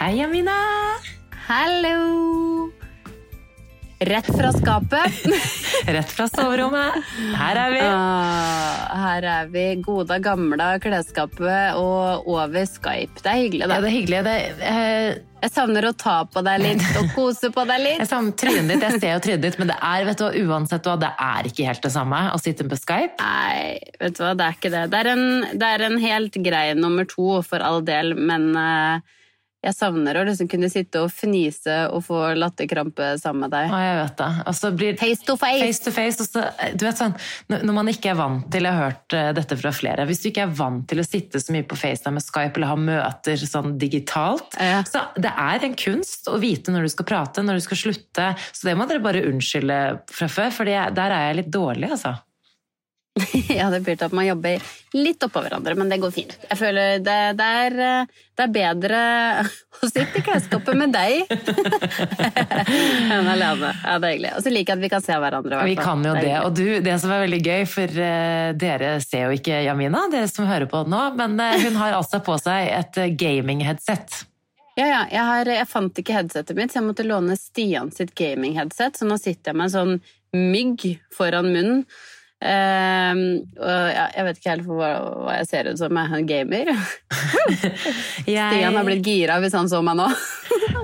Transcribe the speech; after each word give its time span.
Hei, 0.00 0.20
Amina! 0.24 0.56
Hallo! 1.48 2.70
Rett 4.00 4.26
fra 4.36 4.48
skapet. 4.52 5.12
Rett 5.86 6.12
fra 6.16 6.24
soverommet. 6.28 6.94
Her 7.36 7.58
er 7.60 7.74
vi. 7.74 7.82
Ah, 7.84 8.94
her 9.02 9.26
er 9.28 9.50
vi. 9.52 9.64
Gode, 9.84 10.16
gamle 10.24 10.70
klesskapet 10.80 11.76
og 11.76 12.30
over 12.32 12.64
Skype. 12.64 13.20
Det 13.20 13.28
er 13.28 13.42
hyggelig, 13.42 13.66
Ja, 13.66 13.68
det 13.76 13.90
er 13.90 13.96
hyggelig. 13.98 14.22
Det, 14.24 14.38
eh, 14.70 15.20
Jeg 15.44 15.52
savner 15.52 15.90
å 15.90 15.92
ta 15.92 16.16
på 16.24 16.40
deg 16.48 16.64
litt 16.64 16.86
og 16.96 17.12
kose 17.18 17.52
på 17.52 17.66
deg 17.68 17.84
litt. 17.84 18.00
jeg 18.00 18.08
savner 18.14 18.40
trynet 18.40 18.72
ditt. 18.72 18.88
Jeg 18.88 19.04
ser 19.04 19.14
jo 19.18 19.22
trynet 19.28 19.44
ditt, 19.50 19.60
men 19.60 19.68
det 19.74 19.78
er 19.92 20.08
vet 20.08 20.24
du, 20.24 20.24
hva, 20.24 20.32
uansett 20.56 20.88
hva, 20.88 20.96
det 21.04 21.12
er 21.28 21.52
ikke 21.52 21.68
helt 21.68 21.84
det 21.84 21.92
samme 22.00 22.24
å 22.32 22.40
sitte 22.40 22.64
på 22.72 22.80
Skype. 22.80 23.20
Nei, 23.20 23.76
vet 24.00 24.16
du 24.16 24.24
hva, 24.24 24.32
det 24.32 24.48
er 24.48 24.56
ikke 24.62 24.72
det. 24.78 24.84
Det 24.96 25.04
er 25.04 25.12
en, 25.12 25.24
det 25.60 25.72
er 25.76 25.88
en 25.92 26.00
helt 26.08 26.40
grei 26.48 26.66
nummer 26.80 27.04
to, 27.04 27.42
for 27.44 27.60
all 27.60 27.84
del, 27.84 28.16
men 28.16 28.54
eh, 28.56 29.16
jeg 29.60 29.74
savner 29.76 30.16
å 30.16 30.22
liksom 30.24 30.48
kunne 30.48 30.70
sitte 30.72 31.02
og 31.04 31.10
fnise 31.12 31.74
og 31.92 32.00
få 32.06 32.20
latterkrampe 32.38 33.10
sammen 33.20 33.44
med 33.44 33.52
deg. 33.52 33.66
Ja, 33.68 33.80
jeg 33.84 33.98
vet 33.98 34.14
det. 34.22 34.28
Og 34.48 34.56
så 34.56 34.70
blir 34.72 34.96
Face 35.00 35.26
to 35.26 35.36
face. 35.36 35.60
Face 35.60 35.84
to 35.84 35.92
face. 35.92 36.16
Og 36.24 36.30
så, 36.30 36.44
du 36.80 36.86
vet 36.86 36.96
sånn, 37.00 37.12
når 37.52 37.66
når 37.68 37.76
man 37.76 37.90
ikke 37.92 38.12
er 38.14 38.16
vant 38.18 38.46
til, 38.52 38.64
jeg 38.64 38.76
har 38.78 38.88
hørt 38.90 39.16
eh, 39.18 39.28
dette 39.36 39.58
fra 39.60 39.72
flere, 39.76 40.06
hvis 40.08 40.22
du 40.24 40.30
ikke 40.30 40.46
er 40.46 40.54
vant 40.62 40.86
til 40.88 41.02
å 41.02 41.06
sitte 41.06 41.42
så 41.44 41.52
mye 41.54 41.66
på 41.68 41.76
FaceTime 41.78 42.16
med 42.16 42.24
Skype 42.24 42.56
eller 42.56 42.72
ha 42.72 42.78
møter 42.80 43.44
sånn 43.44 43.76
digitalt, 43.80 44.56
Ja. 44.60 44.80
så 44.88 45.04
det 45.20 45.34
er 45.36 45.68
en 45.68 45.76
kunst 45.78 46.28
å 46.32 46.38
vite 46.40 46.72
når 46.72 46.88
du 46.88 46.94
skal 46.96 47.08
prate, 47.12 47.44
når 47.44 47.60
du 47.60 47.66
skal 47.68 47.82
slutte. 47.84 48.30
Så 48.56 48.66
det 48.70 48.76
må 48.80 48.88
dere 48.88 49.04
bare 49.04 49.26
unnskylde 49.28 49.78
fra 50.10 50.28
før, 50.32 50.50
for 50.56 50.64
der 50.64 50.98
er 51.10 51.28
jeg 51.28 51.40
litt 51.42 51.52
dårlig, 51.52 51.90
altså. 51.92 52.16
Ja, 53.50 53.70
det 53.70 53.82
til 53.84 54.04
at 54.06 54.14
man 54.14 54.26
jobber 54.26 54.62
litt 54.94 55.22
oppå 55.24 55.42
hverandre, 55.42 55.74
men 55.78 55.90
det 55.90 55.98
går 56.02 56.12
fint. 56.14 56.36
Jeg 56.48 56.58
føler 56.58 57.02
det, 57.02 57.18
det, 57.38 57.48
er, 57.64 58.06
det 58.38 58.44
er 58.44 58.52
bedre 58.54 59.00
å 59.80 59.88
sitte 59.90 60.20
i 60.20 60.24
klesskapet 60.24 60.78
med 60.78 60.94
deg 60.94 61.24
enn 63.16 63.30
alene. 63.30 63.72
Ja, 63.82 63.98
det 63.98 64.08
er 64.10 64.14
hyggelig. 64.14 64.32
Og 64.36 64.44
så 64.44 64.54
liker 64.54 64.74
jeg 64.74 64.78
at 64.78 64.84
vi 64.84 64.92
kan 64.92 65.04
se 65.04 65.18
hverandre. 65.24 65.60
Vi 65.68 65.76
kan 65.80 66.06
jo 66.06 66.14
er 66.14 66.26
det. 66.26 66.36
Og 66.46 66.54
du, 66.56 66.64
det 66.84 66.96
som 67.02 67.14
er 67.14 67.24
veldig 67.26 67.42
gøy, 67.42 67.66
for 67.70 68.02
eh, 68.06 68.50
dere 68.60 68.94
ser 69.04 69.28
jo 69.28 69.38
ikke 69.40 69.62
Jamina, 69.66 70.06
dere 70.12 70.30
som 70.30 70.48
hører 70.50 70.70
på 70.70 70.84
nå, 70.90 71.04
men 71.18 71.38
eh, 71.42 71.58
hun 71.66 71.78
har 71.80 71.98
altså 71.98 72.22
på 72.24 72.38
seg 72.42 72.70
et 72.76 73.00
eh, 73.02 73.14
gaming-headset. 73.18 74.22
Ja, 74.78 74.86
ja, 74.86 75.00
jeg, 75.10 75.24
har, 75.26 75.50
jeg 75.50 75.68
fant 75.68 75.98
ikke 75.98 76.14
headsetet 76.14 76.56
mitt, 76.56 76.72
så 76.72 76.78
jeg 76.78 76.86
måtte 76.86 77.04
låne 77.04 77.34
Stian 77.36 77.90
sitt 77.92 78.14
gaming-headset. 78.16 79.00
Så 79.00 79.08
nå 79.08 79.18
sitter 79.20 79.50
jeg 79.50 79.58
med 79.58 79.68
en 79.68 79.74
sånn 79.74 79.98
mygg 80.36 80.86
foran 81.12 81.50
munnen. 81.50 81.84
Og 82.40 83.88
ja, 83.92 84.06
jeg 84.16 84.26
vet 84.26 84.38
ikke 84.40 84.54
helt 84.54 84.68
hva, 84.68 84.90
hva 85.26 85.38
jeg 85.40 85.48
ser 85.50 85.68
ut 85.70 85.80
som. 85.80 85.98
Er 86.00 86.14
en 86.16 86.28
gamer. 86.28 86.72
Stian 88.24 88.78
har 88.78 88.86
blitt 88.86 89.04
gira 89.04 89.40
hvis 89.42 89.56
han 89.56 89.68
så 89.70 89.82
meg 89.84 89.98
nå. 90.00 90.08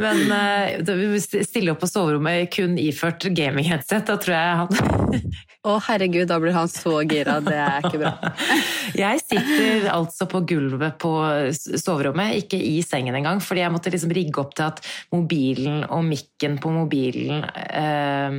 Men 0.01 0.33
uh, 0.33 1.17
stille 1.21 1.73
opp 1.73 1.81
på 1.83 1.89
soverommet 1.91 2.51
kun 2.53 2.77
iført 2.81 3.29
gaming-headset, 3.37 4.07
da 4.09 4.17
tror 4.21 4.37
jeg 4.37 4.57
han 4.61 5.23
Å 5.67 5.77
herregud, 5.83 6.29
da 6.31 6.37
blir 6.43 6.55
han 6.55 6.69
så 6.71 7.01
gira. 7.09 7.39
Det 7.43 7.57
er 7.59 7.87
ikke 7.89 7.99
bra. 7.99 8.13
Jeg 9.03 9.19
sitter 9.25 9.89
altså 9.91 10.29
på 10.31 10.41
gulvet 10.47 10.95
på 11.03 11.11
soverommet, 11.57 12.37
ikke 12.45 12.61
i 12.63 12.77
sengen 12.87 13.17
engang, 13.19 13.41
fordi 13.43 13.65
jeg 13.65 13.73
måtte 13.75 13.91
liksom 13.93 14.13
rigge 14.15 14.41
opp 14.41 14.55
til 14.57 14.69
at 14.69 14.79
mobilen 15.13 15.83
og 15.91 16.05
mikken 16.07 16.55
på 16.63 16.71
mobilen 16.73 17.43
eh, 17.43 18.39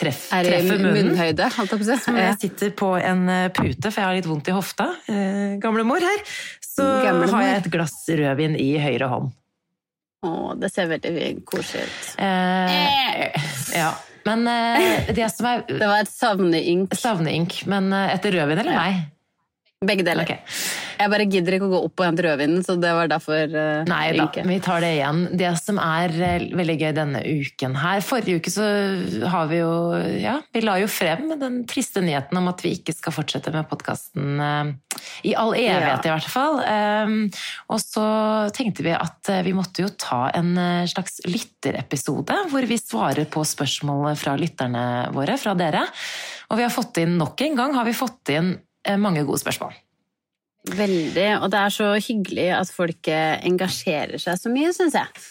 treff, 0.00 0.24
Er 0.34 0.48
treffer 0.48 0.80
munnen. 0.80 1.12
munnhøyde, 1.12 1.50
holdt 1.58 1.76
jeg 1.76 1.82
på 1.82 1.86
å 1.86 1.98
si. 2.00 2.16
Jeg 2.24 2.40
sitter 2.40 2.72
på 2.78 2.90
en 2.98 3.22
eh, 3.28 3.44
pute, 3.52 3.92
for 3.92 4.00
jeg 4.00 4.08
har 4.08 4.18
litt 4.18 4.30
vondt 4.30 4.48
i 4.48 4.56
hofta. 4.56 4.88
Eh, 5.12 5.54
gamlemor 5.62 6.02
her. 6.02 6.24
Så 6.72 6.88
Gamle 7.04 7.28
har 7.34 7.46
jeg 7.50 7.62
et 7.66 7.70
glass 7.74 8.00
rødvin 8.08 8.56
i 8.56 8.72
høyre 8.80 9.12
hånd. 9.12 9.32
Å, 10.22 10.54
det 10.54 10.70
ser 10.70 10.86
veldig 10.90 11.42
koselig 11.48 11.88
ut. 11.88 12.10
Eh, 12.22 13.46
ja. 13.74 13.90
Men 14.22 14.46
eh, 14.46 15.10
det 15.10 15.26
som 15.34 15.48
er 15.50 15.64
Det 15.66 15.82
var 15.82 16.04
et 16.04 16.12
savneynk. 16.12 16.94
Savneynk. 16.94 17.56
Men 17.70 17.90
eh, 17.90 18.12
etter 18.14 18.36
rødvin 18.36 18.62
eller 18.62 18.76
meg? 18.78 19.00
Begge 19.82 20.06
deler. 20.06 20.26
Okay. 20.26 20.40
Jeg 21.00 21.10
bare 21.10 21.26
gidder 21.26 21.56
ikke 21.56 21.68
å 21.68 21.72
gå 21.72 21.80
opp 21.88 22.02
og 22.02 22.06
hente 22.06 22.24
rødvinen, 22.26 22.62
så 22.66 22.76
det 22.80 22.92
var 22.94 23.10
derfor 23.10 23.42
uh, 23.50 23.82
Nei 23.88 24.04
da, 24.14 24.28
vi 24.46 24.58
tar 24.62 24.84
det 24.84 24.92
igjen. 24.98 25.24
Det 25.38 25.50
som 25.58 25.80
er 25.82 26.14
eh, 26.14 26.46
veldig 26.54 26.76
gøy 26.78 26.92
denne 26.96 27.22
uken 27.42 27.74
her 27.82 28.04
Forrige 28.06 28.38
uke 28.38 28.52
så 28.52 28.68
har 29.32 29.50
vi 29.50 29.58
jo 29.60 29.72
Ja, 30.22 30.38
vi 30.54 30.62
la 30.62 30.76
jo 30.82 30.88
frem 30.90 31.32
den 31.40 31.62
triste 31.70 32.02
nyheten 32.04 32.38
om 32.38 32.50
at 32.52 32.62
vi 32.64 32.76
ikke 32.76 32.94
skal 32.94 33.14
fortsette 33.16 33.52
med 33.54 33.66
podkasten 33.70 34.40
i 35.26 35.34
all 35.38 35.54
evighet, 35.56 36.06
i 36.06 36.12
hvert 36.12 36.28
fall. 36.30 36.58
Um, 36.62 37.16
og 37.72 37.80
så 37.82 38.06
tenkte 38.54 38.84
vi 38.86 38.94
at 38.94 39.30
eh, 39.32 39.42
vi 39.46 39.54
måtte 39.56 39.84
jo 39.84 39.92
ta 39.98 40.26
en 40.36 40.52
eh, 40.58 40.88
slags 40.90 41.20
lytterepisode 41.28 42.38
hvor 42.52 42.66
vi 42.68 42.78
svarer 42.80 43.28
på 43.30 43.44
spørsmål 43.46 44.12
fra 44.18 44.36
lytterne 44.40 44.84
våre, 45.14 45.38
fra 45.40 45.54
dere. 45.58 45.84
Og 46.50 46.60
vi 46.60 46.66
har 46.66 46.74
fått 46.74 47.02
inn 47.02 47.16
nok 47.20 47.40
en 47.46 47.58
gang 47.58 47.76
har 47.78 47.88
vi 47.88 47.96
fått 47.96 48.34
inn 48.34 48.54
eh, 48.54 48.60
mange 48.98 49.24
gode 49.28 49.40
spørsmål. 49.42 49.74
Veldig. 50.70 51.28
Og 51.42 51.48
det 51.50 51.58
er 51.58 51.74
så 51.74 51.92
hyggelig 51.98 52.48
at 52.54 52.70
folk 52.70 53.08
eh, 53.10 53.38
engasjerer 53.48 54.20
seg 54.22 54.38
så 54.38 54.52
mye, 54.52 54.70
syns 54.76 54.94
jeg. 54.98 55.24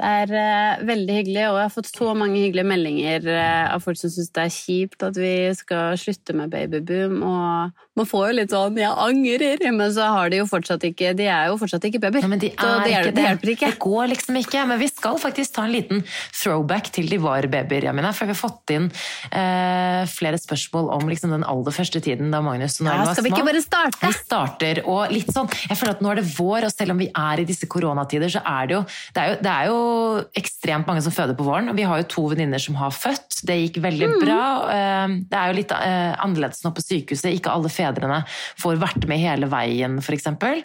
Det 0.00 0.08
er 0.08 0.30
uh, 0.32 0.86
veldig 0.88 1.14
hyggelig, 1.18 1.42
og 1.50 1.58
jeg 1.58 1.66
har 1.66 1.72
fått 1.74 1.90
så 1.90 2.12
mange 2.16 2.40
hyggelige 2.40 2.70
meldinger 2.70 3.26
uh, 3.28 3.74
av 3.74 3.82
folk 3.84 3.98
som 4.00 4.08
syns 4.08 4.30
det 4.32 4.46
er 4.46 4.54
kjipt 4.54 5.04
at 5.04 5.18
vi 5.20 5.32
skal 5.58 5.98
slutte 6.00 6.36
med 6.38 6.54
babyboom, 6.54 7.18
og 7.20 7.82
man 8.00 8.08
får 8.10 8.26
jo 8.30 8.34
litt 8.40 8.50
sånn 8.54 8.76
'jeg 8.80 8.94
angrer', 9.06 9.72
men 9.76 9.92
så 9.92 10.08
har 10.14 10.30
de 10.32 10.40
jo 10.40 10.46
fortsatt 10.48 10.82
ikke 10.88 11.14
De 11.16 11.26
er 11.28 11.46
jo 11.50 11.56
fortsatt 11.60 11.84
ikke 11.84 12.00
babyer. 12.00 12.26
Men 12.28 12.38
de 12.38 12.50
så 12.50 12.70
det, 12.84 12.90
hjelper, 12.94 13.14
det 13.14 13.24
hjelper 13.28 13.48
ikke. 13.54 13.70
Det 13.74 13.78
går 13.84 14.08
liksom 14.14 14.36
ikke. 14.40 14.66
Men 14.68 14.78
vi 14.80 14.88
skal 14.88 15.18
faktisk 15.18 15.54
ta 15.54 15.64
en 15.64 15.72
liten 15.72 16.04
throwback 16.32 16.90
til 16.92 17.08
de 17.08 17.18
var 17.18 17.42
babyer, 17.50 17.82
Jamina. 17.88 18.12
For 18.16 18.26
vi 18.26 18.32
har 18.34 18.40
fått 18.40 18.70
inn 18.74 18.90
eh, 19.32 20.04
flere 20.10 20.38
spørsmål 20.40 20.90
om 20.96 21.08
liksom 21.10 21.30
den 21.34 21.44
aller 21.44 21.74
første 21.74 22.00
tiden 22.02 22.30
da 22.32 22.40
Magnus 22.44 22.80
og 22.80 22.86
Norge 22.88 23.00
Ja, 23.00 23.04
var 23.10 23.14
skal 23.14 23.24
vi 23.26 23.30
ikke 23.34 23.46
bare 23.50 23.62
starte? 23.64 24.06
Vi 24.06 24.12
starter, 24.16 24.82
og 24.86 25.12
litt 25.12 25.30
sånn 25.34 25.48
Jeg 25.68 25.76
føler 25.78 25.94
at 25.96 26.02
nå 26.04 26.10
er 26.12 26.20
det 26.20 26.26
vår, 26.38 26.64
og 26.68 26.72
selv 26.72 26.94
om 26.94 26.98
vi 27.02 27.08
er 27.10 27.40
i 27.42 27.44
disse 27.48 27.66
koronatider, 27.70 28.30
så 28.32 28.42
er 28.46 28.66
det 28.70 28.74
jo 28.78 28.82
Det 29.14 29.20
er 29.22 29.28
jo, 29.30 29.36
det 29.42 29.52
er 29.52 29.66
jo 29.70 30.24
ekstremt 30.40 30.86
mange 30.86 31.02
som 31.04 31.12
føder 31.12 31.34
på 31.36 31.44
våren. 31.46 31.68
og 31.70 31.76
Vi 31.76 31.82
har 31.86 31.98
jo 32.02 32.08
to 32.08 32.22
venninner 32.32 32.58
som 32.60 32.74
har 32.76 32.90
født. 32.90 33.42
Det 33.44 33.56
gikk 33.60 33.82
veldig 33.82 34.08
Mm. 34.10 34.20
bra. 34.24 34.40
Eh, 34.70 35.08
Det 35.30 35.36
er 35.38 35.46
jo 35.52 35.56
litt 35.60 35.72
eh, 35.72 36.14
annerledes 36.24 36.62
nå 36.64 36.70
på 36.74 36.82
sykehuset. 36.82 37.34
Ikke 37.40 37.50
alle 37.52 37.68
fedrene 37.90 38.22
får 38.60 38.80
vært 38.80 39.08
med 39.10 39.22
hele 39.22 39.50
veien, 39.50 39.98
f.eks. 40.02 40.30
Men 40.40 40.62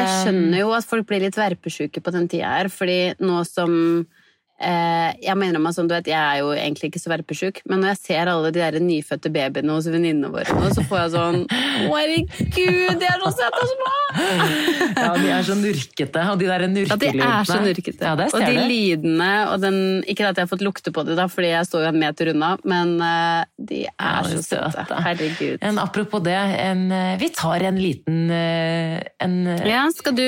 jeg 0.00 0.12
skjønner 0.22 0.62
jo 0.62 0.70
at 0.76 0.88
folk 0.88 1.08
blir 1.10 1.26
litt 1.26 1.38
verpesjuke 1.38 2.02
på 2.02 2.14
den 2.14 2.30
tida 2.30 2.54
her, 2.58 2.70
fordi 2.72 3.00
nå 3.22 3.42
som 3.48 3.74
eh, 4.06 4.15
Jeg 4.56 5.36
mener 5.36 5.60
meg 5.60 5.74
sånn, 5.76 5.88
du 5.90 5.92
vet, 5.92 6.06
jeg 6.08 6.16
er 6.16 6.40
jo 6.40 6.52
egentlig 6.56 6.88
ikke 6.90 7.00
så 7.02 7.10
verpesjuk, 7.12 7.58
men 7.68 7.82
når 7.82 7.92
jeg 7.92 7.98
ser 8.06 8.30
alle 8.32 8.50
de 8.54 8.62
der 8.62 8.78
nyfødte 8.80 9.28
babyene 9.34 9.74
hos 9.76 9.88
venninnene 9.92 10.30
våre 10.32 10.56
nå, 10.56 10.70
så 10.72 10.84
får 10.88 11.02
jeg 11.02 11.12
sånn 11.12 11.38
Å, 11.46 11.90
herregud, 11.92 12.96
de 13.02 13.08
er 13.10 13.20
så 13.20 13.32
søte 13.36 13.64
og 13.66 13.72
små! 13.74 13.92
Ja, 14.96 15.10
de 15.20 15.28
er 15.28 15.42
så 15.44 15.54
nurkete. 15.58 16.22
Og 16.32 16.38
de 16.40 16.46
der 16.48 16.62
At 16.64 16.70
de 16.72 16.80
nurkelydene. 16.86 17.26
er 17.26 17.48
så 17.48 17.58
nurkete. 17.60 18.06
Ja, 18.06 18.14
og 18.16 18.44
de 18.46 18.62
lydene 18.70 19.30
og 19.52 19.60
den 19.60 19.76
Ikke 20.08 20.24
at 20.30 20.38
jeg 20.38 20.46
har 20.46 20.50
fått 20.50 20.64
lukte 20.64 20.92
på 20.94 21.04
det, 21.06 21.18
da, 21.18 21.26
fordi 21.30 21.50
jeg 21.52 21.68
står 21.68 21.84
jo 21.84 21.90
en 21.90 22.00
meter 22.00 22.30
unna, 22.32 22.54
men 22.64 22.94
eh, 23.04 23.42
de 23.58 23.82
er 23.84 23.92
Ja, 24.00 24.24
så 24.30 24.40
søte. 24.46 25.00
Herregud. 25.04 25.58
En, 25.60 25.80
apropos 25.82 26.24
det, 26.24 26.36
en, 26.36 26.86
eh, 26.96 27.16
vi 27.20 27.28
tar 27.36 27.66
en 27.68 27.80
liten 27.80 28.22
eh, 28.32 29.02
en, 29.22 29.36
eh, 29.52 29.66
Ja, 29.68 29.84
skal 29.94 30.16
du 30.16 30.26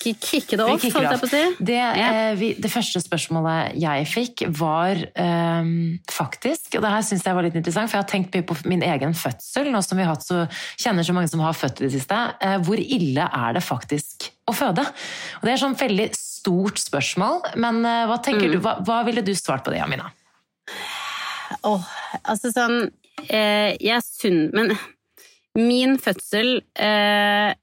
kicke 0.00 0.56
det 0.56 0.64
off, 0.64 0.82
holdt 0.82 1.10
jeg 1.10 1.20
på 1.20 1.26
å 1.26 1.30
si? 1.30 1.42
Det, 1.68 1.76
eh, 1.76 2.30
vi, 2.38 2.48
det 2.62 2.70
første 2.72 3.00
spørsmålet 3.02 3.74
jeg 3.82 4.06
fikk, 4.08 4.44
var 4.56 4.96
eh, 4.96 5.68
faktisk 6.12 6.78
Og 6.78 6.84
det 6.84 6.92
her 6.94 7.04
syns 7.04 7.26
jeg 7.26 7.36
var 7.36 7.44
litt 7.46 7.58
interessant, 7.58 7.90
for 7.90 7.98
jeg 7.98 8.04
har 8.04 8.10
tenkt 8.10 8.34
mye 8.36 8.46
på 8.48 8.56
min 8.70 8.84
egen 8.86 9.12
fødsel, 9.16 9.68
nå 9.74 9.82
som 9.84 9.98
vi 10.00 10.06
har 10.06 10.14
hatt 10.14 10.24
så, 10.24 10.44
kjenner 10.80 11.04
så 11.06 11.16
mange 11.16 11.28
som 11.32 11.42
har 11.44 11.56
født 11.56 11.82
i 11.82 11.88
det 11.88 11.92
siste. 11.98 12.20
Eh, 12.40 12.56
hvor 12.64 12.80
ille 12.80 13.26
er 13.28 13.56
det 13.58 13.64
faktisk 13.66 14.30
å 14.48 14.54
føde? 14.56 14.84
Og 15.40 15.44
Det 15.48 15.52
er 15.52 15.62
sånn 15.64 15.76
veldig 15.78 16.08
stort 16.16 16.80
spørsmål, 16.80 17.42
men 17.60 17.82
eh, 17.84 18.04
hva 18.08 18.20
tenker 18.22 18.46
Mm. 18.46 18.52
du? 18.56 18.60
Hva, 18.64 18.76
hva 18.86 19.02
ville 19.04 19.24
du 19.26 19.32
svart 19.34 19.64
på 19.66 19.72
det, 19.74 19.80
Amina? 19.82 20.08
Åh, 21.66 21.84
altså 22.26 22.50
sånn 22.54 22.90
eh, 23.30 23.76
Jeg 23.80 24.02
sunn, 24.02 24.50
Men 24.54 24.72
min 25.56 25.96
fødsel 26.02 26.60
eh, 26.74 27.54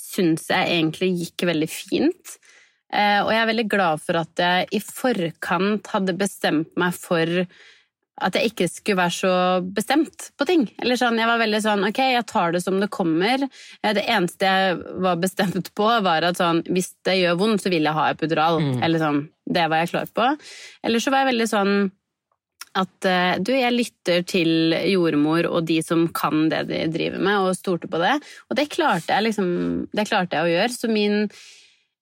syns 0.00 0.48
jeg 0.50 0.70
egentlig 0.78 1.12
gikk 1.20 1.46
veldig 1.50 1.70
fint. 1.70 2.34
Eh, 2.94 3.20
og 3.24 3.30
jeg 3.32 3.42
er 3.42 3.50
veldig 3.50 3.68
glad 3.72 4.02
for 4.02 4.20
at 4.20 4.42
jeg 4.44 4.68
i 4.76 4.80
forkant 4.84 5.88
hadde 5.94 6.14
bestemt 6.18 6.70
meg 6.78 6.94
for 6.94 7.46
at 8.22 8.36
jeg 8.38 8.52
ikke 8.52 8.68
skulle 8.70 9.00
være 9.00 9.14
så 9.16 9.32
bestemt 9.74 10.28
på 10.38 10.46
ting. 10.46 10.68
Eller 10.78 10.94
sånn, 11.00 11.18
Jeg 11.18 11.26
var 11.26 11.40
veldig 11.40 11.60
sånn 11.64 11.82
ok, 11.88 11.98
jeg 12.12 12.26
tar 12.30 12.52
det 12.54 12.60
som 12.62 12.78
det 12.78 12.90
kommer. 12.94 13.42
Eh, 13.82 13.92
Det 13.92 14.04
eneste 14.06 14.46
jeg 14.46 14.78
var 15.02 15.16
bestemt 15.16 15.72
på, 15.74 15.88
var 16.02 16.22
at 16.22 16.38
sånn, 16.38 16.62
hvis 16.70 16.94
det 17.04 17.18
gjør 17.18 17.40
vondt, 17.40 17.62
så 17.64 17.70
vil 17.70 17.82
jeg 17.82 17.92
ha 17.98 18.10
epidural. 18.12 18.60
Mm. 18.62 18.82
Eller 18.84 18.98
sånn, 19.02 19.28
Det 19.50 19.68
var 19.68 19.82
jeg 19.82 19.90
klar 19.90 20.06
på. 20.06 20.30
Eller 20.84 20.98
så 21.00 21.10
var 21.10 21.24
jeg 21.24 21.34
veldig 21.34 21.48
sånn 21.50 21.90
at 22.74 23.06
eh, 23.06 23.36
du, 23.38 23.52
jeg 23.54 23.74
lytter 23.74 24.24
til 24.26 24.74
jordmor 24.90 25.46
og 25.50 25.66
de 25.68 25.76
som 25.86 26.06
kan 26.16 26.48
det 26.50 26.64
de 26.70 26.80
driver 26.94 27.20
med, 27.22 27.38
og 27.48 27.54
stolte 27.58 27.86
på 27.90 28.00
det. 28.02 28.16
Og 28.50 28.56
det 28.58 28.68
klarte 28.72 29.14
jeg 29.14 29.28
liksom, 29.28 29.50
det 29.94 30.06
klarte 30.08 30.36
jeg 30.40 30.48
å 30.48 30.52
gjøre. 30.56 30.74
Så 30.74 30.90
min, 30.90 31.28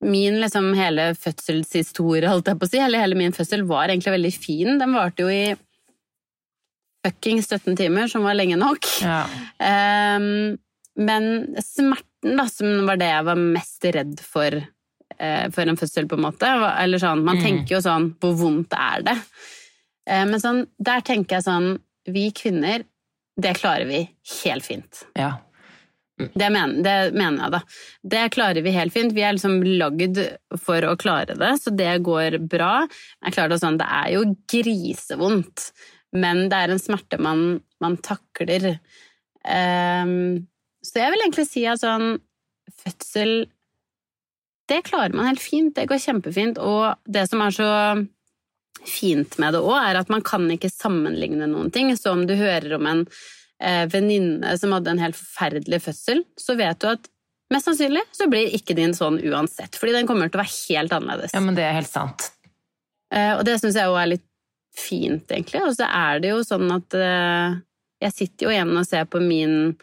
min 0.02 0.40
liksom 0.40 0.70
hele 0.78 1.10
fødselshistorie, 1.18 2.28
holdt 2.32 2.48
jeg 2.48 2.58
på 2.62 2.68
å 2.68 2.72
si, 2.72 2.80
eller 2.80 3.04
hele 3.04 3.18
min 3.20 3.36
fødsel, 3.36 3.66
var 3.68 3.92
egentlig 3.92 4.16
veldig 4.16 4.32
fin. 4.34 4.78
Den 4.80 4.96
varte 4.96 5.26
jo 5.26 5.30
i 5.32 5.52
fuckings 7.04 7.48
17 7.50 7.76
timer, 7.76 8.06
som 8.08 8.22
var 8.26 8.36
lenge 8.38 8.56
nok. 8.60 8.86
Ja. 9.02 9.24
Um, 10.16 10.58
men 11.02 11.28
smerten, 11.64 12.36
da, 12.38 12.44
som 12.52 12.84
var 12.86 13.00
det 13.00 13.08
jeg 13.10 13.24
var 13.26 13.40
mest 13.40 13.86
redd 13.96 14.20
for 14.22 14.54
uh, 14.60 15.46
for 15.54 15.66
en 15.66 15.78
fødsel, 15.80 16.06
på 16.10 16.18
en 16.18 16.26
måte 16.28 16.46
Eller 16.78 17.00
sånn, 17.02 17.24
Man 17.26 17.40
Mm. 17.40 17.42
tenker 17.42 17.74
jo 17.74 17.80
sånn 17.82 18.10
Hvor 18.20 18.34
vondt 18.38 18.76
er 18.76 19.02
det? 19.08 19.16
Uh, 20.08 20.24
men 20.28 20.42
sånn, 20.42 20.64
der 20.82 21.04
tenker 21.06 21.38
jeg 21.38 21.46
sånn 21.46 21.68
Vi 22.10 22.26
kvinner, 22.34 22.82
det 23.38 23.54
klarer 23.60 23.86
vi 23.88 24.04
helt 24.42 24.66
fint. 24.66 25.06
ja. 25.18 25.36
Det 26.34 26.48
mener, 26.52 26.82
det 26.84 27.14
mener 27.16 27.40
jeg, 27.40 27.52
da. 27.54 27.60
Det 28.14 28.26
klarer 28.34 28.62
vi 28.62 28.74
helt 28.74 28.94
fint. 28.94 29.14
Vi 29.16 29.24
er 29.24 29.34
liksom 29.34 29.62
lagd 29.80 30.20
for 30.60 30.84
å 30.86 30.96
klare 31.00 31.34
det, 31.38 31.50
så 31.58 31.72
det 31.74 31.94
går 32.06 32.36
bra. 32.52 32.84
Jeg 33.24 33.34
klarer 33.34 33.54
det 33.54 33.62
sånn, 33.62 33.80
det 33.80 33.88
er 33.88 34.12
jo 34.14 34.26
grisevondt, 34.52 35.70
men 36.14 36.44
det 36.52 36.60
er 36.60 36.74
en 36.74 36.82
smerte 36.82 37.18
man, 37.22 37.62
man 37.82 37.96
takler. 38.04 38.76
Um, 39.42 40.44
så 40.84 41.02
jeg 41.02 41.14
vil 41.14 41.24
egentlig 41.24 41.48
si 41.48 41.64
at 41.66 41.82
sånn 41.82 42.20
Fødsel 42.82 43.48
Det 44.70 44.78
klarer 44.86 45.14
man 45.14 45.26
helt 45.26 45.42
fint. 45.42 45.74
Det 45.74 45.88
går 45.90 46.00
kjempefint. 46.00 46.58
Og 46.62 46.94
det 47.10 47.24
som 47.28 47.42
er 47.44 47.54
så 47.54 47.70
fint 48.88 49.38
med 49.42 49.54
det 49.54 49.62
òg, 49.62 49.76
er 49.78 50.00
at 50.00 50.10
man 50.12 50.24
kan 50.26 50.48
ikke 50.50 50.70
sammenligne 50.72 51.48
noen 51.50 51.70
ting. 51.74 51.92
Så 51.98 52.14
om 52.14 52.26
du 52.28 52.34
hører 52.38 52.76
om 52.78 52.88
en 52.90 53.04
eh, 53.62 53.86
venninne 53.92 54.56
som 54.58 54.74
hadde 54.76 54.94
en 54.94 55.02
helt 55.02 55.18
forferdelig 55.18 55.82
fødsel, 55.86 56.24
så 56.40 56.56
vet 56.58 56.80
du 56.82 56.88
at 56.92 57.08
mest 57.52 57.68
sannsynlig 57.68 58.02
så 58.16 58.28
blir 58.32 58.54
ikke 58.56 58.76
din 58.78 58.94
sånn 58.96 59.20
uansett, 59.28 59.76
fordi 59.78 59.96
den 59.98 60.08
kommer 60.08 60.30
til 60.30 60.40
å 60.40 60.44
være 60.44 60.56
helt 60.56 60.94
annerledes. 60.96 61.34
ja, 61.36 61.42
men 61.44 61.58
det 61.58 61.66
er 61.66 61.76
helt 61.76 61.92
sant. 61.92 62.30
Eh, 63.12 63.34
og 63.36 63.44
det 63.48 63.58
syns 63.60 63.76
jeg 63.78 63.92
òg 63.92 64.00
er 64.00 64.14
litt 64.14 64.28
fint, 64.72 65.26
egentlig. 65.28 65.60
Og 65.66 65.76
så 65.76 65.88
er 65.88 66.22
det 66.22 66.32
jo 66.32 66.40
sånn 66.46 66.70
at 66.72 66.96
eh, 66.96 67.58
jeg 68.06 68.16
sitter 68.16 68.46
jo 68.46 68.54
igjen 68.54 68.72
og 68.72 68.88
ser 68.88 69.08
på 69.10 69.20
min 69.22 69.74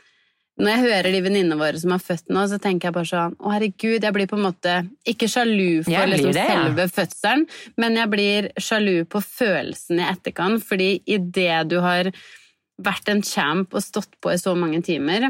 Når 0.60 0.74
jeg 0.74 0.84
hører 0.84 1.14
de 1.14 1.20
venninnene 1.24 1.58
våre 1.60 1.80
som 1.80 1.94
har 1.96 2.02
født 2.04 2.34
nå, 2.36 2.42
så 2.52 2.58
tenker 2.60 2.90
jeg 2.90 2.96
bare 2.98 3.08
sånn 3.08 3.36
Å, 3.40 3.52
herregud, 3.54 4.04
jeg 4.04 4.16
blir 4.16 4.28
på 4.28 4.36
en 4.36 4.44
måte 4.44 4.74
ikke 5.08 5.30
sjalu 5.32 5.86
for 5.88 6.12
liksom, 6.12 6.34
det, 6.36 6.44
ja. 6.44 6.58
selve 6.66 6.88
fødselen, 6.92 7.46
men 7.80 8.00
jeg 8.00 8.12
blir 8.12 8.50
sjalu 8.60 8.96
på 9.10 9.24
følelsen 9.24 10.02
i 10.02 10.08
etterkant, 10.10 10.66
fordi 10.68 10.98
idet 11.08 11.62
du 11.72 11.80
har 11.86 12.12
vært 12.80 13.12
en 13.12 13.24
champ 13.26 13.76
og 13.76 13.84
stått 13.84 14.20
på 14.24 14.34
i 14.34 14.40
så 14.40 14.56
mange 14.56 14.82
timer, 14.84 15.30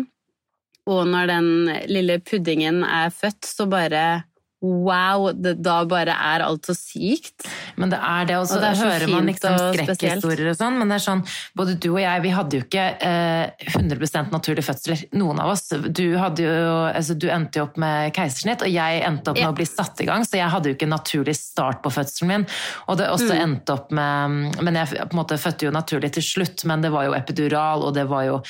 og 0.89 1.05
når 1.09 1.29
den 1.29 1.49
lille 1.91 2.17
puddingen 2.25 2.81
er 2.85 3.13
født, 3.13 3.45
så 3.45 3.67
bare 3.69 4.23
Wow, 4.61 5.29
det, 5.31 5.53
da 5.63 5.85
bare 5.87 6.11
er 6.11 6.43
alt 6.43 6.67
så 6.67 6.73
sykt. 6.75 7.45
Men 7.79 7.93
det 7.93 7.99
er 8.03 8.25
det, 8.27 8.35
også. 8.41 8.57
Og 8.57 8.63
det 8.65 8.69
er 8.73 8.79
hører 8.83 9.11
man 9.13 9.29
liksom 9.29 9.55
skrekkhistorier 9.73 10.49
og 10.51 10.57
sånn, 10.59 10.75
men 10.81 10.91
det 10.91 10.97
er 10.97 11.03
sånn, 11.05 11.21
både 11.55 11.77
du 11.79 11.87
og 11.93 12.01
jeg, 12.03 12.23
vi 12.25 12.33
hadde 12.35 12.59
jo 12.59 12.65
ikke 12.65 12.85
eh, 13.07 13.69
100% 13.77 14.33
naturlige 14.35 14.67
fødsler, 14.67 15.05
noen 15.15 15.39
av 15.39 15.53
oss. 15.53 15.63
Du, 15.71 16.03
jo, 16.11 16.19
altså, 16.19 17.15
du 17.15 17.29
endte 17.31 17.61
jo 17.61 17.67
opp 17.69 17.79
med 17.79 18.11
keisersnitt, 18.17 18.65
og 18.67 18.73
jeg 18.73 18.99
endte 19.07 19.31
opp 19.31 19.39
med 19.39 19.47
Ja. 19.47 19.53
å 19.53 19.55
bli 19.55 19.69
satt 19.69 20.03
i 20.03 20.09
gang, 20.11 20.27
så 20.27 20.35
jeg 20.41 20.51
hadde 20.51 20.69
jo 20.73 20.75
ikke 20.75 20.89
en 20.89 20.95
naturlig 20.97 21.37
start 21.39 21.79
på 21.85 21.93
fødselen 21.95 22.27
min. 22.33 22.47
Og 22.91 22.97
det 22.99 23.07
også 23.07 23.31
Mm. 23.31 23.41
endte 23.47 23.73
opp 23.79 23.91
med 23.95 24.59
Men 24.59 24.75
jeg 24.75 24.87
på 25.07 25.13
en 25.15 25.19
måte 25.23 25.39
fødte 25.39 25.65
jo 25.69 25.71
naturlig 25.71 26.11
til 26.19 26.23
slutt, 26.23 26.65
men 26.65 26.81
det 26.81 26.91
var 26.91 27.05
jo 27.07 27.13
epidural, 27.15 27.83
og 27.87 27.93
det 27.95 28.07
var 28.09 28.23
jo 28.27 28.41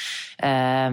Eh, 0.42 0.90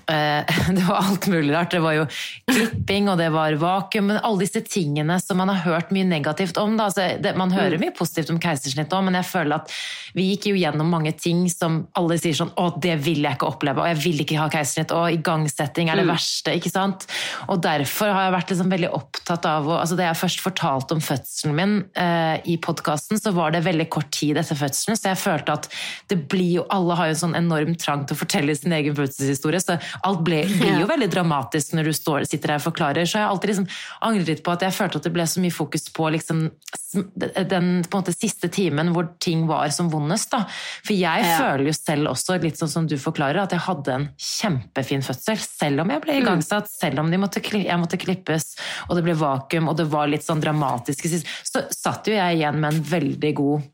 Det 0.76 0.84
var 0.88 0.96
alt 0.96 1.26
mulig 1.26 1.54
rart. 1.54 1.70
Det 1.70 1.80
var 1.82 1.96
jo 1.96 2.06
klipping, 2.50 3.08
og 3.12 3.18
det 3.20 3.28
var 3.34 3.56
vakuum. 3.60 4.08
Men 4.10 4.20
alle 4.22 4.44
disse 4.44 4.62
tingene 4.64 5.18
som 5.20 5.38
man 5.40 5.52
har 5.52 5.62
hørt 5.66 5.92
mye 5.94 6.06
negativt 6.08 6.58
om. 6.60 6.76
Da. 6.78 6.88
Altså, 6.90 7.08
det, 7.22 7.34
man 7.38 7.52
hører 7.54 7.80
mye 7.82 7.94
positivt 7.96 8.32
om 8.32 8.40
keisersnitt 8.42 8.92
òg, 8.92 9.06
men 9.08 9.18
jeg 9.20 9.28
føler 9.28 9.60
at 9.60 9.72
vi 10.16 10.28
gikk 10.32 10.50
jo 10.50 10.56
gjennom 10.60 10.90
mange 10.92 11.14
ting 11.16 11.44
som 11.52 11.82
alle 11.98 12.18
sier 12.20 12.36
sånn 12.36 12.52
Å, 12.60 12.68
det 12.82 12.98
vil 13.04 13.22
jeg 13.24 13.38
ikke 13.38 13.48
oppleve, 13.48 13.82
og 13.82 13.88
jeg 13.92 14.00
vil 14.02 14.24
ikke 14.24 14.40
ha 14.40 14.48
keisersnitt, 14.52 14.92
og 14.96 15.12
igangsetting 15.14 15.90
er 15.92 16.00
det 16.00 16.08
verste, 16.08 16.56
ikke 16.58 16.72
sant? 16.72 17.06
Og 17.52 17.62
derfor 17.64 18.12
har 18.12 18.26
jeg 18.26 18.36
vært 18.36 18.52
liksom 18.52 18.72
veldig 18.72 18.90
opptatt 18.92 19.21
av 19.30 19.68
å 19.68 19.76
altså, 19.80 19.96
Da 19.96 20.08
jeg 20.08 20.18
først 20.18 20.40
fortalte 20.42 20.94
om 20.96 21.00
fødselen 21.00 21.54
min 21.54 21.74
eh, 21.98 22.40
i 22.48 22.56
podkasten, 22.56 23.20
så 23.20 23.32
var 23.32 23.52
det 23.54 23.62
veldig 23.64 23.88
kort 23.92 24.10
tid 24.10 24.36
etter 24.40 24.58
fødselen, 24.58 24.96
så 24.98 25.12
jeg 25.12 25.20
følte 25.22 25.52
at 25.52 25.68
det 26.08 26.28
blir 26.32 26.58
jo 26.60 26.66
Alle 26.70 26.94
har 26.98 27.06
jo 27.10 27.14
en 27.16 27.20
sånn 27.22 27.36
enorm 27.38 27.74
trang 27.78 28.04
til 28.06 28.16
å 28.16 28.20
fortelle 28.22 28.54
sin 28.56 28.72
egen 28.72 28.94
fødselshistorie, 28.98 29.60
så 29.62 29.78
alt 30.04 30.22
ble, 30.26 30.42
blir 30.58 30.80
jo 30.82 30.86
veldig 30.90 31.10
dramatisk 31.12 31.74
når 31.76 31.84
du 31.90 31.92
står, 31.96 32.24
sitter 32.28 32.54
her 32.54 32.60
og 32.62 32.66
forklarer. 32.66 33.04
Så 33.06 33.18
jeg 33.18 33.26
har 33.26 33.32
alltid 33.34 33.52
liksom 33.52 33.68
angret 34.08 34.28
litt 34.32 34.42
på 34.44 34.52
at 34.54 34.62
jeg 34.66 34.74
følte 34.76 34.98
at 35.00 35.08
det 35.08 35.12
ble 35.14 35.26
så 35.28 35.42
mye 35.42 35.54
fokus 35.54 35.86
på 35.94 36.08
liksom, 36.16 36.44
den 36.92 37.70
på 37.86 37.96
en 37.96 38.02
måte, 38.02 38.12
siste 38.14 38.48
timen 38.52 38.92
hvor 38.92 39.08
ting 39.22 39.46
var 39.48 39.70
som 39.74 39.88
vondest. 39.92 40.30
Da. 40.32 40.44
For 40.84 40.92
jeg 40.94 41.24
Ja. 41.24 41.38
føler 41.38 41.66
jo 41.70 41.72
selv 41.76 42.10
også, 42.12 42.40
litt 42.42 42.58
sånn 42.60 42.68
som 42.68 42.86
du 42.86 42.96
forklarer, 43.00 43.42
at 43.42 43.50
jeg 43.54 43.60
hadde 43.60 43.92
en 43.94 44.08
kjempefin 44.18 45.02
fødsel. 45.04 45.38
Selv 45.38 45.80
om 45.84 45.90
jeg 45.90 46.02
ble 46.04 46.18
igangsatt, 46.20 46.68
selv 46.68 47.00
om 47.00 47.10
de 47.10 47.18
måtte, 47.20 47.42
jeg 47.42 47.78
måtte 47.80 47.98
klippes, 48.00 48.56
og 48.88 48.96
det 48.96 49.04
ble 49.04 49.14
vakuum, 49.22 49.70
og 49.70 49.78
det 49.78 49.88
var 49.92 50.10
litt 50.10 50.26
sånn 50.26 50.42
dramatisk, 50.42 51.06
så 51.46 51.66
satt 51.70 52.10
jo 52.10 52.16
jeg 52.16 52.40
igjen 52.40 52.60
med 52.60 52.74
en 52.74 52.84
veldig 52.92 53.32
god 53.38 53.70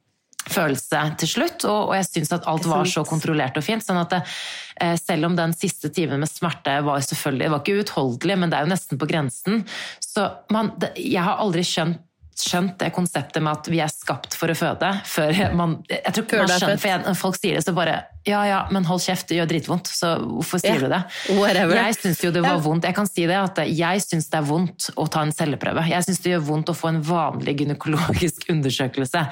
følelse 0.48 1.02
til 1.20 1.30
slutt, 1.30 1.64
og, 1.68 1.90
og 1.90 1.94
jeg 1.98 2.08
syns 2.08 2.32
at 2.36 2.46
alt 2.48 2.66
var 2.68 2.88
så 2.88 3.04
kontrollert 3.08 3.58
og 3.60 3.64
fint. 3.66 3.84
sånn 3.84 4.00
at 4.00 4.14
det, 4.14 4.20
eh, 4.80 4.94
selv 5.00 5.28
om 5.28 5.36
den 5.36 5.52
siste 5.56 5.90
timen 5.94 6.22
med 6.22 6.30
smerte 6.30 6.78
var 6.86 7.04
selvfølgelig, 7.04 7.44
det 7.44 7.52
var 7.54 7.64
ikke 7.64 7.82
uutholdelig, 7.82 8.38
men 8.38 8.52
det 8.52 8.58
er 8.58 8.66
jo 8.66 8.72
nesten 8.72 9.00
på 9.00 9.08
grensen, 9.10 9.64
så 10.04 10.30
man, 10.54 10.72
det, 10.80 10.94
jeg 11.02 11.24
har 11.26 11.42
aldri 11.42 11.66
skjønt 11.66 12.04
skjønt 12.42 12.76
det 12.80 12.90
konseptet 12.94 13.42
med 13.42 13.58
at 13.58 13.68
vi 13.70 13.80
er 13.82 13.90
skapt 13.92 14.36
for 14.38 14.52
å 14.52 14.56
føde 14.56 14.90
før 15.08 15.40
man 15.58 15.74
jeg 15.88 16.14
tror 16.14 16.24
ikke 16.26 16.40
man 16.40 16.52
er 16.52 16.62
skjønner, 16.62 16.80
for 16.82 16.90
jeg, 16.92 17.02
Når 17.06 17.18
folk 17.18 17.38
sier 17.40 17.58
det, 17.58 17.64
så 17.66 17.74
bare 17.76 17.96
Ja, 18.28 18.42
ja, 18.48 18.60
men 18.74 18.86
hold 18.88 19.02
kjeft, 19.02 19.28
det 19.30 19.38
gjør 19.40 19.50
dritvondt, 19.50 19.90
så 19.90 20.14
hvorfor 20.20 20.62
sier 20.62 20.76
yeah, 20.76 20.84
du 20.84 20.92
det? 20.92 21.38
whatever. 21.38 21.80
Jeg 21.80 21.98
syns 21.98 22.22
jo 22.24 22.32
det 22.34 22.42
var 22.44 22.58
vondt. 22.64 22.84
Jeg 22.84 22.96
kan 22.96 23.08
si 23.08 23.24
det 23.30 23.38
at 23.40 23.60
jeg 23.64 24.02
syns 24.04 24.28
det 24.28 24.40
er 24.40 24.48
vondt 24.48 24.90
å 25.00 25.06
ta 25.08 25.22
en 25.24 25.32
celleprøve. 25.32 25.86
Jeg 25.88 26.06
syns 26.06 26.20
det 26.24 26.34
gjør 26.34 26.44
vondt 26.50 26.72
å 26.72 26.76
få 26.76 26.92
en 26.92 27.00
vanlig 27.08 27.56
gynekologisk 27.62 28.48
undersøkelse, 28.54 29.24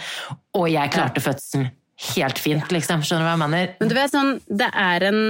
og 0.57 0.71
jeg 0.73 0.95
klarte 0.95 1.25
fødselen 1.25 1.69
helt 2.17 2.39
fint, 2.39 2.73
liksom. 2.73 3.05
Skjønner 3.05 3.25
du 3.25 3.29
hva 3.29 3.35
jeg 3.35 3.43
mener? 3.43 3.71
Men 3.81 3.91
du 3.91 3.95
vet 3.97 4.13
sånn, 4.13 4.35
det 4.63 4.69
er 4.69 5.07
en 5.09 5.21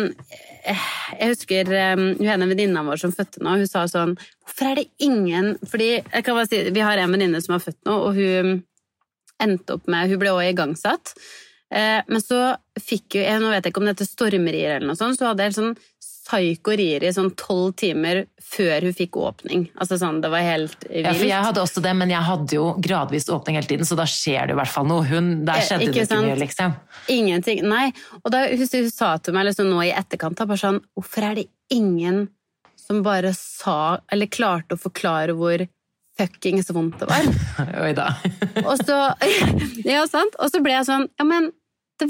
Jeg 0.67 1.31
husker 1.31 1.69
um, 1.95 2.05
hun 2.19 2.31
ene 2.33 2.49
venninna 2.51 2.83
vår 2.87 2.99
som 3.05 3.15
fødte 3.15 3.43
nå, 3.45 3.57
hun 3.61 3.71
sa 3.71 3.85
sånn 3.91 4.17
Hvorfor 4.19 4.71
er 4.71 4.81
det 4.81 4.87
ingen 5.05 5.53
Fordi 5.63 5.91
jeg 6.01 6.27
kan 6.27 6.39
bare 6.39 6.49
si, 6.51 6.63
vi 6.75 6.83
har 6.83 6.99
en 6.99 7.15
venninne 7.15 7.41
som 7.45 7.55
har 7.57 7.63
født 7.63 7.79
nå, 7.87 7.97
og 8.09 8.19
hun 8.19 8.57
endte 9.43 9.77
opp 9.77 9.91
med 9.93 10.11
Hun 10.11 10.21
ble 10.23 10.33
også 10.33 10.49
igangsatt. 10.51 11.13
Eh, 11.75 12.01
men 12.07 12.23
så 12.23 12.41
fikk 12.79 13.19
hun 13.19 13.25
jeg, 13.25 13.43
Nå 13.43 13.51
vet 13.51 13.65
jeg 13.67 13.75
ikke 13.75 13.83
om 13.83 13.91
dette 13.91 14.07
stormerier 14.09 14.77
eller 14.77 14.91
noe 14.93 14.99
sånt, 14.99 15.19
så 15.19 15.31
hadde 15.33 15.49
jeg 15.49 15.57
sånn 15.57 15.73
psyko-rier 16.27 17.05
i 17.07 17.13
sånn 17.15 17.31
tolv 17.39 17.75
timer 17.79 18.25
før 18.43 18.87
hun 18.87 18.95
fikk 18.97 19.19
åpning. 19.21 19.67
Altså 19.79 19.99
sånn, 20.01 20.21
Det 20.23 20.31
var 20.33 20.43
helt 20.43 20.87
vilt. 20.89 21.05
Ja, 21.05 21.13
for 21.15 21.29
jeg 21.29 21.45
hadde 21.49 21.63
også 21.63 21.83
det, 21.85 21.93
men 21.99 22.11
jeg 22.11 22.27
hadde 22.27 22.57
jo 22.59 22.67
gradvis 22.83 23.29
åpning 23.33 23.59
hele 23.59 23.71
tiden, 23.71 23.87
så 23.87 23.99
da 23.99 24.07
skjer 24.11 24.49
det 24.51 24.57
i 24.57 24.59
hvert 24.61 24.73
fall 24.73 24.89
noe. 24.91 25.05
Hun, 25.07 25.45
der 25.47 25.63
skjedde 25.63 25.89
ikke 25.89 26.01
det 26.01 26.09
ikke 26.09 26.23
mye, 26.25 26.39
liksom. 26.43 26.77
Ingenting. 27.15 27.63
Nei. 27.69 27.87
Og 28.23 28.33
da 28.35 28.43
husker 28.51 28.83
hun 28.87 28.95
sa 28.95 29.13
til 29.19 29.37
meg 29.37 29.49
liksom 29.51 29.71
nå 29.71 29.85
i 29.87 29.93
etterkant 29.95 30.39
da, 30.39 30.49
bare 30.49 30.63
sånn 30.63 30.83
Hvorfor 30.97 31.29
er 31.31 31.41
det 31.41 31.47
ingen 31.75 32.27
som 32.79 33.03
bare 33.07 33.33
sa, 33.35 33.99
eller 34.13 34.31
klarte 34.31 34.77
å 34.77 34.81
forklare 34.81 35.35
hvor 35.37 35.63
fuckings 36.17 36.71
vondt 36.75 37.03
det 37.03 37.11
var? 37.11 37.31
Oi 37.85 37.93
da. 37.97 38.11
Og 38.65 38.75
så 38.83 38.99
Ja, 39.95 40.07
sant? 40.11 40.39
Og 40.41 40.51
så 40.51 40.63
ble 40.65 40.75
jeg 40.79 40.89
sånn 40.89 41.09
Ja, 41.19 41.27
men 41.29 41.51
det, 42.01 42.09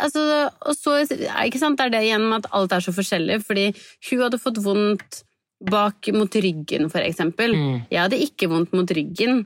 altså, 0.00 0.22
og 0.64 0.76
så, 0.76 0.98
ikke 1.44 1.60
sant, 1.60 1.78
det 1.78 1.86
er 1.86 1.94
det 1.94 2.02
igjen 2.06 2.26
med 2.30 2.44
at 2.44 2.50
alt 2.56 2.74
er 2.76 2.84
så 2.84 2.94
forskjellig, 2.96 3.38
fordi 3.44 3.68
hun 4.08 4.24
hadde 4.24 4.42
fått 4.42 4.60
vondt 4.64 5.22
bak 5.70 6.10
mot 6.12 6.40
ryggen, 6.44 6.90
for 6.92 7.04
eksempel. 7.04 7.54
Mm. 7.56 7.78
Jeg 7.92 8.02
hadde 8.02 8.20
ikke 8.24 8.50
vondt 8.52 8.74
mot 8.76 8.90
ryggen. 8.96 9.44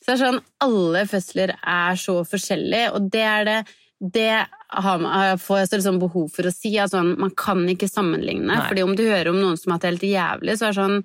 Så 0.00 0.08
det 0.08 0.14
er 0.16 0.22
sånn, 0.24 0.40
alle 0.64 1.04
fødsler 1.10 1.54
er 1.58 1.98
så 2.00 2.16
forskjellige, 2.26 2.90
og 2.96 3.10
det 3.14 3.28
er 3.28 3.48
det 3.48 3.60
det 4.02 4.46
har, 4.68 5.36
får 5.38 5.58
jeg 5.60 5.68
så 5.68 5.78
liksom 5.78 5.98
behov 6.02 6.30
for 6.34 6.48
å 6.48 6.50
si. 6.50 6.72
Altså, 6.82 7.04
man 7.06 7.30
kan 7.38 7.60
ikke 7.70 7.86
sammenligne. 7.86 8.48
Nei. 8.50 8.62
fordi 8.66 8.82
om 8.82 8.96
du 8.98 9.04
hører 9.04 9.30
om 9.30 9.38
noen 9.38 9.58
som 9.60 9.70
har 9.70 9.78
hatt 9.78 9.84
det 9.86 9.92
helt 9.92 10.08
jævlig, 10.08 10.56
så 10.58 10.66
er 10.68 10.74
det 10.74 10.80
sånn 10.80 11.04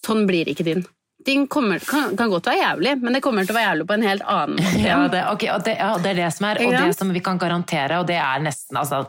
Sånn 0.00 0.22
blir 0.24 0.48
ikke 0.48 0.64
din. 0.64 0.78
Din 1.26 1.46
kommer, 1.52 1.78
kan, 1.84 2.16
kan 2.16 2.30
godt 2.32 2.46
være 2.48 2.62
jævlig, 2.62 2.94
men 3.02 3.16
det 3.16 3.20
kommer 3.24 3.44
til 3.44 3.52
å 3.54 3.58
være 3.58 3.68
jævlig 3.68 3.86
på 3.90 3.96
en 3.96 4.06
helt 4.08 4.26
annen 4.34 4.60
måte. 4.64 4.84
Ja, 4.84 5.00
det, 5.12 5.22
okay, 5.34 5.56
det, 5.66 5.76
ja, 5.80 5.90
det 6.00 6.12
er 6.14 6.20
det 6.22 6.28
som 6.36 6.46
er, 6.48 6.60
og 6.64 6.76
det 6.76 6.96
som 6.96 7.12
vi 7.12 7.24
kan 7.24 7.40
garantere, 7.40 8.00
og 8.00 8.08
det 8.08 8.18
er 8.20 8.44
nesten 8.44 8.80
altså, 8.80 9.02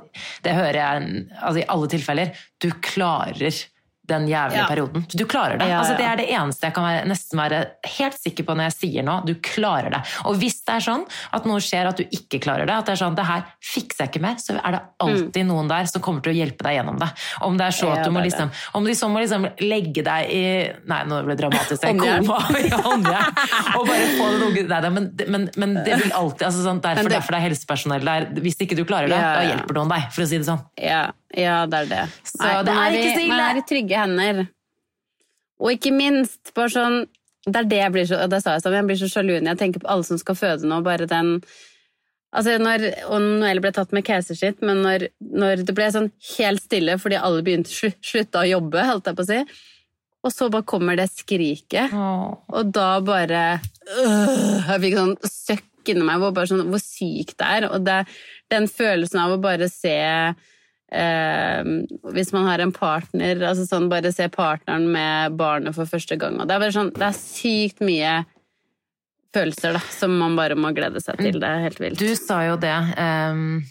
Det 0.44 0.56
hører 0.58 0.80
jeg 0.82 1.12
altså, 1.40 1.60
i 1.62 1.68
alle 1.76 1.92
tilfeller. 1.96 2.34
Du 2.62 2.70
klarer 2.84 3.62
den 4.08 4.26
jævlige 4.28 4.58
Ja. 4.58 4.68
perioden. 4.68 5.06
Du 5.16 5.26
klarer 5.26 5.58
det. 5.60 5.68
Ja, 5.70 5.80
Altså, 5.82 5.96
det 5.98 6.06
er 6.06 6.16
det 6.18 6.28
eneste 6.30 6.66
jeg 6.68 6.74
kan 6.74 6.84
være, 6.84 7.06
nesten 7.08 7.38
være 7.40 7.66
helt 7.98 8.18
sikker 8.20 8.44
på 8.44 8.56
når 8.58 8.64
jeg 8.70 8.74
sier 8.74 9.04
nå. 9.04 9.26
Du 9.26 9.36
klarer 9.36 9.90
det. 9.92 10.02
Og 10.26 10.36
hvis 10.42 10.58
det 10.66 10.74
er 10.76 10.80
sånn 10.84 11.06
at 11.32 11.46
noe 11.46 11.60
skjer 11.60 11.88
at 11.88 11.98
du 11.98 12.04
ikke 12.04 12.40
klarer 12.42 12.66
det, 12.66 12.74
at 12.76 12.86
det 12.86 12.94
er 12.94 13.06
sånn 13.06 13.16
det 13.16 13.26
her 13.26 13.44
fikser 13.62 14.04
jeg 14.06 14.10
ikke 14.12 14.22
mer, 14.22 14.36
så 14.42 14.58
er 14.60 14.72
det 14.72 14.82
alltid 15.00 15.46
noen 15.48 15.68
der 15.70 15.86
som 15.86 16.02
kommer 16.02 16.22
til 16.26 16.34
å 16.34 16.36
hjelpe 16.36 16.64
deg 16.64 16.76
gjennom 16.80 17.00
det. 17.00 17.10
Om 17.42 17.58
det 17.58 17.66
er 17.68 17.72
så 17.72 17.88
Mm. 17.92 17.98
At 17.98 18.06
du 18.06 18.12
må 18.12 18.22
liksom 18.24 18.52
Om 18.74 18.86
de 18.86 18.92
så 18.96 19.08
må 19.10 19.20
liksom 19.20 19.48
legge 19.60 20.04
deg 20.04 20.30
i 20.32 20.44
Nei, 20.88 21.04
nå 21.06 21.24
ble 21.26 21.36
det 21.36 21.42
dramatisk. 21.44 21.82
jeg. 21.84 21.98
Koma 22.00 22.38
ja. 23.12 23.24
Og 23.78 23.88
bare 23.88 24.08
få 24.18 24.28
det 24.32 24.42
unge 24.48 24.68
Nei, 24.68 24.82
da, 24.82 24.90
men, 24.90 25.12
men, 25.28 25.50
men 25.58 25.74
det 25.86 25.98
vil 26.04 26.12
alltid 26.12 26.48
altså 26.48 26.64
sånn, 26.66 26.82
derfor, 26.82 27.04
Men 27.04 27.06
det- 27.12 27.18
derfor 27.20 27.32
det 27.32 27.40
er 27.42 27.48
helsepersonell 27.50 28.04
der. 28.06 28.26
Hvis 28.42 28.58
ikke 28.62 28.76
du 28.76 28.84
klarer 28.86 29.08
det, 29.10 29.18
Ja, 29.18 29.34
da 29.36 29.42
hjelper 29.56 29.74
noen 29.74 29.90
deg, 29.90 30.12
for 30.12 30.22
å 30.24 30.28
si 30.28 30.38
det 30.38 30.46
sånn. 30.48 30.64
Ja, 30.80 31.12
ja, 31.38 31.64
det 31.70 31.86
er 31.86 31.90
det. 31.92 32.04
Så 32.28 32.52
det 32.68 32.76
er 32.76 32.98
ikke 32.98 33.16
så 33.16 33.24
ille. 33.24 33.32
Man 33.32 33.44
er 33.46 33.60
i 33.60 33.66
trygge 33.70 34.04
hender. 34.04 34.46
Og 35.62 35.76
ikke 35.76 35.92
minst, 35.94 36.54
bare 36.58 36.74
sånn 36.74 37.04
Det 37.46 37.58
er 37.58 37.68
det 37.70 37.78
jeg 37.80 37.94
blir 37.94 38.08
så 38.10 38.18
Det 38.30 38.40
sa 38.42 38.56
jeg 38.56 38.64
sånn, 38.64 38.78
jeg 38.80 38.88
blir 38.90 38.98
så 39.02 39.10
sjalu 39.12 39.36
når 39.36 39.52
jeg 39.54 39.60
tenker 39.60 39.84
på 39.84 39.92
alle 39.94 40.08
som 40.08 40.18
skal 40.22 40.38
føde 40.38 40.70
nå, 40.70 40.82
bare 40.86 41.10
den 41.10 41.36
Altså 42.32 42.56
når, 42.62 42.86
og 43.12 43.20
Noelle 43.20 43.60
ble 43.60 43.74
tatt 43.76 43.92
med 43.92 44.06
keisersnitt, 44.08 44.62
men 44.64 44.80
når, 44.86 45.10
når 45.20 45.66
det 45.68 45.74
ble 45.76 45.90
sånn 45.92 46.08
helt 46.38 46.64
stille 46.64 46.96
fordi 47.02 47.18
alle 47.20 47.42
begynte 47.44 47.74
slu, 47.74 47.90
slutta 48.00 48.46
å 48.46 48.48
jobbe, 48.48 48.86
holdt 48.88 49.10
jeg 49.10 49.18
på 49.18 49.26
å 49.26 49.28
si, 49.28 49.40
og 50.24 50.32
så 50.32 50.48
bare 50.54 50.68
kommer 50.70 50.96
det 50.96 51.10
skriket, 51.12 51.92
og 51.92 52.72
da 52.72 52.88
bare 53.04 53.42
øh, 53.58 54.64
Jeg 54.70 54.80
fikk 54.86 54.96
sånn 54.96 55.14
søkk 55.28 55.92
inni 55.92 56.06
meg 56.08 56.22
hvor, 56.22 56.32
bare 56.38 56.48
sånn, 56.54 56.64
hvor 56.72 56.80
sykt 56.80 57.36
det 57.42 57.52
er. 57.58 57.68
Og 57.74 57.84
det, 57.84 58.00
den 58.54 58.68
følelsen 58.70 59.24
av 59.26 59.36
å 59.36 59.42
bare 59.42 59.68
se 59.72 59.98
eh, 60.92 61.72
Hvis 62.16 62.32
man 62.36 62.48
har 62.50 62.64
en 62.64 62.74
partner, 62.76 63.42
altså 63.48 63.66
sånn 63.68 63.90
bare 63.92 64.14
se 64.16 64.28
partneren 64.32 64.90
med 64.92 65.40
barnet 65.40 65.76
for 65.78 65.90
første 65.90 66.18
gang. 66.20 66.40
Og 66.40 66.48
det 66.48 66.56
er 66.56 66.64
bare 66.66 66.76
sånn, 66.76 66.94
det 66.96 67.08
er 67.10 67.18
sykt 67.18 67.84
mye 67.86 68.22
følelser 69.32 69.78
da, 69.78 69.82
som 69.96 70.16
man 70.20 70.36
bare 70.36 70.58
må 70.60 70.74
glede 70.76 71.02
seg 71.04 71.22
til. 71.22 71.40
Det 71.40 71.48
er 71.48 71.66
helt 71.66 71.80
vilt. 71.80 72.02
Du 72.02 72.16
sa 72.20 72.42
jo 72.50 72.58
det, 72.60 72.76
ehm, 73.00 73.62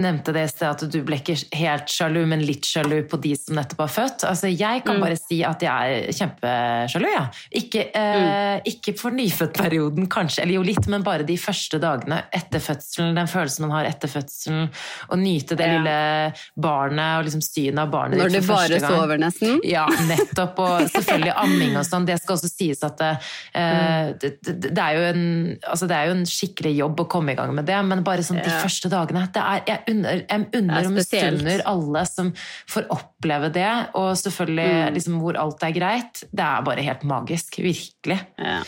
nevnte 0.00 0.32
det 0.32 0.42
i 0.44 0.50
sted, 0.50 0.68
at 0.70 0.84
du 0.90 0.98
ble 1.06 1.18
ikke 1.20 1.36
helt 1.60 1.86
sjalu, 1.92 2.22
men 2.26 2.40
litt 2.46 2.64
sjalu 2.66 3.02
på 3.08 3.20
de 3.20 3.34
som 3.36 3.54
nettopp 3.58 3.82
har 3.84 3.92
født. 3.94 4.24
Altså, 4.28 4.48
jeg 4.50 4.84
kan 4.84 4.96
Mm. 4.96 5.00
bare 5.04 5.16
si 5.16 5.42
at 5.44 5.60
jeg 5.60 5.70
er 6.08 6.12
kjempesjalu, 6.12 7.08
ja. 7.12 7.26
Ikke, 7.54 7.84
eh, 7.94 8.60
ikke 8.66 8.94
for 8.98 9.10
nyfødtperioden, 9.10 10.08
kanskje, 10.08 10.42
eller 10.42 10.54
jo 10.54 10.62
litt, 10.62 10.86
men 10.88 11.02
bare 11.02 11.22
de 11.26 11.36
første 11.36 11.78
dagene 11.80 12.22
etter 12.32 12.58
fødselen, 12.60 13.14
den 13.14 13.26
følelsen 13.30 13.60
man 13.68 13.70
har 13.78 13.84
etter 13.90 14.08
fødselen, 14.08 14.68
å 15.10 15.16
nyte 15.20 15.56
det 15.56 15.66
Ja. 15.66 15.78
lille 15.78 16.34
barnet, 16.58 17.18
og 17.20 17.24
liksom 17.26 17.42
synet 17.42 17.78
av 17.78 17.90
barnet 17.90 18.18
Når 18.18 18.28
ditt 18.30 18.40
du 18.40 18.46
for 18.46 18.54
bare 18.56 18.68
første 18.68 18.80
gang. 18.80 19.00
sover, 19.00 19.18
nesten. 19.18 19.60
Ja, 19.64 19.86
nettopp. 19.86 20.58
Og 20.58 20.80
selvfølgelig 20.90 21.34
amming 21.36 21.76
og 21.76 21.84
sånn. 21.84 22.06
Det 22.06 22.20
skal 22.22 22.36
også 22.36 22.50
sies 22.50 22.82
at 22.84 22.96
det, 22.98 23.18
eh, 23.54 24.12
det, 24.18 24.42
det, 24.42 24.78
er 24.78 25.12
en, 25.12 25.58
altså 25.68 25.86
det 25.88 25.96
er 25.96 26.06
jo 26.06 26.12
en 26.18 26.24
skikkelig 26.24 26.76
jobb 26.76 26.96
å 27.00 27.08
komme 27.08 27.32
i 27.32 27.34
gang 27.34 27.54
med 27.54 27.66
det, 27.66 27.78
men 27.84 28.02
bare 28.02 28.18
sånn 28.26 28.42
de 28.42 28.50
Ja. 28.50 28.60
første 28.62 28.88
dagene 28.90 29.26
det 29.32 29.42
er, 29.42 29.60
Jeg 29.70 29.84
unner, 29.90 30.22
jeg 30.24 30.46
unner 30.60 30.86
og 30.88 30.96
misunner 30.96 31.62
alle 31.70 32.02
som 32.08 32.32
får 32.70 32.88
oppleve 32.94 33.50
det, 33.54 33.68
og 33.98 34.12
selvfølgelig 34.20 34.68
Mm. 34.70 34.94
liksom, 34.96 35.20
hvor 35.22 35.38
alt 35.40 35.62
er 35.66 35.72
greit. 35.76 36.22
Det 36.30 36.46
er 36.46 36.62
bare 36.66 36.82
helt 36.86 37.02
magisk. 37.04 37.58
Virkelig. 37.60 38.20
Ja. 38.38 38.60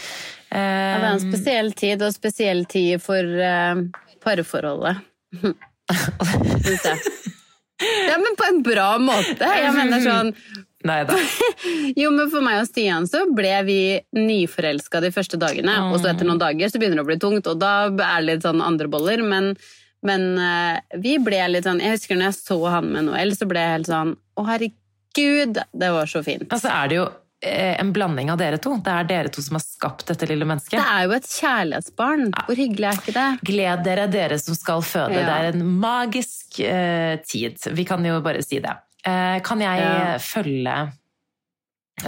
Ja, 0.52 0.99
det 1.00 1.07
er 1.07 1.12
en 1.14 1.23
spesiell 1.23 1.73
tid, 1.73 2.02
og 2.05 2.12
spesiell 2.12 2.64
tid 2.69 3.00
for 3.00 3.25
uh, 3.25 3.81
parforholdet. 4.21 4.99
Syns 6.62 6.85
jeg. 6.87 6.99
Ja, 7.83 8.19
men 8.21 8.37
på 8.38 8.45
en 8.47 8.61
bra 8.62 8.91
måte. 9.02 9.49
Jeg 9.62 9.73
mener 9.75 10.05
sånn 10.05 10.35
Neida. 10.87 11.14
Jo, 11.99 12.11
men 12.14 12.29
for 12.31 12.43
meg 12.45 12.61
og 12.61 12.67
Stian 12.69 13.07
så 13.11 13.25
ble 13.35 13.52
vi 13.67 13.79
nyforelska 14.19 15.00
de 15.02 15.11
første 15.14 15.38
dagene. 15.38 15.75
Og 15.91 16.00
så 16.02 16.11
etter 16.12 16.26
noen 16.29 16.41
dager 16.43 16.71
så 16.71 16.79
begynner 16.83 17.00
det 17.00 17.05
å 17.07 17.11
bli 17.11 17.19
tungt, 17.23 17.47
og 17.50 17.59
da 17.62 17.73
er 17.88 18.23
det 18.23 18.26
litt 18.29 18.47
sånn 18.47 18.62
andre 18.62 18.91
boller. 18.91 19.23
Men, 19.26 19.52
men 20.02 20.28
uh, 20.38 20.78
vi 20.99 21.16
ble 21.23 21.40
litt 21.49 21.66
sånn 21.68 21.80
Jeg 21.82 21.97
husker 21.97 22.18
når 22.18 22.30
jeg 22.32 22.38
så 22.40 22.59
han 22.75 22.88
med 22.94 23.04
Noel, 23.06 23.35
så 23.38 23.47
ble 23.50 23.61
jeg 23.62 23.76
helt 23.76 23.90
sånn 23.90 24.14
Å, 24.35 24.44
herregud, 24.49 25.61
det 25.73 25.90
var 25.94 26.09
så 26.11 26.23
fint. 26.26 26.49
Altså 26.50 26.71
er 26.73 26.88
det 26.90 26.97
jo 26.97 27.04
eh, 27.44 27.75
en 27.80 27.90
blanding 27.92 28.30
av 28.32 28.38
dere 28.40 28.59
to. 28.62 28.76
Det 28.82 28.94
er 28.97 29.09
dere 29.11 29.32
to 29.35 29.42
som 29.44 29.59
har 29.59 29.64
skapt 29.64 30.06
dette 30.09 30.26
lille 30.30 30.47
mennesket. 30.49 30.78
Det 30.78 30.87
er 30.97 31.04
jo 31.04 31.14
et 31.18 31.28
kjærlighetsbarn. 31.28 32.25
Hvor 32.47 32.59
hyggelig 32.62 32.88
er 32.88 33.00
ikke 33.02 33.14
det? 33.18 33.26
Gled 33.50 33.85
dere, 33.87 34.06
dere 34.14 34.38
som 34.40 34.56
skal 34.56 34.80
føde. 34.87 35.21
Ja. 35.21 35.26
Det 35.28 35.37
er 35.37 35.50
en 35.52 35.66
magisk 35.82 36.62
uh, 36.64 37.14
tid. 37.28 37.61
Vi 37.76 37.85
kan 37.88 38.04
jo 38.09 38.18
bare 38.25 38.42
si 38.47 38.62
det. 38.64 38.73
Uh, 39.06 39.38
kan 39.44 39.61
jeg 39.61 39.82
Ja. 39.85 40.16
følge 40.23 40.76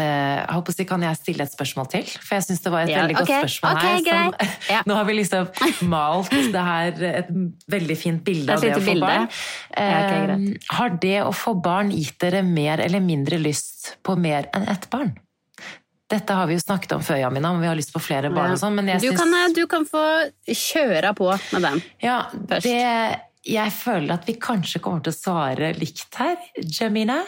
jeg 0.00 0.54
håper 0.54 0.74
å 0.74 0.86
Kan 0.88 1.04
jeg 1.06 1.18
stille 1.20 1.44
et 1.46 1.52
spørsmål 1.54 1.88
til? 1.92 2.04
For 2.20 2.36
jeg 2.36 2.46
syns 2.48 2.62
det 2.64 2.72
var 2.74 2.84
et 2.84 2.92
Ja, 2.92 3.02
veldig 3.02 3.16
godt 3.20 3.32
spørsmål 3.32 3.78
okay, 3.78 4.00
her. 4.08 4.30
Som, 4.30 4.70
Ja. 4.74 4.82
Nå 4.88 4.98
har 4.98 5.08
vi 5.08 5.16
liksom 5.20 5.90
malt 5.90 6.30
det 6.30 6.64
her 6.68 7.04
et 7.10 7.28
veldig 7.70 7.96
fint 8.00 8.24
bilde 8.26 8.54
av 8.56 8.64
det 8.64 8.72
å 8.74 8.80
få 8.80 8.86
bilde. 8.92 9.06
barn. 9.06 9.28
Ja, 9.76 9.98
ok, 10.00 10.14
Eh, 10.14 10.76
har 10.78 10.96
det 11.02 11.18
å 11.24 11.32
få 11.34 11.54
barn 11.60 11.90
gitt 11.94 12.18
dere 12.22 12.42
mer 12.46 12.80
eller 12.80 13.00
mindre 13.04 13.38
lyst 13.42 13.96
på 14.02 14.16
mer 14.18 14.48
enn 14.54 14.66
ett 14.68 14.88
barn? 14.90 15.14
Dette 16.10 16.34
har 16.36 16.46
vi 16.46 16.54
jo 16.58 16.60
snakket 16.60 16.92
om 16.98 17.02
før, 17.02 17.16
Jamina, 17.22 17.50
om 17.54 17.60
vi 17.62 17.66
har 17.66 17.76
lyst 17.78 17.92
på 17.94 18.00
flere 18.02 18.28
barn 18.30 18.52
og 18.52 18.58
sånn, 18.60 18.74
men 18.76 18.90
jeg 18.92 19.00
du, 19.00 19.16
kan, 19.16 19.32
du 19.56 19.64
kan 19.70 19.86
få 19.88 20.02
kjøre 20.46 21.14
på 21.16 21.30
med 21.54 21.64
den. 21.64 21.80
ja, 22.04 22.18
først. 22.50 22.66
det, 22.68 23.20
jeg 23.48 23.72
føler 23.76 24.14
at 24.14 24.28
vi 24.28 24.36
kanskje 24.40 24.80
kommer 24.84 25.00
til 25.04 25.14
å 25.14 25.16
svare 25.16 25.72
likt 25.80 26.14
her, 26.20 26.36
Jamina. 26.60 27.22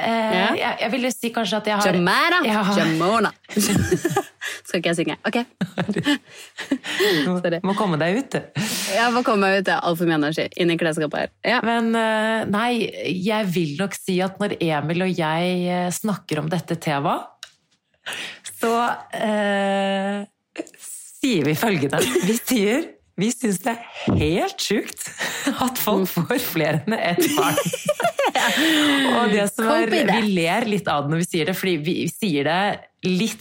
Eh, 0.00 0.34
Ja. 0.40 0.48
jeg, 0.56 0.76
jeg 0.80 0.90
vil 0.94 1.06
jo 1.06 1.10
si 1.14 1.30
kanskje 1.34 1.60
at 1.60 1.66
jeg 1.70 1.76
har 1.80 1.94
Jamana! 1.94 2.40
Ja. 2.46 2.62
Jamona! 2.78 3.30
Skal 4.66 4.80
ikke 4.80 4.92
jeg 4.92 4.98
synge? 5.00 5.16
Ok. 5.26 5.38
Sorry. 7.40 7.60
Må 7.66 7.74
komme 7.78 7.98
deg 8.00 8.20
ut, 8.20 8.36
du. 8.36 8.62
Jeg 8.94 9.12
må 9.14 9.22
komme 9.26 9.46
meg 9.48 9.60
ut, 9.60 9.68
jeg 9.68 9.76
har 9.76 9.86
altfor 9.88 10.08
mye 10.08 10.18
energi 10.20 10.46
inn 10.62 10.72
i 10.72 10.76
klesskapet 10.80 11.24
her. 11.24 11.32
Ja. 11.46 11.58
Men 11.66 11.90
eh, 11.98 12.44
nei, 12.50 12.70
jeg 13.24 13.50
vil 13.54 13.74
nok 13.80 13.96
si 13.98 14.20
at 14.24 14.38
når 14.42 14.56
Emil 14.60 15.06
og 15.06 15.12
jeg 15.18 15.58
eh, 15.66 15.88
snakker 15.94 16.42
om 16.42 16.48
dette 16.52 16.78
temaet, 16.82 17.28
så 18.60 18.72
eh, 19.16 20.24
sier 20.80 21.44
vi 21.46 21.54
følgende. 21.58 22.00
Vi 22.26 22.38
sier 22.40 22.88
vi 23.20 23.28
syns 23.34 23.58
det 23.60 23.74
er 23.74 24.14
helt 24.16 24.62
sjukt 24.64 25.02
at 25.60 25.76
folk 25.82 26.08
får 26.08 26.38
flere 26.40 26.78
enn 26.86 26.94
ett 26.96 27.26
barn. 27.36 27.58
og 29.20 29.32
det 29.32 29.46
som 29.54 29.68
er. 29.72 29.90
Vi 29.90 30.34
ler 30.36 30.66
litt 30.68 30.88
av 30.90 31.04
det 31.06 31.14
når 31.14 31.22
vi 31.24 31.28
sier 31.32 31.50
det, 31.50 31.56
fordi 31.58 31.76
vi 31.84 31.96
sier 32.12 32.46
det 32.48 32.60
litt 33.08 33.40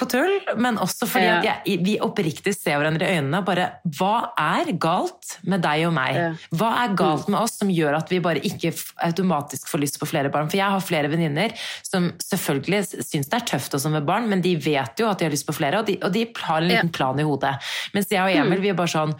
på 0.00 0.06
tull, 0.08 0.30
men 0.56 0.78
også 0.80 1.04
fordi 1.04 1.26
Ja. 1.28 1.40
jeg, 1.66 1.74
vi 1.84 1.98
oppriktig 2.00 2.54
ser 2.56 2.78
hverandre 2.80 3.04
i 3.04 3.18
øynene 3.18 3.42
og 3.42 3.44
bare 3.50 3.66
Hva 3.98 4.30
er 4.40 4.70
galt 4.80 5.34
med 5.44 5.60
deg 5.60 5.82
og 5.90 5.92
meg? 5.92 6.16
Ja. 6.16 6.30
Hva 6.56 6.70
er 6.86 6.94
galt 6.96 7.28
med 7.28 7.36
oss 7.42 7.58
som 7.60 7.68
gjør 7.68 7.98
at 7.98 8.08
vi 8.08 8.22
bare 8.24 8.40
ikke 8.40 8.72
automatisk 9.04 9.68
får 9.68 9.82
lyst 9.84 10.00
på 10.00 10.08
flere 10.08 10.32
barn? 10.32 10.48
For 10.48 10.56
jeg 10.56 10.72
har 10.72 10.80
flere 10.80 11.10
venninner 11.12 11.52
som 11.84 12.14
selvfølgelig 12.24 13.04
syns 13.04 13.28
det 13.28 13.42
er 13.42 13.48
tøft 13.52 13.76
også 13.76 13.92
med 13.92 14.06
barn, 14.08 14.26
men 14.32 14.40
de 14.40 14.56
vet 14.56 14.96
jo 15.04 15.10
at 15.10 15.18
de 15.20 15.28
har 15.28 15.36
lyst 15.36 15.46
på 15.50 15.58
flere, 15.60 15.82
og 15.84 15.86
de, 15.92 15.98
og 16.00 16.10
de 16.16 16.24
har 16.40 16.62
en 16.62 16.68
liten 16.72 16.88
Ja. 16.88 16.96
plan 16.96 17.20
i 17.20 17.28
hodet. 17.28 17.58
Mens 17.92 18.08
jeg 18.08 18.22
og 18.24 18.32
Emil, 18.46 18.60
vi 18.64 18.72
er 18.72 18.74
bare 18.80 18.88
sånn 18.88 19.12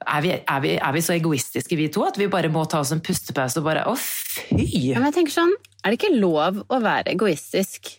er 0.00 0.22
vi, 0.24 0.32
er, 0.38 0.60
vi, 0.64 0.74
er 0.80 0.94
vi 0.96 1.02
så 1.04 1.14
egoistiske, 1.16 1.76
vi 1.76 1.90
to, 1.92 2.04
at 2.08 2.18
vi 2.20 2.30
bare 2.32 2.50
må 2.52 2.64
ta 2.70 2.80
oss 2.80 2.92
en 2.94 3.02
pustepause 3.04 3.60
og 3.60 3.66
bare 3.68 3.84
Å, 3.90 3.94
fy! 3.98 4.94
Men 4.94 5.10
jeg 5.10 5.18
tenker 5.18 5.36
sånn, 5.36 5.52
er 5.82 5.92
det 5.92 6.00
ikke 6.00 6.16
lov 6.16 6.62
å 6.64 6.80
være 6.82 7.12
egoistisk? 7.12 7.92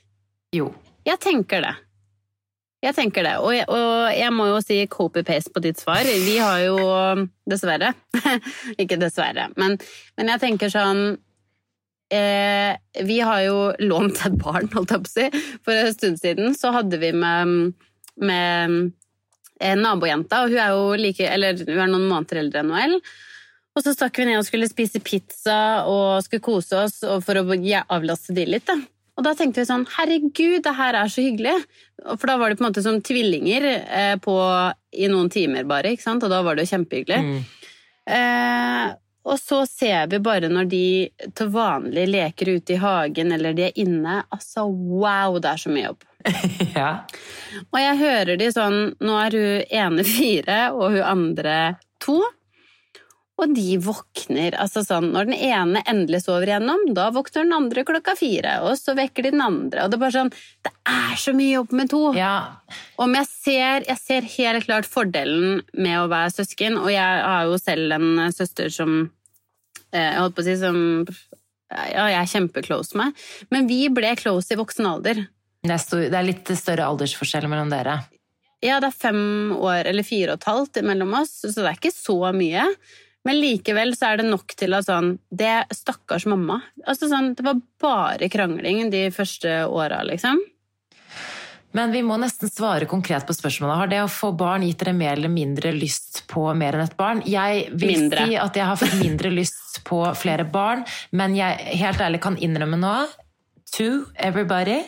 Jo. 0.55 0.71
Jeg 1.07 1.21
tenker 1.21 1.63
det. 1.65 1.73
Jeg 2.81 2.97
tenker 2.97 3.25
det, 3.25 3.35
og 3.37 3.53
jeg, 3.53 3.67
og 3.69 4.07
jeg 4.17 4.33
må 4.33 4.47
jo 4.49 4.61
si 4.65 4.79
copy-paste 4.89 5.53
på 5.53 5.61
ditt 5.61 5.81
svar. 5.81 6.01
Vi 6.01 6.37
har 6.41 6.63
jo, 6.65 6.77
dessverre 7.45 7.91
Ikke 8.81 8.97
dessverre, 9.01 9.51
men, 9.61 9.77
men 10.17 10.31
jeg 10.33 10.41
tenker 10.41 10.73
sånn 10.73 11.03
eh, 12.09 12.73
Vi 13.05 13.19
har 13.21 13.43
jo 13.45 13.59
lånt 13.85 14.23
et 14.25 14.39
barn, 14.41 14.65
holdt 14.73 14.95
jeg 14.95 15.05
på 15.05 15.11
å 15.11 15.13
si. 15.13 15.43
For 15.61 15.77
en 15.77 15.93
stund 15.93 16.21
siden 16.23 16.57
så 16.57 16.73
hadde 16.73 16.97
vi 17.03 17.13
med, 17.13 17.77
med 18.17 18.89
nabojenta, 19.77 20.43
og 20.43 20.53
hun 20.53 20.61
er 20.61 20.71
jo 20.75 20.87
like, 20.99 21.27
eller 21.27 21.59
hun 21.67 21.77
er 21.77 21.91
noen 21.91 22.07
måneder 22.09 22.41
eldre 22.43 22.63
enn 22.63 22.71
Noel. 22.73 22.97
Og 23.71 23.85
så 23.85 23.93
stakk 23.95 24.17
vi 24.19 24.27
ned 24.27 24.39
og 24.39 24.47
skulle 24.47 24.67
spise 24.67 24.99
pizza 25.03 25.85
og 25.87 26.23
skulle 26.25 26.43
kose 26.43 26.81
oss 26.87 26.97
for 27.23 27.39
å 27.39 27.45
avlaste 27.47 28.35
de 28.35 28.47
litt. 28.49 28.67
Da. 28.67 28.75
Og 29.19 29.25
da 29.27 29.35
tenkte 29.37 29.61
vi 29.61 29.69
sånn 29.69 29.85
Herregud, 29.93 30.59
det 30.65 30.73
her 30.75 30.97
er 30.97 31.11
så 31.11 31.23
hyggelig! 31.23 31.55
For 32.09 32.25
da 32.29 32.37
var 32.41 32.51
det 32.51 32.57
på 32.59 32.65
en 32.65 32.69
måte 32.71 32.83
som 32.83 32.99
tvillinger 33.05 33.67
eh, 33.69 34.15
på, 34.23 34.35
i 34.97 35.07
noen 35.11 35.29
timer 35.31 35.67
bare, 35.69 35.93
ikke 35.93 36.07
sant? 36.07 36.25
og 36.25 36.33
da 36.33 36.41
var 36.43 36.57
det 36.57 36.65
jo 36.65 36.73
kjempehyggelig. 36.73 37.19
Mm. 37.21 37.71
Eh, 38.17 38.85
og 39.23 39.39
så 39.39 39.65
ser 39.69 40.07
vi 40.09 40.19
bare 40.19 40.49
når 40.49 40.69
de 40.71 40.85
til 41.37 41.51
vanlig 41.53 42.07
leker 42.09 42.55
ute 42.55 42.73
i 42.73 42.79
hagen 42.81 43.31
eller 43.35 43.53
de 43.53 43.67
er 43.67 43.79
inne 43.83 44.21
Altså, 44.33 44.65
wow, 44.65 45.37
det 45.41 45.51
er 45.51 45.61
så 45.61 45.73
mye 45.73 45.85
jobb. 45.85 46.05
ja. 46.79 46.89
Og 47.69 47.79
jeg 47.81 47.99
hører 48.01 48.37
de 48.37 48.49
sånn 48.53 48.79
Nå 49.01 49.17
er 49.17 49.37
hun 49.37 49.73
ene 49.81 50.05
fire, 50.05 50.59
og 50.73 50.97
hun 50.97 51.05
andre 51.05 51.57
to. 52.01 52.19
Og 53.41 53.53
de 53.57 53.77
våkner 53.81 54.53
altså 54.61 54.83
sånn, 54.85 55.09
Når 55.15 55.31
den 55.31 55.37
ene 55.49 55.81
endelig 55.89 56.23
sover 56.27 56.49
igjennom, 56.49 56.83
da 56.93 57.07
våkner 57.13 57.47
den 57.47 57.55
andre 57.57 57.83
klokka 57.87 58.13
fire. 58.19 58.59
Og 58.67 58.77
så 58.77 58.93
vekker 58.97 59.25
de 59.25 59.33
den 59.33 59.41
andre. 59.41 59.85
Og 59.85 59.91
Det 59.91 59.97
er 59.97 60.03
bare 60.03 60.17
sånn, 60.17 60.33
det 60.67 60.73
er 60.93 61.17
så 61.17 61.33
mye 61.37 61.55
jobb 61.55 61.75
med 61.79 61.91
to. 61.93 62.03
Ja. 62.17 62.35
Om 63.01 63.17
jeg 63.17 63.29
ser, 63.31 63.87
jeg 63.89 63.99
ser 64.01 64.29
helt 64.37 64.67
klart 64.67 64.89
fordelen 64.89 65.63
med 65.73 65.97
å 66.03 66.09
være 66.11 66.35
søsken, 66.35 66.77
og 66.77 66.91
jeg 66.93 67.01
har 67.25 67.49
jo 67.49 67.57
selv 67.61 67.97
en 67.97 68.23
søster 68.35 68.69
som 68.73 68.95
eh, 69.91 70.11
jeg 70.11 70.21
holdt 70.21 70.37
på 70.37 70.45
å 70.45 70.49
si 70.49 70.57
som 70.61 70.81
ja, 71.71 72.07
jeg 72.11 72.19
er 72.21 72.31
kjempeclose 72.35 72.97
med. 72.99 73.21
Men 73.53 73.69
vi 73.69 73.85
ble 73.93 74.13
close 74.19 74.53
i 74.53 74.59
voksen 74.59 74.89
alder. 74.89 75.25
Det 75.61 75.75
er, 75.75 75.81
stor, 75.81 76.01
det 76.09 76.17
er 76.17 76.27
litt 76.27 76.49
større 76.57 76.87
aldersforskjell 76.89 77.47
mellom 77.49 77.69
dere. 77.71 78.01
Ja, 78.61 78.77
det 78.81 78.91
er 78.91 78.97
fem 78.97 79.53
år 79.57 79.87
eller 79.89 80.05
fire 80.05 80.35
og 80.35 80.41
et 80.41 80.49
halvt 80.49 80.81
mellom 80.85 81.15
oss, 81.17 81.39
så 81.41 81.53
det 81.55 81.69
er 81.71 81.79
ikke 81.79 81.93
så 81.93 82.17
mye. 82.35 82.67
Men 83.27 83.37
likevel 83.37 83.93
så 83.97 84.11
er 84.11 84.21
det 84.21 84.29
nok 84.31 84.55
til 84.57 84.73
at 84.73 84.87
sånn 84.87 85.11
Det 85.29 85.67
stakkars 85.77 86.25
mamma. 86.29 86.61
Altså 86.87 87.09
sånn, 87.11 87.35
Det 87.37 87.45
var 87.45 87.59
bare 87.81 88.29
krangling 88.33 88.89
de 88.93 89.09
første 89.13 89.61
åra, 89.69 90.01
liksom. 90.07 90.41
Men 91.71 91.93
vi 91.93 92.01
må 92.03 92.17
nesten 92.19 92.51
svare 92.51 92.87
konkret 92.89 93.23
på 93.27 93.35
spørsmålet. 93.35 93.77
Har 93.79 93.91
det 93.91 94.01
å 94.03 94.09
få 94.11 94.33
barn 94.35 94.65
gitt 94.65 94.81
dere 94.81 94.93
mer 94.97 95.13
eller 95.15 95.31
mindre 95.31 95.71
lyst 95.71 96.25
på 96.31 96.43
mer 96.57 96.75
enn 96.75 96.83
et 96.83 96.97
barn? 96.99 97.21
Jeg 97.23 97.69
vil 97.71 97.93
Mindre. 97.95 98.25
si 98.27 98.35
at 98.35 98.59
jeg 98.59 98.67
har 98.67 98.79
fått 98.81 98.97
mindre 98.99 99.31
lyst 99.39 99.79
på 99.87 100.01
flere 100.19 100.43
barn, 100.51 100.83
men 101.15 101.37
jeg 101.37 101.77
helt 101.79 102.03
ærlig 102.03 102.19
kan 102.25 102.35
innrømme 102.43 102.79
nå 102.81 102.95
to 103.71 104.05
everybody 104.19 104.81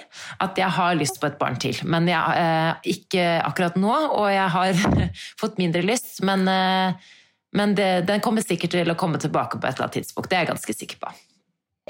at 0.44 0.60
jeg 0.60 0.76
har 0.76 0.98
lyst 1.00 1.22
på 1.22 1.30
et 1.30 1.38
barn 1.40 1.56
til. 1.62 1.78
Men 1.88 2.10
jeg, 2.12 2.20
eh, 2.44 2.92
ikke 2.98 3.28
akkurat 3.46 3.80
nå, 3.80 3.94
og 3.94 4.28
jeg 4.28 4.50
har 4.58 4.82
fått 5.42 5.62
mindre 5.62 5.86
lyst. 5.88 6.18
Men, 6.28 6.44
eh, 6.52 7.13
men 7.54 7.76
det, 7.78 8.08
den 8.10 8.24
kommer 8.24 8.46
sikkert 8.46 8.74
til 8.74 8.90
å 8.92 8.98
komme 8.98 9.22
tilbake 9.22 9.60
på 9.60 9.68
et 9.68 9.76
eller 9.76 9.88
annet 9.88 10.00
tidspunkt. 10.02 10.30
Det 10.30 10.40
er 10.40 10.46
jeg 10.46 10.54
ganske 10.54 10.76
sikker 10.78 11.02
på. 11.04 11.14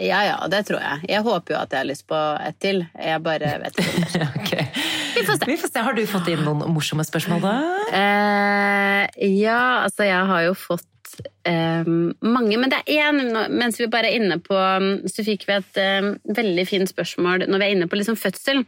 Ja 0.01 0.23
ja, 0.25 0.37
det 0.49 0.63
tror 0.65 0.81
jeg. 0.81 1.03
Jeg 1.11 1.21
håper 1.21 1.53
jo 1.53 1.59
at 1.59 1.73
jeg 1.73 1.83
har 1.83 1.85
lyst 1.85 2.07
på 2.09 2.17
et 2.17 2.55
til. 2.63 2.81
Jeg 2.97 3.21
bare 3.23 3.51
vet 3.61 3.77
ikke. 3.83 4.27
okay. 4.39 4.65
Vi 5.13 5.25
får 5.27 5.37
se. 5.37 5.49
Vi 5.51 5.57
får 5.61 5.69
se. 5.69 5.83
Har 5.85 5.93
du 5.93 6.01
fått 6.09 6.31
inn 6.33 6.41
noen 6.41 6.65
morsomme 6.73 7.05
spørsmål, 7.05 7.43
da? 7.43 7.53
Eh, 7.93 9.29
ja, 9.37 9.85
altså 9.85 10.09
jeg 10.09 10.31
har 10.31 10.47
jo 10.47 10.57
fått 10.57 10.87
eh, 11.45 11.83
mange, 12.23 12.57
men 12.59 12.71
det 12.71 12.79
er 12.87 13.11
én 13.11 13.21
Mens 13.53 13.79
vi 13.79 13.87
bare 13.91 14.09
er 14.11 14.17
inne 14.19 14.37
på 14.43 14.55
Så 15.11 15.25
fikk 15.25 15.45
vi 15.47 15.55
et 15.57 15.79
eh, 15.81 16.09
veldig 16.35 16.65
fint 16.69 16.89
spørsmål 16.91 17.45
når 17.49 17.59
vi 17.61 17.67
er 17.67 17.75
inne 17.75 17.87
på 17.91 17.99
liksom 17.99 18.17
fødsel. 18.19 18.63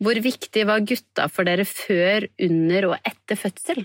Hvor 0.00 0.18
viktig 0.22 0.64
var 0.68 0.80
gutta 0.86 1.26
for 1.32 1.44
dere 1.48 1.64
før, 1.68 2.26
under 2.46 2.86
og 2.90 2.96
etter 3.06 3.36
fødsel? 3.38 3.82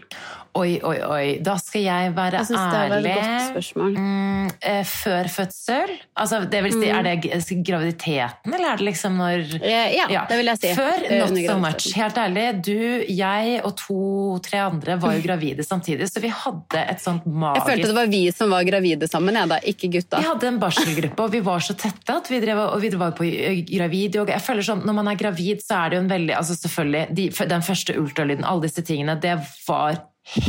Oi, 0.55 0.77
oi, 0.87 0.97
oi. 1.03 1.25
Da 1.43 1.57
skal 1.59 1.83
jeg 1.83 2.13
være 2.15 2.39
Jeg 2.39 2.49
synes 2.51 2.61
det 2.71 2.79
var 2.79 2.85
et 2.85 2.95
ærlig. 2.95 3.15
godt 3.15 3.47
spørsmål. 3.51 3.97
Mm, 3.99 4.49
eh, 4.71 4.83
før 4.87 5.29
fødsel? 5.33 5.95
Altså, 6.15 6.41
det 6.51 6.63
vil 6.63 6.71
si, 6.71 6.85
Mm. 6.85 6.95
Er 6.95 7.03
det 7.03 7.65
graviditeten, 7.65 8.53
eller 8.53 8.71
er 8.73 8.77
det 8.77 8.85
liksom 8.85 9.17
når 9.17 9.43
Ja, 9.63 9.83
Ja, 10.09 10.25
det 10.29 10.37
vil 10.37 10.45
jeg 10.51 10.57
si. 10.61 10.73
Før, 10.77 11.05
not 11.19 11.39
so 11.49 11.57
much. 11.59 11.87
Helt 11.95 12.17
ærlig, 12.17 12.45
du, 12.65 13.03
jeg 13.09 13.61
og 13.65 13.75
to-tre 13.79 14.61
andre 14.65 14.97
var 15.01 15.15
jo 15.17 15.23
gravide 15.27 15.63
samtidig, 15.65 16.07
så 16.11 16.21
vi 16.23 16.29
hadde 16.29 16.83
et 16.89 17.01
sånt 17.03 17.25
magisk 17.25 17.94
det 17.95 18.01
var 18.01 18.11
vi 18.11 18.23
som 18.35 18.51
var 18.51 18.65
gravide 18.67 19.07
sammen, 19.07 19.37
jeg 19.39 19.51
da, 19.51 19.59
ikke 19.71 19.91
gutta. 19.93 20.19
vi 20.19 20.27
hadde 20.27 20.49
en 20.49 20.59
barselgruppe, 20.61 21.27
og 21.27 21.31
vi 21.33 21.41
var 21.45 21.63
så 21.63 21.75
tette 21.79 22.17
at 22.19 22.31
vi 22.31 22.41
drev 22.43 22.59
og 22.65 22.81
vi 22.83 22.91
var 22.99 23.13
på 23.15 23.27
gravidyoga. 23.69 24.35
Jeg 24.35 24.43
føler 24.43 24.67
sånn, 24.67 24.83
Når 24.85 24.97
man 24.99 25.11
er 25.11 25.19
gravid, 25.19 25.63
så 25.63 25.79
er 25.79 25.93
det 25.93 25.99
jo 25.99 26.03
en 26.03 26.11
veldig 26.11 26.35
altså 26.35 26.57
selvfølgelig, 26.59 27.05
de, 27.15 27.29
Den 27.55 27.63
første 27.65 27.95
ultralyden, 28.01 28.45
alle 28.45 28.67
disse 28.67 28.83
tingene, 28.85 29.15
det 29.21 29.37
var 29.67 30.03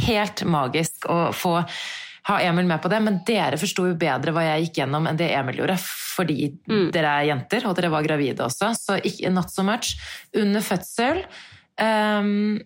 helt 0.06 0.42
magisk 0.48 1.08
å 1.12 1.30
få 1.36 1.60
ha 2.26 2.40
Emil 2.42 2.66
med 2.66 2.82
på 2.82 2.90
det. 2.90 3.00
Men 3.04 3.20
dere 3.26 3.58
forsto 3.60 3.86
jo 3.86 3.98
bedre 3.98 4.34
hva 4.34 4.44
jeg 4.48 4.66
gikk 4.66 4.80
gjennom 4.82 5.06
enn 5.06 5.18
det 5.18 5.30
Emil 5.36 5.60
gjorde, 5.62 5.78
fordi 5.80 6.50
dere 6.66 7.18
er 7.20 7.28
jenter, 7.30 7.68
og 7.68 7.76
dere 7.78 7.92
var 7.92 8.06
gravide 8.06 8.46
også. 8.46 8.72
Så 8.78 8.98
ikke, 8.98 9.30
not 9.30 9.52
so 9.52 9.66
much. 9.66 9.94
Under 10.34 10.64
fødsel 10.64 11.22
ehm, 11.82 12.58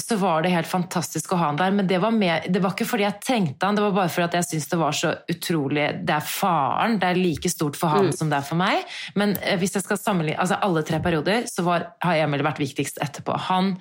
så 0.00 0.16
var 0.20 0.42
det 0.42 0.52
helt 0.52 0.68
fantastisk 0.70 1.32
å 1.32 1.38
ha 1.40 1.50
han 1.50 1.58
der. 1.60 1.74
Men 1.74 1.88
det 1.90 2.00
var, 2.02 2.14
med, 2.14 2.48
det 2.52 2.62
var 2.64 2.74
ikke 2.74 2.88
fordi 2.88 3.06
jeg 3.06 3.20
trengte 3.24 3.68
han, 3.68 3.78
det 3.78 3.84
var 3.84 3.96
bare 3.96 4.12
fordi 4.12 4.40
jeg 4.40 4.48
syntes 4.48 4.72
det 4.72 4.80
var 4.80 4.96
så 4.96 5.12
utrolig 5.34 5.86
Det 6.08 6.16
er 6.16 6.26
faren. 6.26 6.98
Det 7.02 7.10
er 7.10 7.20
like 7.20 7.52
stort 7.52 7.78
for 7.78 7.92
han 7.92 8.12
som 8.16 8.32
det 8.32 8.40
er 8.40 8.48
for 8.48 8.60
meg. 8.60 8.82
Men 9.18 9.36
eh, 9.42 9.58
hvis 9.60 9.76
jeg 9.78 9.86
skal 9.86 10.00
sammenligne 10.00 10.40
altså 10.42 10.60
alle 10.64 10.84
tre 10.86 11.02
perioder, 11.04 11.48
så 11.50 11.66
var, 11.66 11.90
har 12.04 12.24
Emil 12.24 12.46
vært 12.46 12.62
viktigst 12.62 13.02
etterpå. 13.04 13.36
Han 13.50 13.76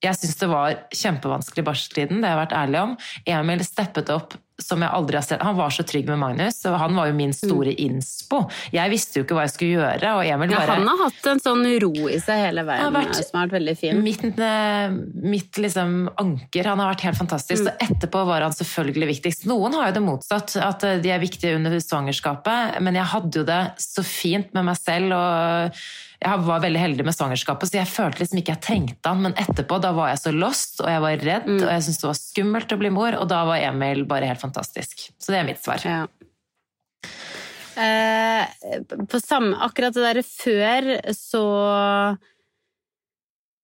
jeg 0.00 0.16
syns 0.16 0.38
det 0.40 0.46
var 0.48 0.76
kjempevanskelig 0.96 1.60
i 1.60 1.66
barseltiden, 1.66 2.20
det 2.22 2.28
har 2.28 2.38
jeg 2.38 2.44
vært 2.46 2.54
ærlig 2.56 2.78
om. 2.80 2.94
Emil 3.28 3.64
steppet 3.66 4.12
opp 4.14 4.36
som 4.62 4.82
jeg 4.84 4.90
aldri 4.90 5.18
har 5.18 5.24
sett. 5.26 5.42
Han 5.42 5.56
var 5.58 5.70
så 5.74 5.84
trygg 5.86 6.06
med 6.10 6.18
Magnus, 6.20 6.60
og 6.68 6.78
han 6.80 6.94
var 6.96 7.10
jo 7.10 7.16
min 7.18 7.32
store 7.36 7.72
innspo. 7.74 8.42
Jeg 8.74 8.90
visste 8.92 9.20
jo 9.20 9.24
ikke 9.26 9.38
hva 9.38 9.46
jeg 9.46 9.54
skulle 9.54 9.78
gjøre, 9.80 10.12
og 10.18 10.24
Emil 10.26 10.50
Ja, 10.54 10.64
han 10.70 10.86
har 10.88 11.02
hatt 11.04 11.28
en 11.32 11.40
sånn 11.42 11.64
ro 11.82 11.92
i 12.08 12.18
seg 12.22 12.44
hele 12.46 12.64
veien, 12.68 12.82
har 12.84 12.92
vært- 12.94 13.14
som 13.24 13.40
har 13.40 13.48
vært 13.48 13.58
veldig 13.60 13.76
fin. 13.78 14.02
Mitt, 14.02 14.38
eh, 14.38 14.88
mitt 15.22 15.52
liksom 15.60 16.10
anker. 16.18 16.64
Han 16.66 16.78
har 16.78 16.94
vært 16.94 17.06
helt 17.08 17.18
fantastisk. 17.18 17.66
Og 17.66 17.78
etterpå 17.88 18.26
var 18.26 18.42
han 18.42 18.52
selvfølgelig 18.52 19.08
viktigst. 19.14 19.46
Noen 19.46 19.72
har 19.74 19.88
jo 19.88 19.92
det 19.98 20.02
motsatt, 20.06 20.56
at 20.60 20.84
eh, 20.84 20.98
de 21.00 21.10
er 21.10 21.18
viktige 21.20 21.56
under 21.56 21.70
svangerskapet. 21.80 22.80
Men 22.80 22.94
jeg 22.94 23.04
hadde 23.04 23.32
jo 23.42 23.44
det 23.44 23.72
så 23.78 24.04
fint 24.04 24.52
med 24.54 24.64
meg 24.64 24.76
selv, 24.76 25.12
og 25.12 25.72
jeg 26.20 26.44
var 26.44 26.60
veldig 26.60 26.80
heldig 26.82 27.04
med 27.06 27.16
svangerskapet, 27.16 27.70
så 27.70 27.78
jeg 27.78 27.88
følte 27.88 28.20
liksom 28.20 28.40
ikke 28.42 28.52
jeg 28.52 28.64
trengte 28.66 29.12
han. 29.12 29.22
Men 29.24 29.36
etterpå, 29.40 29.78
da 29.80 29.94
var 29.96 30.10
jeg 30.12 30.20
så 30.20 30.32
lost, 30.36 30.82
og 30.82 30.90
jeg 30.92 31.02
var 31.04 31.22
redd, 31.24 31.48
og 31.56 31.68
jeg 31.70 31.84
syntes 31.86 32.00
det 32.02 32.10
var 32.10 32.18
skummelt 32.18 32.74
å 32.74 32.80
bli 32.82 32.90
mor, 32.92 33.16
og 33.16 33.30
da 33.30 33.40
var 33.48 33.64
Emil 33.64 34.04
bare 34.08 34.28
helt 34.28 34.42
fantastisk. 34.42 35.06
Så 35.16 35.32
det 35.32 35.40
er 35.40 35.48
mitt 35.48 35.62
svar. 35.64 35.86
Ja. 35.86 36.02
Eh, 37.80 38.44
på 39.08 39.20
samme, 39.22 39.56
akkurat 39.64 39.96
det 39.96 40.04
derre 40.04 40.26
før, 40.26 40.90
så 41.16 41.44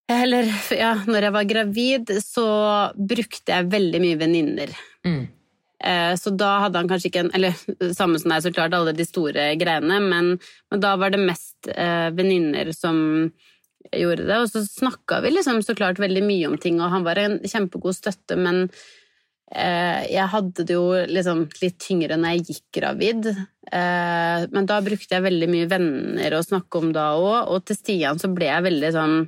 Eller 0.08 0.46
ja, 0.70 0.92
når 1.02 1.26
jeg 1.26 1.34
var 1.34 1.48
gravid, 1.50 2.10
så 2.22 2.46
brukte 2.94 3.52
jeg 3.52 3.72
veldig 3.72 4.00
mye 4.00 4.18
venninner. 4.20 4.76
Mm. 5.04 5.24
Eh, 5.84 6.14
Så 6.16 6.30
da 6.32 6.58
hadde 6.64 6.78
han 6.80 6.88
kanskje 6.88 7.10
ikke 7.10 7.24
en 7.26 7.34
Eller 7.36 7.52
som 7.94 8.14
deg, 8.16 8.42
så 8.42 8.52
klart, 8.52 8.74
alle 8.74 8.94
de 8.96 9.04
store 9.04 9.50
greiene, 9.60 10.00
men, 10.00 10.36
men 10.70 10.80
da 10.80 10.94
var 10.96 11.12
det 11.12 11.20
mest 11.20 11.68
eh, 11.68 12.08
venninner 12.16 12.72
som 12.72 13.30
gjorde 13.92 14.26
det. 14.26 14.38
Og 14.42 14.50
så 14.50 14.64
snakka 14.66 15.20
vi 15.24 15.34
liksom 15.34 15.62
så 15.62 15.76
klart 15.78 16.00
veldig 16.02 16.24
mye 16.26 16.48
om 16.50 16.56
ting, 16.58 16.80
og 16.80 16.92
han 16.94 17.04
var 17.06 17.20
en 17.20 17.38
kjempegod 17.44 17.96
støtte, 17.96 18.38
men 18.40 18.64
eh, 19.52 20.06
jeg 20.10 20.32
hadde 20.32 20.66
det 20.66 20.74
jo 20.74 20.88
liksom 21.10 21.46
litt 21.62 21.78
tyngre 21.82 22.18
når 22.18 22.36
jeg 22.36 22.46
gikk 22.48 22.80
gravid. 22.80 23.30
Eh, 23.70 24.46
men 24.50 24.68
da 24.68 24.80
brukte 24.84 25.16
jeg 25.16 25.26
veldig 25.28 25.50
mye 25.52 25.70
venner 25.70 26.36
å 26.38 26.44
snakke 26.46 26.82
om 26.82 26.92
da 26.96 27.12
òg, 27.20 27.52
og 27.52 27.64
til 27.66 27.78
Stian 27.78 28.20
så 28.22 28.32
ble 28.32 28.50
jeg 28.50 28.68
veldig 28.70 28.92
sånn 28.96 29.18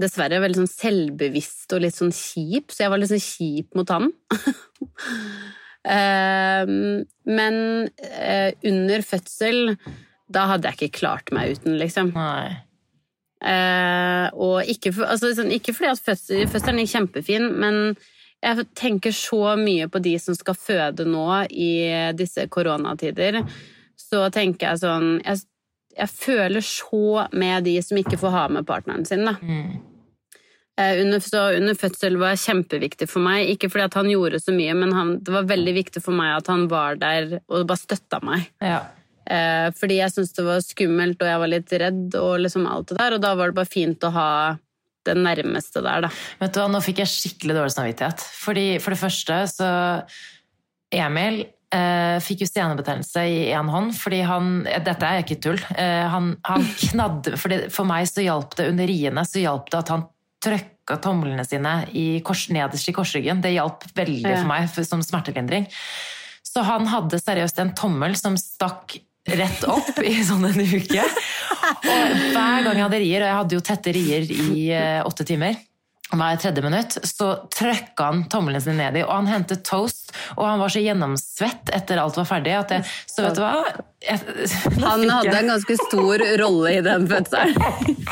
Dessverre 0.00 0.40
veldig 0.42 0.62
sånn 0.62 0.72
selvbevisst 0.72 1.72
og 1.76 1.82
litt 1.84 1.96
sånn 1.96 2.12
kjip, 2.14 2.72
så 2.72 2.84
jeg 2.84 2.92
var 2.92 3.00
litt 3.00 3.12
sånn 3.12 3.24
kjip 3.24 3.78
mot 3.78 3.96
han. 3.96 4.12
Eh, 5.80 6.70
men 7.24 7.54
eh, 8.04 8.50
under 8.68 9.00
fødsel, 9.00 9.70
da 10.28 10.42
hadde 10.50 10.68
jeg 10.68 10.76
ikke 10.76 10.98
klart 10.98 11.32
meg 11.32 11.54
uten, 11.56 11.78
liksom. 11.80 12.10
Nei. 12.12 12.50
Eh, 13.40 14.26
og 14.36 14.68
ikke, 14.68 14.92
altså, 15.06 15.30
sånn, 15.38 15.52
ikke 15.56 15.72
fordi 15.72 15.94
at 15.94 16.02
fødsel, 16.04 16.44
fødselen 16.52 16.82
er 16.82 16.90
kjempefin, 16.90 17.48
men 17.64 17.80
jeg 18.44 18.66
tenker 18.76 19.16
så 19.16 19.54
mye 19.60 19.88
på 19.88 20.04
de 20.04 20.14
som 20.20 20.36
skal 20.36 20.56
føde 20.56 21.08
nå 21.08 21.26
i 21.48 21.72
disse 22.16 22.44
koronatider. 22.52 23.40
Så 24.00 24.26
tenker 24.32 24.70
jeg 24.70 24.80
sånn 24.80 25.10
Jeg, 25.20 25.42
jeg 25.96 26.10
føler 26.12 26.64
så 26.64 27.26
med 27.32 27.64
de 27.66 27.76
som 27.82 27.98
ikke 28.00 28.18
får 28.20 28.34
ha 28.34 28.44
med 28.52 28.66
partneren 28.68 29.06
sin, 29.08 29.24
da. 29.26 29.36
Mm. 29.42 29.80
Eh, 30.80 31.00
Under, 31.02 31.20
så 31.20 31.42
under 31.56 31.76
fødsel 31.76 32.16
var 32.20 32.38
kjempeviktig 32.40 33.08
for 33.10 33.24
meg. 33.24 33.50
Ikke 33.52 33.68
fordi 33.72 33.88
at 33.88 33.98
han 33.98 34.08
gjorde 34.10 34.40
så 34.40 34.54
mye, 34.54 34.76
men 34.78 34.94
han, 34.96 35.12
det 35.24 35.34
var 35.34 35.50
veldig 35.50 35.74
viktig 35.76 36.02
for 36.04 36.16
meg 36.16 36.38
at 36.38 36.48
han 36.52 36.68
var 36.70 36.96
der 37.00 37.40
og 37.42 37.66
bare 37.68 37.82
støtta 37.82 38.22
meg. 38.24 38.46
Ja. 38.64 38.80
Eh, 39.30 39.68
fordi 39.76 40.00
jeg 40.00 40.14
syntes 40.14 40.34
det 40.38 40.46
var 40.46 40.64
skummelt, 40.64 41.20
og 41.20 41.28
jeg 41.28 41.42
var 41.42 41.52
litt 41.52 41.76
redd, 41.84 42.16
og 42.18 42.40
liksom 42.46 42.66
alt 42.70 42.90
det 42.90 42.98
der. 43.02 43.16
Og 43.18 43.22
da 43.22 43.36
var 43.38 43.50
det 43.50 43.60
bare 43.60 43.70
fint 43.70 44.08
å 44.08 44.14
ha 44.14 44.30
den 45.08 45.22
nærmeste 45.24 45.82
der, 45.84 46.06
da. 46.06 46.10
Vet 46.40 46.54
du 46.54 46.60
hva, 46.60 46.68
nå 46.72 46.80
fikk 46.84 47.00
jeg 47.02 47.12
skikkelig 47.12 47.56
dårlig 47.56 47.76
samvittighet. 47.76 48.24
Fordi 48.40 48.66
For 48.82 48.94
det 48.94 49.00
første 49.00 49.38
så 49.52 49.70
Emil 50.90 51.44
eh, 51.74 52.16
fikk 52.24 52.44
jo 52.44 52.48
senebetennelse 52.50 53.22
i 53.26 53.38
én 53.54 53.68
hånd 53.70 53.94
fordi 53.96 54.20
han 54.26 54.62
Dette 54.84 55.06
er 55.06 55.22
ikke 55.24 55.40
tull. 55.42 55.60
Eh, 55.76 56.06
han, 56.12 56.32
han 56.46 56.64
knadde 56.90 57.36
fordi 57.40 57.60
For 57.72 57.88
meg 57.88 58.08
så 58.10 58.24
hjalp 58.24 58.56
det 58.58 58.68
under 58.72 58.86
riene 58.90 59.24
så 59.28 59.42
hjalp 59.42 59.70
det 59.72 59.78
at 59.84 59.92
han 59.94 60.06
trøkka 60.40 60.96
tomlene 61.04 61.44
sine 61.44 61.74
i 61.92 62.06
kors, 62.24 62.46
nederst 62.48 62.88
i 62.88 62.94
korsryggen. 62.96 63.42
Det 63.44 63.52
hjalp 63.52 63.84
veldig 63.94 64.22
Ja. 64.24 64.38
for 64.40 64.48
meg 64.48 64.70
for, 64.72 64.86
som 64.88 65.02
smertelindring. 65.04 65.66
Så 66.42 66.64
han 66.66 66.86
hadde 66.90 67.20
seriøst 67.20 67.60
en 67.60 67.74
tommel 67.76 68.16
som 68.18 68.34
stakk 68.40 68.96
rett 69.28 69.62
opp 69.68 69.98
i 70.02 70.14
sånn 70.24 70.46
en 70.48 70.56
uke. 70.64 71.04
Og 71.04 72.14
hver 72.32 72.64
gang 72.64 72.72
jeg 72.80 72.86
hadde 72.86 73.00
rier, 73.04 73.20
og 73.22 73.28
jeg 73.28 73.36
hadde 73.36 73.54
jo 73.58 73.60
tette 73.68 73.92
rier 73.94 74.24
i 74.32 74.70
eh, 74.72 75.02
åtte 75.06 75.26
timer 75.28 75.60
hver 76.10 76.40
tredje 76.42 76.62
minutt, 76.64 76.96
så 77.06 77.32
trøkka 77.54 78.10
han 78.10 78.24
tommelen 78.32 78.62
sin 78.62 78.78
ned 78.80 78.98
i, 78.98 79.04
og 79.06 79.12
han 79.12 79.30
hentet 79.30 79.62
toast, 79.66 80.10
og 80.36 80.42
han 80.46 80.58
var 80.62 80.72
så 80.72 80.82
gjennomsvett 80.82 81.70
etter 81.76 82.00
alt 82.02 82.18
var 82.18 82.26
ferdig, 82.26 82.56
at 82.58 82.74
jeg, 82.74 82.90
så 83.10 83.24
vet 83.26 83.38
du 83.38 83.42
hva? 83.44 83.54
Jeg, 84.00 84.16
Han 84.80 85.02
hadde 85.12 85.34
en 85.36 85.50
ganske 85.52 85.74
stor 85.76 86.22
rolle 86.40 86.70
i 86.72 86.80
den 86.80 87.02
fødselen. 87.04 87.58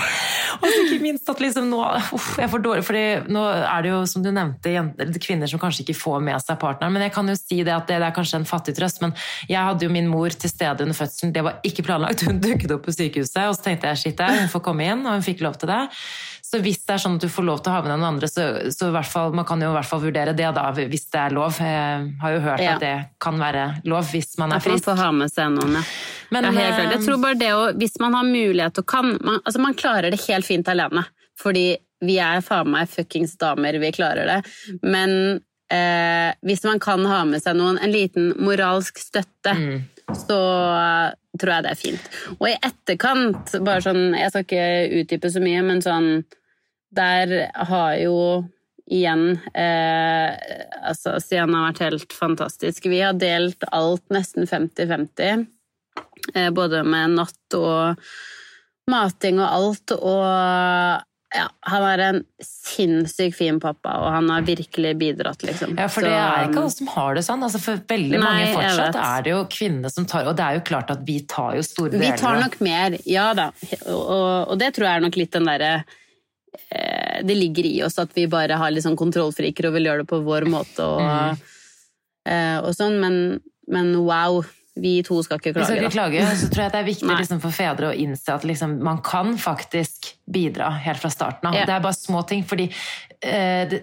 og 0.60 0.66
ikke 0.68 0.98
minst 1.00 1.30
at 1.32 1.40
liksom 1.40 1.70
nå, 1.70 1.80
uff, 2.12 2.34
jeg 2.36 2.50
får 2.52 2.62
dårlig, 2.66 2.84
fordi 2.84 3.04
nå 3.32 3.44
er 3.56 3.86
det 3.86 3.94
jo, 3.94 4.02
som 4.10 4.24
du 4.24 4.28
nevnte, 4.28 4.74
jenter, 4.74 5.14
kvinner 5.24 5.50
som 5.50 5.62
kanskje 5.62 5.86
ikke 5.86 5.96
får 5.96 6.20
med 6.28 6.44
seg 6.44 6.60
partneren, 6.60 6.92
men 6.94 7.06
jeg 7.06 7.14
kan 7.16 7.32
jo 7.32 7.38
si 7.40 7.62
det 7.62 7.72
at 7.74 7.88
det, 7.88 8.02
det 8.02 8.10
er 8.10 8.16
kanskje 8.18 8.42
en 8.42 8.48
fattig 8.48 8.76
trøst, 8.76 9.00
men 9.02 9.16
jeg 9.48 9.64
hadde 9.64 9.88
jo 9.88 9.94
min 9.94 10.10
mor 10.12 10.34
til 10.36 10.52
stede 10.52 10.84
under 10.84 10.98
fødselen, 10.98 11.32
det 11.34 11.46
var 11.48 11.58
ikke 11.66 11.86
planlagt, 11.88 12.26
hun 12.28 12.42
dukket 12.44 12.76
opp 12.76 12.84
på 12.84 12.94
sykehuset, 12.94 13.46
og 13.48 13.56
så 13.56 13.70
tenkte 13.70 13.90
jeg, 13.90 14.02
shit, 14.04 14.26
hun 14.28 14.52
får 14.52 14.66
komme 14.68 14.92
inn, 14.92 15.06
og 15.06 15.16
hun 15.16 15.24
fikk 15.24 15.42
lov 15.46 15.56
til 15.58 15.72
det. 15.72 15.86
Så 16.48 16.60
hvis 16.64 16.78
det 16.88 16.94
er 16.94 17.00
sånn 17.02 17.16
at 17.18 17.24
du 17.26 17.28
får 17.28 17.44
lov 17.44 17.58
til 17.60 17.68
å 17.70 17.74
ha 17.74 17.80
med 17.84 17.90
noen 17.92 18.06
andre, 18.08 18.28
så, 18.30 18.44
så 18.72 18.88
fall, 19.04 19.34
man 19.36 19.44
kan 19.44 19.60
jo 19.60 19.68
i 19.68 19.74
hvert 19.76 19.88
fall 19.90 20.00
vurdere 20.00 20.32
det 20.36 20.46
da, 20.56 20.62
hvis 20.72 21.04
det 21.12 21.20
er 21.20 21.34
lov. 21.36 21.58
Jeg 21.60 22.06
har 22.22 22.32
jo 22.32 22.38
hørt 22.46 22.62
Ja. 22.64 22.76
at 22.78 22.80
det 22.86 22.94
kan 23.20 23.36
være 23.42 23.66
lov 23.84 24.06
hvis 24.14 24.30
man 24.40 24.52
er 24.54 24.56
At 24.56 24.64
man 24.64 24.72
frisk. 24.78 24.84
får 24.88 24.96
ha 25.02 25.10
med 25.12 25.30
seg 25.34 25.50
noen, 25.52 25.74
ja. 25.76 25.82
Men, 26.32 26.44
ja 26.48 26.50
helt 26.56 26.74
klart. 26.78 26.86
eh, 26.86 26.94
Jeg 26.96 27.04
tror 27.04 27.20
bare 27.20 27.38
det 27.42 27.50
å, 27.52 27.60
hvis 27.76 27.98
man 28.00 28.16
har 28.16 28.24
mulighet 28.24 28.78
og 28.80 28.86
kan 28.86 29.10
man, 29.20 29.42
altså 29.44 29.60
man 29.60 29.74
klarer 29.74 30.10
det 30.10 30.22
helt 30.24 30.46
fint 30.48 30.68
alene. 30.72 31.04
Fordi 31.38 31.66
vi 32.00 32.16
er 32.22 32.40
faen 32.46 32.70
meg 32.72 32.88
fuckings 32.88 33.36
damer, 33.36 33.76
vi 33.82 33.92
klarer 33.92 34.24
det. 34.32 34.38
Men 34.82 35.40
eh, 35.70 36.32
hvis 36.46 36.64
man 36.64 36.80
kan 36.80 37.04
ha 37.06 37.24
med 37.28 37.42
seg 37.44 37.56
noen, 37.60 37.76
en 37.82 37.92
liten 37.92 38.32
moralsk 38.40 38.96
støtte, 39.04 39.52
Mm. 39.52 39.82
så 40.16 40.38
eh, 40.80 41.12
tror 41.38 41.52
jeg 41.58 41.62
det 41.66 41.70
er 41.74 41.80
fint. 41.82 42.08
Og 42.40 42.48
i 42.48 42.56
etterkant, 42.64 43.52
bare 43.62 43.82
sånn, 43.84 44.14
jeg 44.16 44.30
skal 44.32 44.44
ikke 44.46 45.02
utdype 45.02 45.30
så 45.34 45.42
mye, 45.44 45.62
men 45.62 45.82
sånn 45.84 46.08
Der 46.94 47.50
har 47.68 47.96
jo 48.00 48.16
igjen 48.88 49.38
eh, 49.54 50.30
altså 50.88 51.18
Stian 51.20 51.52
har 51.54 51.68
vært 51.68 51.84
helt 51.84 52.14
fantastisk. 52.16 52.88
Vi 52.88 53.02
har 53.04 53.18
delt 53.20 53.64
alt 53.72 54.04
nesten 54.14 54.48
50-50. 54.48 55.44
Eh, 56.34 56.48
både 56.50 56.82
med 56.88 57.18
natt 57.18 57.58
og 57.58 58.00
mating 58.88 59.42
og 59.42 59.48
alt. 59.48 59.94
Og 59.98 60.24
ja, 61.36 61.44
han 61.68 61.84
er 61.84 62.02
en 62.06 62.22
sinnssykt 62.40 63.36
fin 63.36 63.58
pappa, 63.60 63.98
og 64.00 64.08
han 64.14 64.30
har 64.32 64.46
virkelig 64.48 64.94
bidratt, 64.96 65.42
liksom. 65.44 65.74
Ja, 65.76 65.90
for 65.92 66.06
det 66.06 66.14
er 66.16 66.46
ikke 66.46 66.62
alle 66.62 66.72
som 66.72 66.88
har 66.94 67.18
det 67.18 67.24
sånn. 67.26 67.44
Altså, 67.44 67.60
for 67.60 67.82
veldig 67.92 68.16
Nei, 68.16 68.24
mange 68.24 68.50
fortsatt 68.54 69.00
er 69.02 69.26
det 69.26 69.34
jo 69.34 69.44
kvinnene 69.52 69.92
som 69.92 70.08
tar 70.08 70.30
Og 70.30 70.38
det 70.38 70.46
er 70.46 70.58
jo 70.58 70.66
klart 70.70 70.92
at 70.94 71.04
vi 71.04 71.20
tar 71.28 71.58
jo 71.58 71.64
store 71.66 71.92
deler. 71.92 72.06
Vi 72.06 72.24
tar 72.24 72.40
nok 72.40 72.60
mer, 72.64 72.96
ja 73.04 73.30
da. 73.36 73.50
Og, 73.92 74.54
og 74.54 74.60
det 74.60 74.72
tror 74.76 74.88
jeg 74.88 75.00
er 75.00 75.04
nok 75.04 75.20
litt 75.20 75.36
den 75.36 75.50
derre 75.52 75.72
Det 77.24 77.34
ligger 77.34 77.66
i 77.66 77.82
oss 77.82 77.98
at 77.98 78.12
vi 78.14 78.26
bare 78.30 78.54
har 78.60 78.70
litt 78.70 78.84
sånn 78.84 78.96
kontrollfriker 78.98 79.66
og 79.66 79.72
vil 79.74 79.88
gjøre 79.88 80.04
det 80.04 80.10
på 80.10 80.20
vår 80.26 80.44
måte 80.50 80.84
og, 80.84 81.00
Mm. 81.02 81.38
eh, 82.28 82.58
og 82.60 82.74
sånn, 82.76 82.98
men, 83.00 83.40
men 83.66 83.94
wow. 84.04 84.44
Vi 84.80 85.02
to 85.02 85.22
skal 85.22 85.38
ikke 85.40 85.54
Vi 85.56 85.64
skal 85.64 85.78
klage, 85.88 85.88
ikke 85.88 85.96
klage, 86.22 86.36
så 86.38 86.48
tror 86.52 86.62
jeg 86.64 86.72
det 86.72 86.80
er 86.80 86.88
viktig 86.88 87.18
liksom, 87.18 87.40
for 87.40 87.50
fedre 87.50 87.90
å 87.90 87.96
innse 87.98 88.34
at 88.34 88.44
liksom, 88.46 88.78
man 88.84 88.98
kan 89.02 89.36
faktisk 89.38 90.14
bidra 90.28 90.70
helt 90.84 91.00
fra 91.00 91.10
starten 91.10 91.48
av. 91.48 91.54
Ja. 91.56 91.64
Det 91.66 91.74
er 91.74 91.80
bare 91.80 91.96
små 91.96 92.22
ting, 92.28 92.42
fordi 92.44 92.66
eh, 93.24 93.64
det, 93.70 93.80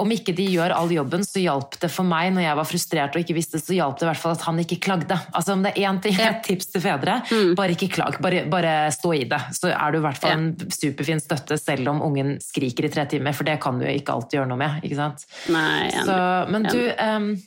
om 0.00 0.10
ikke 0.10 0.32
de 0.34 0.46
gjør 0.54 0.72
all 0.74 0.90
jobben, 0.94 1.22
så 1.28 1.42
hjalp 1.42 1.76
det 1.82 1.90
for 1.92 2.08
meg 2.08 2.32
når 2.34 2.46
jeg 2.46 2.58
var 2.60 2.68
frustrert 2.70 3.14
og 3.18 3.22
ikke 3.22 3.36
visste, 3.36 3.60
så 3.60 3.76
hjalp 3.76 3.98
det 4.00 4.06
i 4.06 4.10
hvert 4.10 4.22
fall 4.22 4.32
at 4.34 4.46
han 4.48 4.58
ikke 4.64 4.80
klagde. 4.82 5.18
Altså 5.36 5.52
Om 5.54 5.62
det 5.66 5.74
er 5.76 5.86
én 5.90 6.00
ting, 6.02 6.16
Ja. 6.18 6.30
et 6.32 6.42
tips 6.48 6.66
til 6.72 6.80
fedre, 6.80 7.20
Mm. 7.30 7.54
bare 7.54 7.76
ikke 7.76 7.90
klag. 7.92 8.18
Bare, 8.20 8.44
bare 8.50 8.90
stå 8.92 9.12
i 9.14 9.24
det. 9.24 9.40
Så 9.52 9.68
er 9.70 9.92
du 9.92 9.98
i 9.98 10.04
hvert 10.08 10.18
fall 10.18 10.30
Ja. 10.30 10.36
en 10.36 10.56
superfin 10.70 11.20
støtte 11.20 11.58
selv 11.60 11.88
om 11.88 12.00
ungen 12.02 12.38
skriker 12.40 12.84
i 12.84 12.88
tre 12.88 13.04
timer, 13.06 13.32
for 13.34 13.44
det 13.44 13.60
kan 13.60 13.78
du 13.78 13.84
jo 13.86 13.92
ikke 13.92 14.12
alltid 14.12 14.40
gjøre 14.40 14.48
noe 14.48 14.58
med. 14.58 14.82
ikke 14.82 14.96
sant? 14.96 15.24
Nei. 15.50 15.90
Så, 15.90 16.50
men 16.50 16.62
du, 16.64 16.80
em, 16.98 17.42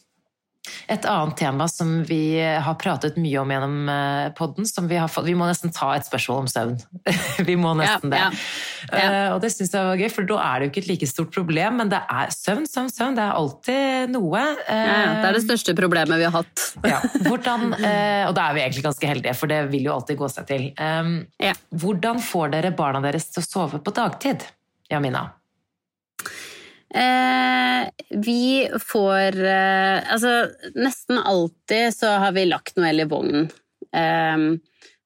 et 0.88 1.06
annet 1.10 1.38
tema 1.39 1.67
som 1.71 1.91
vi 2.08 2.39
har 2.39 2.75
pratet 2.82 3.17
mye 3.19 3.39
om 3.41 3.51
gjennom 3.53 3.89
eh, 3.91 4.30
podden, 4.38 4.67
som 4.69 4.88
vi 4.89 4.97
har 4.99 5.10
fått 5.12 5.27
Vi 5.27 5.36
må 5.38 5.47
nesten 5.49 5.73
ta 5.75 5.93
et 5.97 6.08
spørsmål 6.08 6.43
om 6.45 6.49
søvn. 6.51 6.75
vi 7.49 7.56
må 7.60 7.73
nesten 7.80 8.13
Ja, 8.13 8.30
det. 8.30 8.41
ja. 8.91 8.97
Eh, 9.01 9.30
og 9.36 9.41
det 9.43 9.51
syns 9.56 9.73
jeg 9.73 9.88
var 9.89 9.99
gøy, 9.99 10.10
for 10.13 10.27
da 10.30 10.39
er 10.45 10.60
det 10.60 10.67
jo 10.67 10.71
ikke 10.73 10.84
et 10.86 10.89
like 10.93 11.10
stort 11.12 11.34
problem, 11.36 11.80
men 11.82 11.91
det 11.91 11.99
er 12.03 12.32
søvn, 12.36 12.67
søvn, 12.69 12.91
søvn. 12.93 13.17
Det 13.17 13.25
er 13.25 13.39
alltid 13.41 14.13
noe. 14.15 14.43
Eh, 14.67 14.84
Ja, 14.88 14.97
ja, 15.03 15.13
det 15.21 15.32
er 15.32 15.38
det 15.39 15.43
største 15.45 15.75
problemet 15.77 16.21
vi 16.21 16.27
har 16.27 16.36
hatt. 16.38 16.65
ja, 16.93 16.99
hvordan, 17.27 17.73
eh, 17.77 18.23
og 18.30 18.36
da 18.38 18.47
er 18.49 18.58
vi 18.58 18.63
egentlig 18.65 18.86
ganske 18.88 19.10
heldige, 19.10 19.36
for 19.38 19.51
det 19.51 19.63
vil 19.71 19.89
jo 19.89 19.95
alltid 19.97 20.19
gå 20.19 20.30
seg 20.32 20.47
til. 20.49 20.69
Um, 20.80 21.17
Hvordan 21.77 22.21
får 22.23 22.53
dere 22.53 22.71
barna 22.77 23.01
deres 23.03 23.27
til 23.34 23.43
å 23.43 23.47
sove 23.47 23.80
på 23.84 23.93
dagtid? 23.95 24.45
Jamina? 24.91 25.25
Eh, 26.95 27.89
vi 28.23 28.69
får 28.80 29.36
eh, 29.43 30.13
Altså, 30.13 30.32
nesten 30.80 31.17
alltid 31.19 31.91
så 31.93 32.13
har 32.23 32.32
vi 32.38 32.45
lagt 32.47 32.78
Noel 32.80 33.04
i 33.04 33.08
vognen. 33.12 33.50
Eh, 33.91 34.38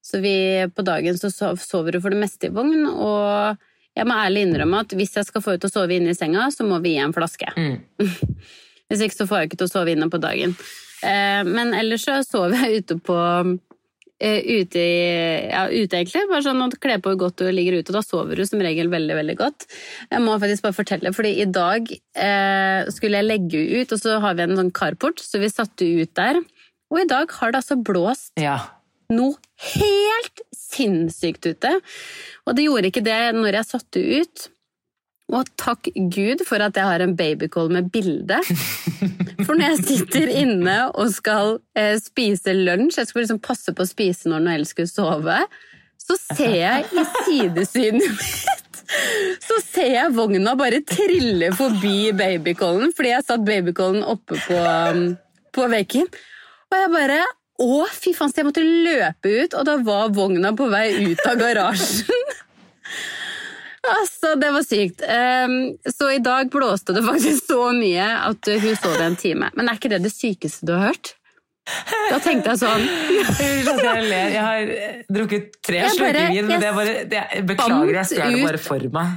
så 0.02 0.20
vi 0.22 0.34
på 0.74 0.82
dagen 0.86 1.18
så 1.18 1.30
sov- 1.30 1.60
sover 1.62 1.92
du 1.96 2.00
for 2.02 2.10
det 2.14 2.20
meste 2.22 2.48
i 2.48 2.54
vogn, 2.54 2.86
og 2.90 3.58
jeg 3.96 4.06
må 4.08 4.16
ærlig 4.18 4.46
innrømme 4.46 4.80
at 4.82 4.94
hvis 4.98 5.14
jeg 5.18 5.28
skal 5.28 5.42
få 5.44 5.54
til 5.60 5.68
å 5.70 5.72
sove 5.72 5.94
inne 5.98 6.10
i 6.14 6.16
senga, 6.18 6.48
så 6.50 6.64
må 6.66 6.78
vi 6.82 6.94
gi 6.96 7.02
en 7.04 7.12
flaske. 7.14 7.50
Mm. 7.56 7.76
Hvis 8.92 9.02
ikke 9.06 9.16
så 9.22 9.26
får 9.28 9.38
jeg 9.38 9.48
ikke 9.50 9.58
til 9.62 9.68
å 9.68 9.72
sove 9.72 9.92
inne 9.94 10.08
på 10.12 10.18
dagen. 10.20 10.50
Eh, 11.06 11.42
men 11.48 11.70
ellers 11.78 12.02
så 12.04 12.18
sover 12.26 12.66
jeg 12.66 12.82
ute 12.82 12.96
på 13.04 13.16
Ute, 14.22 14.78
i, 14.78 15.48
ja, 15.50 15.64
ute 15.66 15.98
egentlig. 15.98 16.22
Bare 16.30 16.44
sånn 16.46 16.62
at 16.62 16.76
kle 16.82 16.98
på 17.02 17.14
godt 17.18 17.42
og 17.42 17.50
ligger 17.56 17.80
ute. 17.80 17.94
Da 17.96 18.02
sover 18.06 18.38
du 18.38 18.44
som 18.46 18.62
regel 18.62 18.90
veldig 18.92 19.16
veldig 19.18 19.36
godt. 19.40 19.66
Jeg 20.12 20.22
må 20.22 20.36
faktisk 20.38 20.62
bare 20.68 20.76
fortelle, 20.76 21.10
fordi 21.16 21.32
i 21.42 21.48
dag 21.50 21.90
eh, 21.90 22.90
skulle 22.94 23.18
jeg 23.18 23.26
legge 23.28 23.64
ut, 23.82 23.92
og 23.96 23.98
så 24.04 24.20
har 24.22 24.38
vi 24.38 24.46
en 24.46 24.54
sånn 24.60 24.70
carport, 24.78 25.18
så 25.22 25.42
vi 25.42 25.50
satte 25.50 25.88
ut 26.02 26.14
der. 26.18 26.38
Og 26.92 27.02
i 27.02 27.08
dag 27.10 27.30
har 27.40 27.50
det 27.50 27.62
altså 27.64 27.78
blåst 27.82 28.38
Ja. 28.38 28.58
noe 29.10 29.34
helt 29.74 30.42
sinnssykt 30.56 31.50
ute. 31.50 31.74
Og 32.46 32.56
det 32.56 32.68
gjorde 32.68 32.88
ikke 32.92 33.04
det 33.04 33.20
når 33.36 33.58
jeg 33.58 33.70
satte 33.74 34.02
ut. 34.22 34.48
Og 35.32 35.48
takk 35.60 35.88
Gud 36.12 36.42
for 36.44 36.60
at 36.60 36.76
jeg 36.76 36.84
har 36.84 37.02
en 37.04 37.14
babycall 37.16 37.70
med 37.72 37.88
bilde. 37.92 38.40
For 39.46 39.56
når 39.56 39.72
jeg 39.72 39.84
sitter 39.88 40.32
inne 40.42 40.76
og 40.92 41.12
skal 41.14 41.56
eh, 41.78 41.96
spise 42.00 42.52
lunsj, 42.54 43.00
jeg 43.00 43.08
skal 43.08 43.24
liksom 43.24 43.40
passe 43.42 43.72
på 43.74 43.84
å 43.84 43.88
spise 43.88 44.28
når 44.30 44.44
Noel 44.44 44.66
skulle 44.68 44.92
sove, 44.92 45.38
så 46.02 46.18
ser 46.20 46.58
jeg 46.58 46.84
i 46.92 47.06
sidesynet 47.24 48.10
mitt 48.10 48.62
så 49.42 49.58
ser 49.64 49.94
jeg 49.94 50.14
vogna 50.16 50.54
bare 50.58 50.82
trille 50.84 51.52
forbi 51.56 52.12
babycallen, 52.16 52.92
fordi 52.96 53.12
jeg 53.12 53.26
satt 53.26 53.44
babycallen 53.46 54.04
oppe 54.04 54.38
på, 54.46 54.58
um, 54.58 55.14
på 55.54 55.68
veggen. 55.72 56.10
Og 56.72 56.80
jeg 56.80 56.92
bare 56.96 57.22
Å, 57.62 57.84
fy 57.94 58.10
faen, 58.16 58.30
så 58.32 58.40
jeg 58.40 58.46
måtte 58.48 58.62
løpe 58.64 59.30
ut, 59.30 59.52
og 59.54 59.66
da 59.68 59.74
var 59.86 60.08
vogna 60.16 60.50
på 60.56 60.66
vei 60.72 61.12
ut 61.12 61.20
av 61.28 61.36
garasjen. 61.38 62.32
Altså, 63.82 64.36
det 64.38 64.52
var 64.54 64.62
sykt. 64.62 65.02
Um, 65.02 65.56
så 65.90 66.12
i 66.14 66.20
dag 66.22 66.50
blåste 66.52 66.94
det 66.94 67.02
faktisk 67.02 67.48
så 67.50 67.72
mye 67.74 68.06
at 68.28 68.52
hun 68.62 68.76
sov 68.78 68.94
i 69.00 69.08
en 69.08 69.18
time. 69.18 69.50
Men 69.58 69.68
er 69.68 69.80
ikke 69.80 69.90
det 69.90 70.04
det 70.04 70.12
sykeste 70.14 70.68
du 70.68 70.76
har 70.76 70.92
hørt? 70.92 71.16
Da 72.10 72.18
tenkte 72.22 72.52
jeg 72.52 72.58
sånn 72.58 72.82
jeg 72.82 74.06
ler. 74.08 74.32
Jeg 74.34 74.42
har 74.42 74.70
eh, 74.74 75.02
drukket 75.06 75.60
tre 75.62 75.82
slurker 75.94 76.32
vin, 76.32 76.48
men 76.48 76.62
det 76.62 76.68
er 76.68 76.74
bare, 76.74 76.94
det, 77.06 77.20
beklager, 77.46 77.92
jeg 78.00 78.10
spant 78.10 78.34
det 78.34 78.46
bare 78.48 78.62
for 78.62 78.88
meg. 78.96 79.12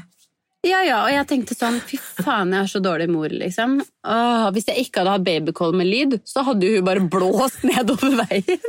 Ja, 0.65 0.79
ja, 0.81 0.99
og 1.05 1.11
jeg 1.13 1.27
tenkte 1.29 1.55
sånn 1.57 1.77
Fy 1.85 1.99
faen, 2.23 2.53
jeg 2.55 2.65
er 2.65 2.69
så 2.71 2.81
dårlig 2.81 3.05
mor, 3.11 3.29
liksom. 3.29 3.77
Åh, 4.05 4.47
hvis 4.55 4.69
jeg 4.71 4.85
ikke 4.85 5.03
hadde 5.03 5.13
hatt 5.13 5.25
babycall 5.27 5.75
med 5.77 5.89
lyd, 5.89 6.17
så 6.25 6.41
hadde 6.47 6.71
hun 6.73 6.85
bare 6.87 7.03
blåst 7.11 7.61
nedover 7.67 8.17
veien. 8.23 8.65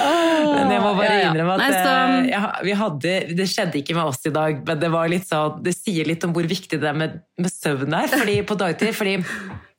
Åh, 0.00 0.50
Men 0.56 0.72
jeg 0.72 0.82
må 0.84 0.94
bare 0.96 1.10
ja, 1.10 1.18
ja. 1.20 1.30
innrømme 1.30 1.56
at 1.56 1.62
Nei, 1.62 1.70
så, 1.76 1.94
ja, 2.30 2.42
vi 2.64 2.76
hadde, 2.80 3.16
det 3.36 3.48
skjedde 3.50 3.80
ikke 3.82 3.98
med 3.98 4.12
oss 4.12 4.24
i 4.28 4.34
dag, 4.34 4.62
men 4.66 4.80
det, 4.80 4.92
var 4.92 5.10
litt 5.12 5.28
sånn, 5.28 5.60
det 5.64 5.76
sier 5.76 6.08
litt 6.08 6.24
om 6.26 6.32
hvor 6.36 6.48
viktig 6.48 6.80
det 6.80 6.92
er 6.92 6.96
med, 6.96 7.20
med 7.40 7.52
søvn 7.52 7.98
er 8.00 8.12
fordi, 8.14 8.38
på 8.48 8.56
dagtid. 8.60 8.94
fordi 8.96 9.18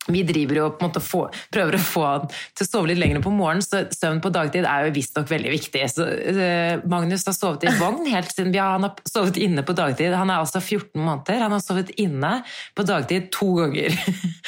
vi 0.07 0.23
driver 0.25 0.57
jo 0.57 0.67
på 0.73 0.81
en 0.81 0.89
måte 0.89 1.01
få, 1.03 1.21
prøver 1.53 1.77
å 1.77 1.81
få 1.83 2.03
han 2.07 2.23
til 2.31 2.65
å 2.65 2.69
sove 2.69 2.89
litt 2.89 2.99
lenger 3.01 3.21
på 3.21 3.33
morgenen, 3.33 3.61
så 3.61 3.83
søvn 3.93 4.21
på 4.23 4.31
dagtid 4.33 4.65
er 4.65 4.87
jo 4.87 4.93
visstnok 4.95 5.29
veldig 5.29 5.51
viktig. 5.53 5.83
Så, 5.93 6.07
uh, 6.07 6.81
Magnus 6.89 7.25
har 7.27 7.35
sovet 7.37 7.67
i 7.67 7.73
vogn 7.77 8.07
helt 8.09 8.33
siden 8.33 8.53
vi 8.53 8.61
har, 8.61 8.73
han 8.77 8.87
har 8.87 9.11
sovet 9.11 9.37
inne 9.41 9.63
på 9.65 9.75
dagtid. 9.77 10.15
Han 10.17 10.33
er 10.33 10.41
altså 10.41 10.61
14 10.61 10.97
måneder. 10.97 11.43
Han 11.45 11.53
har 11.53 11.61
sovet 11.63 11.91
inne 12.01 12.31
på 12.77 12.85
dagtid 12.87 13.29
to 13.35 13.51
ganger. 13.59 13.97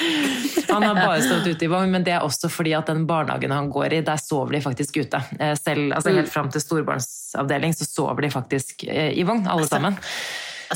han 0.74 0.88
har 0.88 0.98
bare 0.98 1.22
sovet 1.26 1.52
ute 1.54 1.68
i 1.68 1.72
vogn, 1.72 1.94
men 1.94 2.08
det 2.08 2.16
er 2.18 2.26
også 2.26 2.50
fordi 2.52 2.74
at 2.78 2.90
den 2.90 3.06
barnehagen 3.10 3.54
han 3.54 3.70
går 3.74 4.00
i, 4.00 4.02
der 4.06 4.22
sover 4.22 4.58
de 4.58 4.64
faktisk 4.64 5.04
ute. 5.04 5.22
Eh, 5.40 5.54
Selv, 5.60 5.92
altså 5.94 6.14
Helt 6.14 6.32
fram 6.34 6.50
til 6.54 6.64
storbarnsavdeling 6.64 7.78
så 7.78 7.88
sover 7.88 8.26
de 8.26 8.34
faktisk 8.34 8.88
eh, 8.90 9.12
i 9.14 9.28
vogn, 9.28 9.46
alle 9.50 9.70
sammen. 9.70 10.00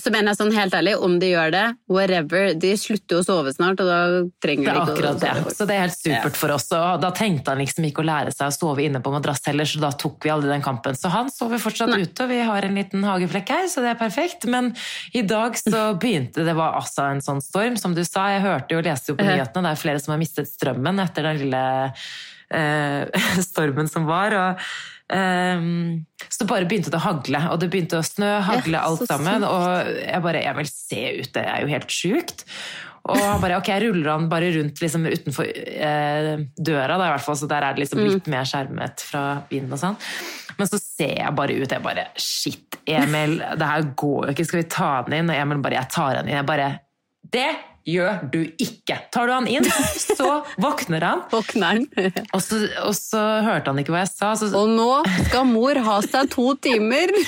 Så 0.01 0.11
mener 0.13 0.31
jeg 0.33 0.37
sånn 0.39 0.53
helt 0.55 0.73
ærlig, 0.77 0.93
om 1.03 1.17
de 1.21 1.29
gjør 1.31 1.51
det, 1.53 1.63
whatever, 1.91 2.53
de 2.59 2.71
slutter 2.77 3.17
jo 3.17 3.21
å 3.23 3.25
sove 3.25 3.53
snart, 3.55 3.79
og 3.83 3.87
da 3.89 3.97
trenger 4.43 4.63
Det 4.63 4.71
de 4.71 4.71
er 4.71 4.81
ikke 4.81 4.93
akkurat 4.93 5.17
sove. 5.17 5.21
det. 5.23 5.43
sove. 5.43 5.55
Så 5.57 5.67
det 5.69 5.75
er 5.77 5.83
helt 5.85 5.97
supert 5.97 6.39
for 6.39 6.53
oss. 6.55 6.67
Og 6.77 7.01
da 7.03 7.11
trengte 7.15 7.53
han 7.53 7.61
liksom 7.63 7.87
ikke 7.89 8.03
å 8.03 8.07
lære 8.07 8.33
seg 8.35 8.51
å 8.51 8.55
sove 8.55 8.85
inne 8.85 9.01
på 9.03 9.13
madrass 9.13 9.41
heller, 9.49 9.69
så 9.69 9.81
da 9.83 9.91
tok 9.91 10.27
vi 10.27 10.33
aldri 10.33 10.51
den 10.53 10.65
kampen. 10.65 10.97
Så 10.99 11.11
han 11.13 11.31
sover 11.33 11.61
fortsatt 11.63 11.91
Nei. 11.93 12.01
ute, 12.05 12.23
og 12.27 12.31
vi 12.33 12.41
har 12.51 12.67
en 12.69 12.77
liten 12.81 13.03
hageflekk 13.07 13.53
her, 13.55 13.65
så 13.71 13.83
det 13.85 13.93
er 13.95 13.99
perfekt. 14.01 14.45
Men 14.51 14.73
i 15.13 15.23
dag 15.27 15.57
så 15.59 15.83
begynte 15.99 16.45
det 16.47 16.55
var 16.57 16.77
altså 16.81 17.07
en 17.11 17.23
sånn 17.23 17.41
storm, 17.43 17.77
som 17.79 17.95
du 17.97 18.03
sa. 18.07 18.27
Jeg 18.35 18.45
hørte 18.45 18.75
jo 18.75 18.81
og 18.83 18.87
leste 18.89 19.13
jo 19.13 19.19
på 19.19 19.25
nyhetene, 19.27 19.67
det 19.69 19.75
er 19.77 19.83
flere 19.85 20.03
som 20.03 20.13
har 20.15 20.21
mistet 20.21 20.49
strømmen 20.51 20.99
etter 21.03 21.27
den 21.31 21.41
lille 21.45 21.63
eh, 22.51 23.25
stormen 23.49 23.89
som 23.91 24.05
var. 24.09 24.35
og 24.37 24.69
ehm, 25.13 26.05
så 26.29 26.47
bare 26.49 26.65
begynte 26.67 26.91
det 26.91 26.99
å 26.99 27.05
hagle, 27.05 27.41
og 27.51 27.59
det 27.61 27.69
begynte 27.73 27.99
å 27.99 28.05
snø, 28.05 28.39
hagle, 28.47 28.77
Ja, 28.77 28.83
alt 28.89 29.05
sammen. 29.07 29.41
sykt. 29.41 29.51
Og 29.51 30.03
jeg 30.03 30.21
bare 30.23 30.43
Jeg 30.43 30.55
vil 30.55 30.65
se 30.71 31.01
ut, 31.21 31.33
det 31.33 31.45
er 31.45 31.61
jo 31.61 31.67
helt 31.67 31.87
sjukt. 31.89 32.43
Og 33.07 33.15
han 33.17 33.39
bare, 33.39 33.55
ok, 33.61 33.67
jeg 33.71 33.83
ruller 33.85 34.09
han 34.11 34.25
bare 34.27 34.49
rundt 34.51 34.81
liksom, 34.83 35.05
utenfor 35.07 35.45
eh, 35.47 36.33
døra, 36.59 36.97
da, 36.99 37.05
i 37.07 37.11
hvert 37.13 37.23
fall, 37.23 37.37
så 37.39 37.47
der 37.47 37.63
er 37.63 37.73
det 37.73 37.85
liksom 37.85 37.99
Mm. 38.03 38.09
litt 38.17 38.27
mer 38.27 38.43
skjermet 38.43 38.99
fra 38.99 39.21
vind 39.49 39.71
og 39.71 39.79
sånn. 39.79 39.95
Men 40.57 40.67
så 40.67 40.79
ser 40.81 41.15
jeg 41.21 41.35
bare 41.35 41.55
ut, 41.55 41.69
jeg 41.71 41.83
bare 41.83 42.07
Shit, 42.17 42.75
Emil, 42.85 43.37
det 43.39 43.61
her 43.69 43.81
går 43.95 44.25
jo 44.27 44.33
ikke, 44.33 44.45
skal 44.45 44.59
vi 44.61 44.67
ta 44.69 45.01
den 45.03 45.13
inn? 45.21 45.29
Og 45.29 45.35
Emil 45.39 45.57
bare, 45.63 45.79
jeg 45.79 45.89
tar 45.89 46.15
han 46.17 46.27
inn. 46.27 46.35
Jeg 46.35 46.45
bare 46.45 46.79
Det 47.31 47.47
gjør 47.87 48.25
du 48.33 48.39
ikke! 48.59 48.97
Tar 49.13 49.29
du 49.29 49.33
han 49.33 49.47
inn, 49.49 49.65
så 49.67 50.41
våkner 50.63 51.05
han. 51.07 51.23
Våkner 51.31 51.77
han. 51.79 51.85
Og 52.35 52.43
så, 52.43 52.59
og 52.83 52.93
så 52.97 53.21
hørte 53.45 53.71
han 53.71 53.79
ikke 53.81 53.95
hva 53.95 54.03
jeg 54.03 54.11
sa. 54.13 54.33
Så, 54.39 54.51
Og 54.57 54.69
nå 54.75 54.89
skal 55.29 55.47
mor 55.49 55.79
ha 55.87 55.99
seg 56.05 56.29
to 56.33 56.51
timer. 56.63 57.13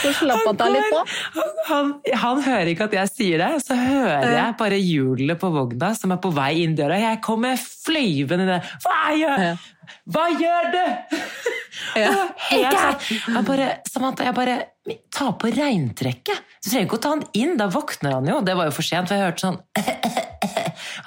Så 0.00 0.10
slapp 0.16 0.42
han 0.48 0.56
deg 0.58 0.72
litt 0.74 0.88
på. 0.90 1.00
Han, 1.68 1.90
han 2.22 2.40
hører 2.42 2.70
ikke 2.72 2.88
at 2.88 2.96
jeg 2.96 3.10
sier 3.12 3.42
det, 3.42 3.50
så 3.62 3.76
hører 3.78 4.26
jeg 4.34 4.56
bare 4.58 4.78
hjulene 4.80 5.36
på 5.38 5.50
vogna 5.54 5.92
som 5.94 6.10
er 6.14 6.18
på 6.22 6.32
vei 6.34 6.64
inn 6.64 6.74
døra. 6.78 6.98
Jeg 6.98 7.20
kommer 7.22 7.60
flyvende 7.60 8.48
ned. 8.48 8.72
Hva 8.82 9.12
gjør, 9.20 9.44
hva 10.10 10.24
gjør 10.34 10.72
du?! 10.74 11.19
Ja. 11.98 12.10
Helt 12.50 12.76
sånn. 12.76 13.36
Jeg 13.36 13.46
bare, 13.48 13.70
Samantha, 13.90 14.26
jeg 14.28 14.36
bare 14.36 14.58
Ta 15.14 15.28
på 15.38 15.50
regntrekket! 15.52 16.40
Du 16.64 16.70
trenger 16.70 16.86
ikke 16.86 16.96
å 16.96 17.02
ta 17.04 17.10
han 17.12 17.22
inn, 17.36 17.52
da 17.60 17.66
våkner 17.70 18.16
han 18.16 18.26
jo. 18.26 18.38
Det 18.44 18.54
var 18.58 18.70
jo 18.70 18.74
for 18.74 18.86
sent, 18.86 19.10
for 19.10 19.16
jeg 19.18 19.28
hørte 19.28 19.44
sånn 19.44 19.60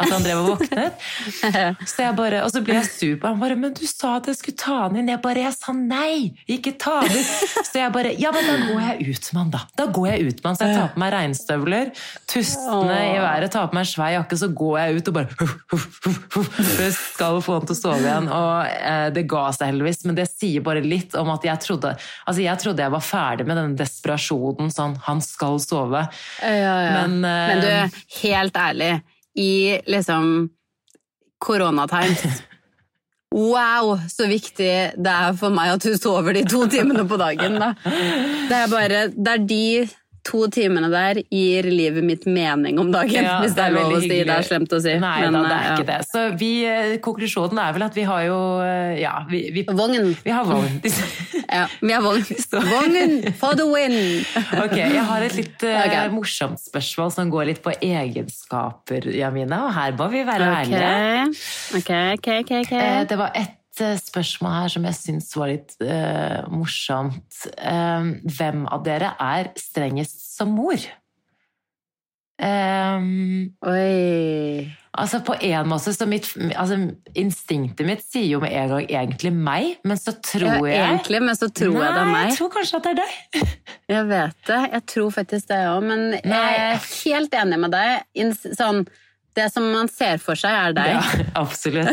at 0.04 0.14
han 0.14 0.26
drev 0.26 0.42
og 0.42 0.50
våknet. 0.54 1.04
Så 1.94 2.06
jeg 2.06 2.16
bare, 2.18 2.44
og 2.46 2.52
så 2.54 2.62
ble 2.64 2.78
jeg 2.78 2.90
sur 2.90 3.16
på 3.20 3.30
Han 3.30 3.40
bare 3.42 3.56
'Men 3.60 3.74
du 3.78 3.86
sa 3.88 4.18
at 4.18 4.28
jeg 4.30 4.38
skulle 4.40 4.58
ta 4.60 4.78
han 4.84 4.98
inn.' 5.00 5.10
Jeg 5.10 5.22
bare 5.24 5.44
'Jeg 5.44 5.56
sa 5.56 5.74
nei! 5.74 6.34
Ikke 6.48 6.74
ta 6.80 7.00
han 7.02 7.12
inn!' 7.12 7.30
Så 7.70 7.80
jeg 7.80 7.92
bare 7.94 8.14
'Ja, 8.14 8.32
men 8.36 8.46
da 8.48 8.56
går 8.68 8.82
jeg 8.82 9.14
ut 9.14 9.30
med 9.34 9.42
han, 9.42 9.52
da'. 9.52 9.64
Da 9.78 9.86
går 9.86 10.08
jeg 10.12 10.28
ut 10.28 10.44
med 10.44 10.50
han, 10.50 10.56
Så 10.56 10.68
jeg 10.68 10.78
tar 10.78 10.92
på 10.94 11.00
meg 11.04 11.14
regnstøvler, 11.14 11.92
tustene 12.28 13.00
i 13.14 13.20
været, 13.20 13.52
tar 13.52 13.68
på 13.68 13.78
meg 13.78 13.86
en 13.86 13.92
svær 13.94 14.12
jakke, 14.18 14.38
så 14.38 14.48
går 14.54 14.78
jeg 14.80 14.98
ut 14.98 15.08
og 15.08 15.14
bare 15.14 15.30
huff, 15.40 15.56
huff, 15.72 16.00
huff, 16.36 17.04
skal 17.14 17.42
få 17.44 17.60
han 17.60 17.68
til 17.68 17.76
å 17.76 17.80
sove 17.80 18.02
igjen. 18.04 18.30
Og 18.34 18.54
eh, 18.68 19.08
det 19.16 19.26
ga 19.30 19.46
seg 19.56 19.72
heldigvis, 19.72 20.04
men 20.08 20.18
det 20.20 20.28
sier 20.32 20.66
bare 20.66 20.84
litt 20.84 21.16
om 21.20 21.32
at 21.34 21.46
jeg 21.48 21.62
trodde 21.64 21.94
Altså, 21.94 22.42
jeg 22.44 22.60
trodde 22.62 22.84
jeg 22.84 22.94
var 22.94 23.04
ferdig 23.04 23.46
med 23.48 23.58
denne 23.60 23.78
desperasjonen 23.80 24.72
sånn 24.74 24.98
'Han 25.04 25.22
skal 25.22 25.60
sove'. 25.60 26.08
Ja, 26.42 26.78
ja. 26.88 27.08
Men, 27.08 27.26
eh, 27.26 27.48
Men 27.48 27.62
du, 27.62 28.02
helt 28.22 28.58
ærlig, 28.58 29.02
i 29.36 29.80
liksom 29.88 30.50
koronatimes. 31.44 32.26
Wow, 33.34 33.96
så 34.14 34.28
viktig 34.30 34.74
det 34.94 35.10
er 35.10 35.32
for 35.34 35.50
meg 35.50 35.72
at 35.74 35.82
du 35.82 35.96
sover 35.98 36.36
de 36.38 36.44
to 36.46 36.68
timene 36.70 37.02
på 37.10 37.18
dagen. 37.18 37.56
Da. 37.58 37.72
Det 37.82 38.60
er 38.60 38.68
bare 38.70 39.00
Det 39.10 39.32
er 39.32 39.48
de 39.50 39.64
to 40.24 40.46
timene 40.52 40.90
der 40.92 41.20
gir 41.28 41.68
livet 41.68 42.06
mitt 42.06 42.26
mening 42.26 42.80
om 42.80 42.92
dagen, 42.94 43.26
Ja, 43.26 43.40
hvis 43.44 43.56
det 43.58 43.66
er 43.66 43.74
lov 43.76 43.96
å 43.98 44.02
si. 44.04 44.10
Det 44.24 44.32
er 44.32 44.46
slemt 44.48 44.74
å 44.74 44.80
si. 44.84 44.96
Nei 45.02 45.16
men, 45.26 45.36
da, 45.36 45.44
det 45.46 45.56
er 45.56 45.66
ja. 45.66 45.74
ikke 45.76 45.88
det. 45.90 45.98
Så 46.10 46.24
vi, 46.40 46.52
eh, 46.70 46.94
konklusjonen 47.04 47.60
er 47.64 47.76
vel 47.76 47.86
at 47.88 47.98
vi 47.98 48.06
har 48.08 48.24
jo 48.28 48.40
eh, 48.64 48.94
Ja, 49.02 49.16
vi, 49.30 49.46
vi, 49.56 49.66
Vognen. 49.68 50.14
Vi 50.24 50.34
har 50.34 50.48
vogn. 50.48 50.80
Ja, 51.54 51.68
vi 51.82 51.92
har 51.94 52.02
vogn. 52.02 52.24
Vognen 52.74 53.18
for 53.38 53.58
the 53.60 53.66
win! 53.70 53.98
Ok, 54.64 54.78
Jeg 54.80 55.04
har 55.10 55.26
et 55.26 55.36
litt 55.38 55.66
uh, 55.68 55.82
okay. 55.84 56.14
morsomt 56.14 56.62
spørsmål 56.62 57.12
som 57.14 57.34
går 57.34 57.52
litt 57.52 57.62
på 57.66 57.76
egenskaper, 57.78 59.12
Jamina. 59.14 59.66
Og 59.68 59.76
her 59.76 59.98
må 60.00 60.08
vi 60.14 60.24
være 60.28 60.48
ærlige. 60.64 60.94
Ok, 61.78 61.92
ok, 62.18 62.32
ok. 62.40 62.56
okay. 62.64 62.88
Uh, 62.88 63.04
det 63.10 63.20
var 63.20 63.36
et 63.36 63.44
eh, 63.44 63.60
spørsmål 63.80 64.54
her 64.62 64.74
som 64.74 64.86
jeg 64.86 65.00
syns 65.00 65.32
var 65.38 65.50
litt 65.50 65.74
uh, 65.82 66.44
morsomt. 66.54 67.40
Eh, 67.58 68.12
hvem 68.38 68.68
av 68.70 68.84
dere 68.86 69.16
er 69.20 69.50
strengest 69.60 70.22
som 70.36 70.54
mor? 70.54 70.78
Um, 72.44 73.54
Oi. 73.62 74.66
Altså 74.94 75.20
På 75.26 75.36
en 75.42 75.68
måte 75.70 75.94
så 75.94 76.06
mitt, 76.10 76.28
altså 76.58 76.76
Instinktet 77.18 77.86
mitt 77.86 78.02
sier 78.04 78.26
jo 78.26 78.40
med 78.42 78.52
en 78.58 78.72
gang 78.72 78.88
egentlig 78.90 79.32
meg, 79.34 79.78
men 79.86 79.98
så 80.02 80.16
tror 80.18 80.50
Ja, 80.50 80.58
jeg 80.66 80.82
egentlig, 80.82 81.22
men 81.24 81.38
så 81.38 81.50
tror 81.50 81.78
jeg 81.78 81.94
det 81.94 82.02
er 82.02 82.10
Nei, 82.10 82.12
meg. 82.14 82.28
jeg 82.28 82.38
tror 82.40 82.52
kanskje 82.58 82.80
at 82.80 82.88
det 82.88 82.92
er 82.92 83.00
deg. 83.00 83.54
Jeg 83.94 84.08
vet 84.10 84.38
det. 84.48 84.60
Jeg 84.74 84.84
tror 84.90 85.10
faktisk 85.14 85.48
det 85.50 85.58
òg, 85.68 85.84
men 85.86 86.04
jeg 86.16 86.54
er 86.64 86.86
helt 87.04 87.34
enig 87.36 87.58
med 87.60 87.74
deg. 87.76 88.22
Sånn, 88.56 88.86
det 89.38 89.50
som 89.54 89.66
man 89.74 89.90
ser 89.92 90.20
for 90.22 90.40
seg, 90.40 90.54
er 90.54 90.76
deg. 90.78 90.92
Ja, 90.94 91.28
absolutt. 91.42 91.90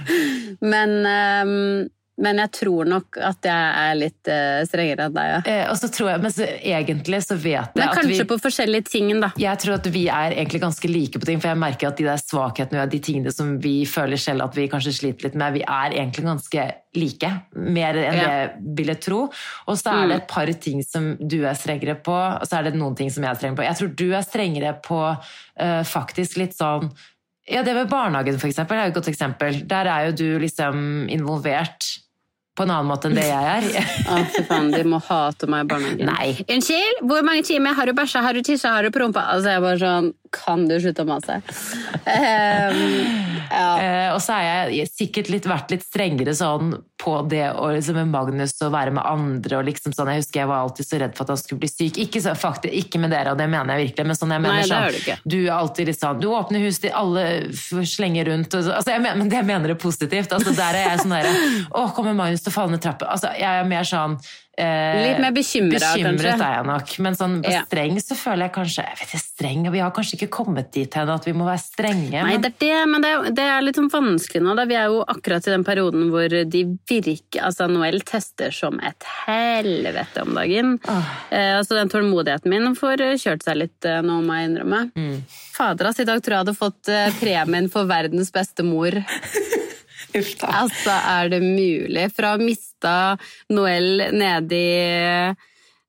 Men, 0.72 0.94
ehm, 1.08 1.90
men 2.20 2.36
jeg 2.42 2.52
tror 2.52 2.88
nok 2.90 3.16
at 3.24 3.46
jeg 3.48 3.68
er 3.82 3.94
litt 3.96 4.28
uh, 4.28 4.60
strengere 4.68 5.06
enn 5.08 5.14
deg. 5.16 5.28
Ja. 5.30 5.38
Eh, 5.48 5.62
og 5.72 5.78
så 5.80 5.88
tror 5.92 6.10
jeg, 6.10 6.20
Men 6.20 6.34
så, 6.34 6.48
egentlig 6.60 7.22
så 7.24 7.38
vet 7.40 7.72
jeg 7.72 7.78
Men 7.78 7.86
at 7.86 7.96
kanskje 7.96 8.26
på 8.28 8.38
forskjellige 8.44 8.86
ting, 8.90 9.08
da. 9.22 9.30
jeg 9.40 9.60
tror 9.62 9.78
at 9.78 9.88
vi 9.94 10.02
er 10.12 10.36
egentlig 10.36 10.60
ganske 10.62 10.90
like 10.92 11.22
på 11.22 11.28
ting, 11.28 11.40
for 11.40 11.52
jeg 11.54 11.60
merker 11.62 11.88
at 11.88 11.96
de 11.96 12.06
der 12.06 12.20
svakhetene 12.20 12.84
og 12.84 12.92
de 12.92 13.00
tingene 13.02 13.32
som 13.32 13.54
vi 13.64 13.74
føler 13.88 14.20
selv 14.20 14.44
at 14.44 14.58
vi 14.58 14.68
kanskje 14.72 14.92
sliter 14.98 15.30
litt 15.30 15.38
med, 15.40 15.56
vi 15.56 15.64
er 15.64 15.96
egentlig 15.96 16.26
ganske 16.28 16.66
like. 17.00 17.32
Mer 17.56 17.96
enn 18.02 18.20
Ja. 18.20 18.28
det 18.28 18.76
vil 18.76 18.92
jeg 18.92 19.00
tro. 19.08 19.22
Og 19.66 19.80
så 19.80 19.96
er 19.96 20.12
det 20.12 20.20
et 20.20 20.28
par 20.28 20.52
ting 20.52 20.84
som 20.84 21.14
du 21.16 21.38
er 21.48 21.56
strengere 21.56 21.96
på, 21.96 22.12
og 22.12 22.44
så 22.44 22.60
er 22.60 22.68
det 22.68 22.76
noen 22.76 22.98
ting 22.98 23.08
som 23.10 23.24
jeg 23.24 23.32
er 23.32 23.40
strengere 23.40 23.62
på. 23.62 23.66
Jeg 23.70 23.80
tror 23.80 23.94
du 23.96 24.06
er 24.12 24.26
strengere 24.26 24.74
på 24.84 25.00
uh, 25.16 25.82
faktisk 25.88 26.36
litt 26.42 26.54
sånn 26.58 26.92
ja, 27.48 27.64
Det 27.66 27.74
med 27.74 27.88
barnehagen 27.90 28.38
for 28.38 28.46
eksempel, 28.46 28.78
er 28.78 28.86
jo 28.86 28.92
et 28.92 28.98
godt 29.00 29.10
eksempel. 29.10 29.56
Der 29.66 29.88
er 29.90 30.04
jo 30.06 30.12
du 30.20 30.38
liksom 30.38 31.08
involvert 31.10 31.88
på 32.56 32.66
en 32.66 32.72
annen 32.74 32.90
måte 32.90 33.08
enn 33.08 33.16
det 33.16 33.26
jeg 33.28 33.52
er. 33.52 33.68
Å, 34.12 34.22
fy 34.32 34.44
faen, 34.48 34.72
de 34.74 34.82
må 34.88 35.00
hate 35.06 35.48
meg 35.50 35.64
i 35.64 35.70
barnehagen. 35.72 36.10
Nei. 36.10 36.32
Unnskyld, 36.46 37.04
hvor 37.08 37.24
mange 37.26 37.46
timer 37.48 37.78
har 37.78 37.88
du 37.88 37.96
bæsja, 37.96 38.24
har 38.24 38.36
du 38.36 38.42
tissa, 38.44 38.74
har 38.76 38.86
du 38.86 38.92
prompa? 38.94 39.24
Altså, 39.34 39.54
jeg 39.54 39.64
bare 39.64 39.80
sånn 39.82 40.12
Kan 40.32 40.66
du 40.68 40.78
slutte 40.80 41.04
å 41.04 41.08
mase? 41.08 41.40
Um, 42.02 42.78
ja. 43.52 43.68
Eh, 43.82 44.08
og 44.14 44.20
så 44.24 44.38
har 44.38 44.46
jeg 44.70 44.88
sikkert 44.90 45.28
litt, 45.32 45.46
vært 45.48 45.74
litt 45.74 45.84
strengere 45.84 46.32
sånn 46.36 46.72
på 47.02 47.16
det 47.26 47.48
å 47.58 47.66
liksom 47.74 47.96
med 47.98 48.10
Magnus 48.12 48.54
og 48.62 48.70
være 48.72 48.92
med 48.94 49.02
andre. 49.04 49.58
og 49.58 49.66
liksom 49.66 49.92
sånn, 49.94 50.08
Jeg 50.14 50.22
husker 50.22 50.40
jeg 50.40 50.48
var 50.48 50.62
alltid 50.62 50.86
så 50.86 51.00
redd 51.02 51.16
for 51.16 51.24
at 51.26 51.32
han 51.34 51.40
skulle 51.40 51.62
bli 51.64 51.70
syk. 51.72 51.98
Ikke, 52.04 52.22
så, 52.22 52.34
faktisk, 52.38 52.76
ikke 52.78 53.00
med 53.02 53.10
dere, 53.12 53.34
og 53.34 53.40
det 53.40 53.48
mener 53.50 53.74
jeg 53.74 53.88
virkelig, 53.88 54.06
men 54.06 54.18
sånn 54.20 54.34
jeg 54.36 54.44
mener 54.44 54.54
Nei, 54.54 54.62
det 54.62 54.70
sånn, 54.70 54.84
gjør 54.86 55.18
du 55.26 55.32
du 55.32 55.38
er 55.42 55.54
alltid 55.56 55.90
litt 55.90 55.98
sånn 56.00 56.20
Du 56.22 56.28
åpner 56.30 56.62
huset 56.66 56.92
alle 56.94 57.24
slenger 57.90 58.30
rundt. 58.30 58.54
Og, 58.54 58.64
så- 58.64 58.76
altså, 58.78 58.94
jeg 58.94 59.02
men 59.02 59.28
det 59.28 59.44
mener 59.44 59.74
jeg 59.74 59.78
positivt. 59.82 60.32
altså 60.32 60.54
Der 60.56 60.74
er 60.78 60.88
jeg 60.92 61.00
sånn 61.02 61.16
derre 61.16 61.34
Å, 61.82 61.92
kommer 61.94 62.14
Magnus 62.14 62.42
til 62.46 62.52
å 62.52 62.54
falle 62.54 62.70
ned 62.76 62.82
trappa? 62.82 63.10
Altså, 63.10 63.34
jeg 63.36 63.50
er 63.50 63.68
mer 63.68 63.82
sånn 63.84 64.16
eh, 64.58 65.08
Litt 65.08 65.20
mer 65.22 65.32
bekymra, 65.32 65.78
Bekymret 65.80 66.40
er 66.40 66.54
jeg 66.58 66.66
nok, 66.68 66.90
men 67.00 67.14
sånn 67.16 67.38
på 67.42 67.50
Ja. 67.52 67.62
streng 67.64 67.96
så 68.02 68.14
føler 68.18 68.46
jeg 68.48 68.52
kanskje 68.52 68.84
jeg 68.84 68.98
vet 69.00 69.08
ikke, 69.08 69.22
streng, 69.22 69.70
Vi 69.72 69.78
har 69.80 69.90
kanskje 69.90 70.18
ikke 70.20 70.28
kommet 70.30 70.70
dit 70.72 70.94
hen 70.94 71.08
at 71.08 71.24
vi 71.24 71.32
må 71.32 71.44
være 71.48 71.62
strenge. 71.62 72.10
Nei, 72.12 72.22
men- 72.36 72.40
det 72.42 72.52
er 72.52 72.58
det, 72.60 72.88
men 72.88 73.00
det 73.02 73.10
er, 73.10 73.30
det 73.30 73.46
er 73.48 73.62
litt 73.62 73.76
sånn 73.76 73.90
vanskelig 73.90 74.42
nå. 74.42 74.56
Da. 74.56 74.64
Vi 74.66 74.74
er 74.74 74.86
jo 74.92 75.04
akkurat 75.08 75.46
i 75.48 75.50
den 75.50 75.64
perioden 75.64 76.10
hvor 76.10 76.28
de 76.28 76.64
virker 76.88 77.42
Altså, 77.42 77.68
Noel 77.70 78.00
tester 78.02 78.50
som 78.52 78.78
et 78.80 79.02
helvete 79.26 80.22
om 80.22 80.34
dagen. 80.34 80.78
Eh, 81.30 81.56
altså, 81.58 81.74
den 81.78 81.88
tålmodigheten 81.88 82.48
min 82.52 82.74
får 82.76 83.00
eh, 83.00 83.14
kjørt 83.16 83.42
seg 83.42 83.56
litt 83.56 83.84
eh, 83.88 84.00
nå, 84.02 84.20
må 84.22 84.36
jeg 84.38 84.50
innrømme. 84.50 84.92
Mm. 84.94 85.22
Fader, 85.56 85.86
ass, 85.88 85.98
i 86.00 86.04
dag 86.04 86.20
tror 86.22 86.36
jeg 86.36 86.38
jeg 86.38 86.46
hadde 86.46 86.58
fått 86.58 86.88
eh, 86.88 87.10
premien 87.20 87.70
for 87.72 87.84
verdens 87.88 88.30
beste 88.30 88.62
mor. 88.62 88.92
Uff 90.18 90.34
da. 90.40 90.50
Altså, 90.64 90.92
er 90.92 91.32
det 91.32 91.40
mulig? 91.44 92.08
Fra 92.12 92.34
å 92.36 92.42
mista 92.42 93.16
Noel 93.52 94.08
nedi 94.12 94.60
i 94.60 95.32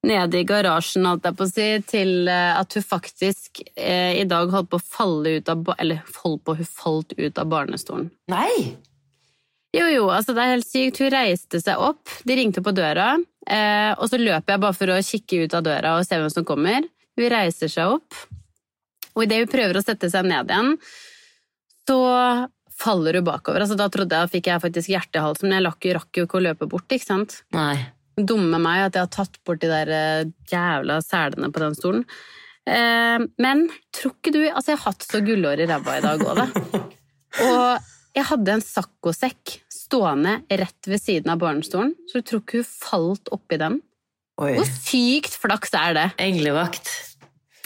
Nede 0.03 0.41
i 0.41 0.43
garasjen, 0.43 1.05
holdt 1.07 1.29
jeg 1.29 1.35
på 1.39 1.45
å 1.45 1.47
si, 1.47 1.65
til 1.87 2.27
eh, 2.27 2.57
at 2.59 2.75
hun 2.75 2.83
faktisk 2.83 3.61
eh, 3.71 4.17
i 4.19 4.25
dag 4.27 4.51
holdt 4.51 4.73
på 4.73 4.79
å 4.81 4.83
falle 4.83 5.37
ut 5.37 5.51
av 5.51 5.69
Eller 5.77 6.01
holdt 6.17 6.43
på, 6.43 6.57
hun 6.59 6.67
falt 6.67 7.15
ut 7.15 7.39
av 7.39 7.47
barnestolen. 7.47 8.09
Nei! 8.31 8.73
Jo, 9.73 9.85
jo, 9.89 10.09
altså 10.11 10.35
det 10.35 10.43
er 10.43 10.51
helt 10.57 10.67
sykt. 10.67 10.99
Hun 10.99 11.13
reiste 11.15 11.61
seg 11.63 11.79
opp, 11.81 12.11
de 12.27 12.35
ringte 12.37 12.61
på 12.61 12.75
døra, 12.75 13.13
eh, 13.47 13.93
og 13.95 14.11
så 14.11 14.19
løper 14.19 14.53
jeg 14.53 14.63
bare 14.65 14.77
for 14.77 14.91
å 14.91 14.99
kikke 15.07 15.39
ut 15.45 15.55
av 15.57 15.63
døra 15.65 15.95
og 15.95 16.03
se 16.05 16.19
hvem 16.19 16.33
som 16.35 16.45
kommer. 16.51 16.83
Hun 17.15 17.31
reiser 17.31 17.71
seg 17.71 17.95
opp, 17.95 18.19
og 19.13 19.23
idet 19.23 19.39
hun 19.45 19.53
prøver 19.55 19.79
å 19.79 19.85
sette 19.85 20.11
seg 20.11 20.27
ned 20.27 20.51
igjen, 20.51 20.75
så 21.87 21.99
faller 22.83 23.17
hun 23.19 23.27
bakover. 23.27 23.63
Altså, 23.63 23.77
da 23.79 23.87
trodde 23.91 24.19
jeg, 24.19 24.31
fikk 24.35 24.49
jeg 24.51 24.63
faktisk 24.63 24.91
hjerte 24.91 25.19
i 25.19 25.23
halsen, 25.23 25.47
men 25.49 25.57
jeg 25.59 25.65
lakk- 25.69 25.89
rakk 25.97 26.19
jo 26.19 26.25
ikke 26.27 26.39
å 26.41 26.45
løpe 26.49 26.67
bort, 26.71 26.87
ikke 26.91 27.07
sant? 27.07 27.37
Nei. 27.55 27.77
Dumme 28.19 28.59
meg 28.61 28.83
at 28.89 28.97
jeg 28.99 29.07
har 29.07 29.13
tatt 29.15 29.39
bort 29.47 29.63
de 29.63 29.69
der 29.71 29.89
eh, 29.89 30.25
jævla 30.51 30.99
selene 31.01 31.49
på 31.55 31.63
den 31.63 31.77
stolen. 31.79 32.03
Eh, 32.69 33.23
men 33.43 33.65
tror 33.95 34.13
ikke 34.15 34.31
du 34.31 34.41
Altså, 34.45 34.69
jeg 34.71 34.79
har 34.79 34.93
hatt 34.93 35.03
så 35.09 35.19
gullår 35.25 35.63
i 35.63 35.67
ræva 35.67 35.97
i 35.99 36.03
dag 36.05 36.21
òg, 36.23 36.43
da. 36.43 36.83
Og 37.47 37.89
jeg 38.13 38.27
hadde 38.29 38.53
en 38.53 38.61
saccosekk 38.63 39.55
stående 39.73 40.35
rett 40.53 40.87
ved 40.91 41.01
siden 41.01 41.33
av 41.33 41.41
barnestolen, 41.41 41.95
så 42.07 42.21
du 42.21 42.27
tror 42.29 42.43
ikke 42.43 42.61
hun 42.61 42.69
falt 42.69 43.31
oppi 43.33 43.57
den? 43.61 43.79
Oi. 44.41 44.53
Hvor 44.57 44.69
sykt 44.69 45.35
flaks 45.41 45.73
er 45.77 45.97
det? 45.97 46.05
Englevakt. 46.21 46.89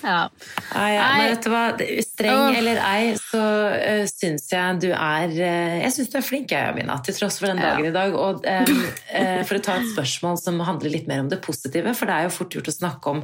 Ja. 0.03 0.27
Nei, 0.75 0.89
ja, 0.93 1.05
men 1.17 1.31
vet 1.31 1.45
du 1.45 1.49
hva, 1.49 1.61
streng 2.05 2.51
oh. 2.51 2.57
eller 2.59 2.77
ei, 2.85 3.15
så 3.17 3.41
uh, 3.41 4.03
syns 4.05 4.45
jeg 4.51 4.81
du 4.83 4.91
er 4.91 5.31
uh, 5.33 5.77
Jeg 5.81 5.93
syns 5.95 6.11
du 6.13 6.19
er 6.19 6.25
flink, 6.25 6.53
jeg, 6.53 6.69
Amina, 6.69 6.99
til 7.01 7.17
tross 7.17 7.39
for 7.41 7.49
den 7.49 7.61
Ja. 7.63 7.71
dagen 7.71 7.89
i 7.89 7.95
dag. 7.95 8.13
Og 8.13 8.45
um, 8.45 8.83
uh, 9.09 9.41
for 9.49 9.57
å 9.57 9.63
ta 9.65 9.79
et 9.79 9.89
spørsmål 9.95 10.37
som 10.41 10.61
handler 10.67 10.93
litt 10.93 11.09
mer 11.09 11.23
om 11.25 11.31
det 11.31 11.41
positive, 11.41 11.95
for 11.97 12.09
det 12.09 12.17
er 12.17 12.27
jo 12.27 12.35
fort 12.37 12.59
gjort 12.59 12.69
å 12.69 12.75
snakke 12.77 13.15
om 13.15 13.23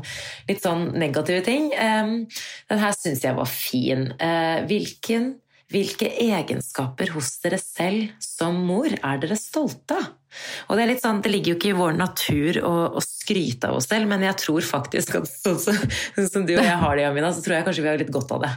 litt 0.50 0.66
sånn 0.66 0.90
negative 0.98 1.46
ting. 1.46 1.70
Um, 1.78 2.16
den 2.72 2.82
her 2.82 2.98
syns 2.98 3.22
jeg 3.26 3.38
var 3.38 3.50
fin. 3.50 4.10
Uh, 4.18 4.66
hvilken, 4.70 5.36
hvilke 5.74 6.10
egenskaper 6.22 7.14
hos 7.16 7.32
dere 7.44 7.58
selv 7.62 8.14
som 8.22 8.60
mor 8.68 8.94
er 8.94 9.24
dere 9.24 9.38
stolte 9.40 9.98
av? 9.98 10.12
Og 10.68 10.78
det, 10.78 10.84
er 10.84 10.90
litt 10.90 11.04
sånn, 11.04 11.22
det 11.22 11.30
ligger 11.30 11.54
jo 11.54 11.58
ikke 11.60 11.72
i 11.74 11.78
vår 11.78 11.98
natur 11.98 12.58
å, 12.66 12.74
å 12.98 13.02
skryte 13.06 13.70
av 13.70 13.78
oss 13.78 13.90
selv, 13.90 14.10
men 14.10 14.26
jeg 14.26 14.38
tror 14.42 14.66
faktisk 14.66 15.20
at 15.20 15.30
sånn 15.30 15.60
som, 15.62 15.78
sånn 16.16 16.32
som 16.32 16.48
du 16.48 16.56
og 16.56 16.64
jeg 16.66 16.80
har 16.82 16.98
det, 16.98 17.06
Jamina, 17.06 17.30
så 17.36 17.44
tror 17.46 17.60
jeg 17.60 17.68
kanskje 17.68 17.86
vi 17.86 17.92
har 17.92 18.02
litt 18.02 18.14
godt 18.14 18.34
av 18.34 18.48
det. 18.48 18.52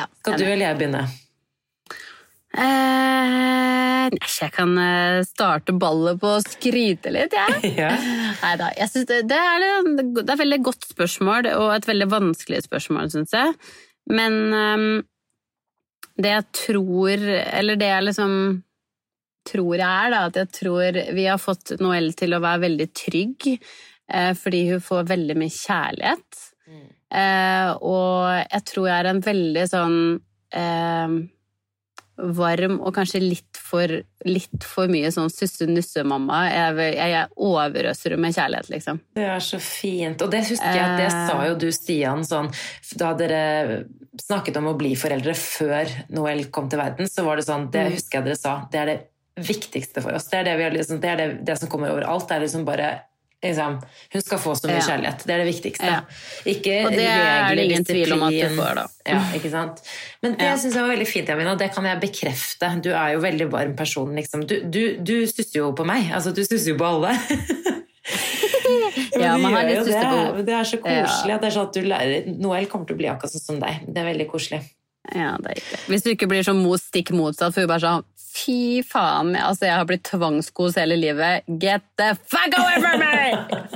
ja. 0.00 0.08
Skal 0.22 0.40
du 0.40 0.48
eller 0.48 0.66
jeg 0.66 0.80
begynne? 0.80 1.06
Eh, 2.56 4.06
jeg 4.40 4.52
kan 4.54 4.70
eh, 4.80 5.22
starte 5.28 5.74
ballet 5.76 6.18
på 6.22 6.36
å 6.36 6.44
skryte 6.44 7.12
litt, 7.14 7.34
jeg. 7.36 7.72
Ja. 7.82 7.90
Neida, 8.40 8.70
jeg 8.78 8.92
synes 8.92 9.10
det, 9.10 9.20
det, 9.30 9.40
er, 9.40 9.66
det 9.92 10.24
er 10.24 10.34
et 10.36 10.42
veldig 10.44 10.62
godt 10.70 10.88
spørsmål, 10.90 11.50
og 11.54 11.74
et 11.74 11.90
veldig 11.90 12.08
vanskelig 12.12 12.64
spørsmål, 12.66 13.12
syns 13.12 13.34
jeg. 13.36 13.54
Men 14.10 14.38
ehm, 14.54 14.90
det 16.16 16.32
jeg 16.32 16.46
tror 16.56 17.24
Eller 17.28 17.76
det 17.80 17.90
jeg 17.90 18.06
liksom 18.08 18.32
tror 19.46 19.76
jeg 19.78 19.86
er, 19.86 20.10
da, 20.10 20.20
at 20.26 20.38
jeg 20.40 20.50
tror 20.50 20.96
vi 21.14 21.26
har 21.28 21.38
fått 21.38 21.76
Noelle 21.78 22.16
til 22.18 22.34
å 22.34 22.42
være 22.42 22.64
veldig 22.64 22.86
trygg, 22.98 23.44
eh, 24.10 24.32
fordi 24.34 24.64
hun 24.72 24.82
får 24.82 25.04
veldig 25.12 25.36
mye 25.38 25.54
kjærlighet. 25.54 26.40
Eh, 27.14 27.68
og 27.78 28.24
jeg 28.42 28.64
tror 28.66 28.88
jeg 28.88 28.96
er 28.96 29.08
en 29.12 29.22
veldig 29.22 29.66
sånn 29.70 29.98
eh, 30.50 31.14
varm 32.18 32.78
og 32.80 32.94
kanskje 32.96 33.20
litt 33.20 33.58
for, 33.60 33.90
litt 34.24 34.64
for 34.64 34.88
mye 34.88 35.10
sånn 35.12 35.28
susse-nusse-mamma. 35.32 36.38
Jeg, 36.48 36.76
jeg, 36.96 37.10
jeg 37.12 37.28
overøser 37.36 38.14
henne 38.14 38.22
med 38.26 38.36
kjærlighet, 38.36 38.70
liksom. 38.72 39.00
Det 39.18 39.26
er 39.28 39.42
så 39.44 39.58
fint. 39.60 40.22
Og 40.24 40.30
det 40.32 40.40
husker 40.48 40.72
jeg 40.72 40.84
at 40.84 40.96
det 41.02 41.10
Eh. 41.12 41.26
sa 41.28 41.42
jo 41.48 41.54
du, 41.60 41.68
Stian, 41.72 42.24
sånn 42.24 42.48
Da 42.96 43.12
dere 43.14 43.84
snakket 44.22 44.56
om 44.56 44.70
å 44.72 44.76
bli 44.78 44.94
foreldre 44.96 45.34
før 45.36 45.90
Noel 46.16 46.46
kom 46.50 46.68
til 46.72 46.78
verden, 46.80 47.06
så 47.10 47.24
var 47.24 47.36
det 47.36 47.44
sånn 47.46 47.70
Det 47.70 47.84
Mm. 47.86 47.92
husker 47.92 48.18
jeg 48.18 48.24
dere 48.24 48.36
sa. 48.36 48.54
Det 48.72 48.80
er 48.80 48.86
det 48.86 49.00
viktigste 49.36 50.00
for 50.02 50.14
oss. 50.16 50.28
Det 50.32 50.38
er 50.40 50.44
det, 50.56 50.72
liksom, 50.72 51.00
det, 51.00 51.08
er 51.10 51.16
det, 51.16 51.44
det 51.44 51.58
som 51.58 51.68
kommer 51.68 51.90
overalt. 51.92 52.26
Det 52.28 52.36
er 52.36 52.40
liksom 52.46 52.64
bare 52.64 53.00
liksom, 53.44 53.80
Hun 54.12 54.22
skal 54.22 54.38
få 54.38 54.54
så 54.56 54.68
mye 54.68 54.80
Ja. 54.80 54.86
kjærlighet. 54.88 55.24
Det 55.26 55.34
er 55.34 55.44
det 55.44 55.48
viktigste. 55.54 55.84
Ja. 55.84 56.00
Ikke 56.46 56.86
Og 56.86 56.92
det 56.92 57.06
er 57.06 57.54
det 57.54 57.64
ingen 57.64 57.84
tvil 57.84 58.12
om 58.12 58.22
at 58.22 58.32
du 58.32 58.56
får, 58.56 58.74
da. 58.74 58.86
Ja, 59.06 59.20
ikke 59.34 59.50
sant? 59.50 59.82
Men 60.22 60.32
det 60.36 60.42
Ja. 60.42 60.54
syns 60.56 60.74
jeg 60.74 60.82
var 60.82 60.96
veldig 60.96 61.08
fint, 61.08 61.28
Jamina. 61.28 61.56
Det 61.56 61.72
kan 61.74 61.84
jeg 61.84 62.00
bekrefte. 62.00 62.82
Du 62.82 62.90
er 62.92 63.12
jo 63.14 63.20
veldig 63.20 63.50
varm 63.50 63.76
person, 63.76 64.14
liksom. 64.14 64.46
Du, 64.46 64.60
du, 64.62 64.96
du 64.98 65.26
stusser 65.26 65.60
jo 65.60 65.72
på 65.72 65.84
meg. 65.86 66.10
Altså, 66.12 66.34
du 66.34 66.42
stusser 66.44 66.72
jo 66.72 66.76
på 66.76 66.84
alle. 66.86 67.18
Men 69.16 69.22
Ja, 69.22 69.36
man 69.38 69.52
har 69.54 69.64
litt 69.66 69.78
jo 69.78 69.84
det. 69.84 70.46
Det 70.46 70.54
er 70.54 70.66
så 70.68 70.78
koselig 70.82 71.34
at 71.36 71.44
det 71.44 71.52
sånn 71.54 71.68
at 71.68 71.76
du 71.76 71.82
lærer 71.86 72.26
Noel 72.38 72.66
kommer 72.70 72.86
til 72.88 72.96
å 72.96 73.00
bli 73.00 73.08
akkurat 73.10 73.32
sånn 73.34 73.44
som 73.44 73.60
deg. 73.62 73.86
Det 73.88 74.02
er 74.02 74.08
veldig 74.12 74.28
koselig. 74.30 74.62
Ja. 75.14 75.36
Hvis 75.86 76.02
du 76.02 76.10
ikke 76.14 76.26
blir 76.30 76.42
så 76.46 76.54
stikk 76.82 77.12
motsatt, 77.14 77.54
for 77.54 77.62
hun 77.62 77.68
bare 77.70 77.80
sånn 77.84 78.04
Fy 78.36 78.82
faen, 78.84 79.32
altså 79.40 79.70
jeg 79.70 79.78
har 79.78 79.88
blitt 79.88 80.04
tvangskos 80.10 80.76
hele 80.76 80.98
livet. 81.00 81.46
Get 81.62 81.86
the 81.96 82.12
fuck 82.28 82.52
away 82.58 82.80
from 82.82 83.00
me! 83.00 83.75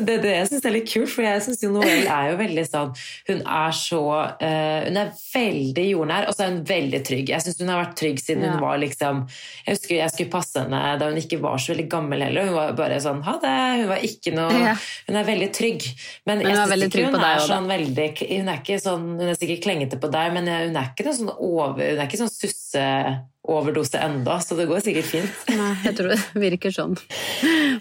Men 0.00 0.06
det, 0.08 0.14
det, 0.24 0.30
jeg 0.32 0.48
syns 0.48 0.64
er 0.64 0.72
litt 0.72 0.86
kult, 0.88 1.10
for 1.12 1.26
jeg 1.26 1.42
syns 1.44 1.60
Noëlle 1.68 2.08
er 2.08 2.30
jo 2.30 2.36
veldig 2.40 2.62
sånn 2.64 2.92
Hun 3.28 3.40
er 3.44 3.74
så 3.76 3.98
uh, 4.08 4.80
Hun 4.86 4.96
er 5.02 5.10
veldig 5.34 5.84
jordnær, 5.90 6.26
og 6.30 6.32
så 6.36 6.46
er 6.46 6.54
hun 6.54 6.62
veldig 6.70 7.00
trygg. 7.04 7.32
Jeg 7.34 7.44
syns 7.44 7.60
hun 7.60 7.68
har 7.74 7.82
vært 7.82 7.98
trygg 8.00 8.22
siden 8.22 8.46
Ja. 8.46 8.54
hun 8.54 8.64
var 8.64 8.80
liksom 8.80 9.20
Jeg 9.66 9.76
husker 9.76 9.94
jeg 9.98 10.14
skulle 10.14 10.32
passe 10.32 10.62
henne 10.64 10.80
da 11.00 11.10
hun 11.10 11.20
ikke 11.20 11.40
var 11.44 11.60
så 11.60 11.74
veldig 11.74 11.86
gammel 11.92 12.24
heller. 12.24 12.48
Hun 12.48 12.56
var 12.56 12.72
bare 12.80 12.96
sånn 13.04 13.20
Ha 13.28 13.36
det! 13.44 13.54
Hun 13.82 13.90
var 13.92 14.06
ikke 14.08 14.34
noe 14.38 14.56
Ja. 14.64 14.74
Hun 15.10 15.20
er 15.20 15.28
veldig 15.28 15.50
trygg. 15.60 15.86
Men, 16.24 16.40
Men 16.40 16.54
jeg 16.56 16.72
veldig 16.72 16.88
ikke 16.90 17.06
hun 17.10 17.20
er 17.20 17.36
da. 17.42 17.46
sånn 17.50 17.68
veldig 17.70 18.08
Hun 18.24 18.48
er 18.54 18.60
ikke 18.64 18.80
sånn 18.80 19.06
Hun 19.20 19.28
er 19.28 19.36
sikkert 19.38 19.64
klengete 19.68 20.00
på 20.00 20.10
deg, 20.16 20.32
men 20.38 20.48
hun 20.48 20.80
er 20.80 20.90
ikke 20.94 21.06
noe 21.10 21.18
sånn 21.20 21.32
over 21.36 21.84
Hun 21.84 22.00
er 22.00 22.08
ikke 22.08 22.22
sånn 22.24 22.32
susseoverdose 22.32 24.00
enda, 24.00 24.40
så 24.40 24.56
det 24.58 24.66
går 24.70 24.82
sikkert 24.84 25.08
fint. 25.10 25.46
Nei, 25.52 25.72
jeg 25.84 25.96
tror 25.98 26.12
det 26.14 26.20
virker 26.48 26.74
sånn. 26.74 26.96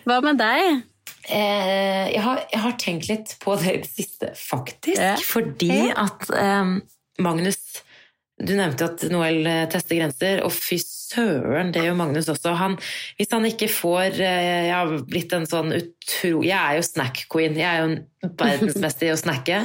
Hva 0.07 0.19
med 0.25 0.39
deg? 0.41 0.81
Eh, 1.29 2.07
jeg, 2.13 2.21
har, 2.25 2.41
jeg 2.49 2.63
har 2.63 2.77
tenkt 2.81 3.09
litt 3.09 3.35
på 3.43 3.55
det 3.61 3.75
i 3.75 3.81
det 3.83 3.91
siste, 3.91 4.31
faktisk. 4.37 4.97
Ja. 4.97 5.13
Fordi 5.21 5.89
at 5.93 6.25
eh, 6.33 6.75
Magnus 7.21 7.59
Du 8.39 8.53
nevnte 8.55 8.87
at 8.87 9.03
Noel 9.11 9.43
eh, 9.43 9.65
tester 9.67 9.99
grenser, 9.99 10.39
og 10.47 10.53
fy 10.55 10.77
søren, 10.79 11.73
det 11.75 11.83
gjør 11.83 11.97
Magnus 11.99 12.29
også. 12.31 12.53
Han, 12.55 12.77
hvis 13.17 13.33
han 13.33 13.47
ikke 13.49 13.67
får 13.71 14.19
eh, 14.23 14.69
Jeg 14.69 14.75
har 14.77 14.93
blitt 15.09 15.33
en 15.35 15.47
sånn 15.49 15.73
utro... 15.75 16.39
Jeg 16.45 16.55
er 16.55 16.77
jo 16.77 16.85
snack 16.87 17.25
queen. 17.31 17.57
Jeg 17.59 17.67
er 17.67 17.83
jo 17.83 18.29
verdensmester 18.39 19.09
i 19.09 19.11
å 19.13 19.19
snacke. 19.19 19.59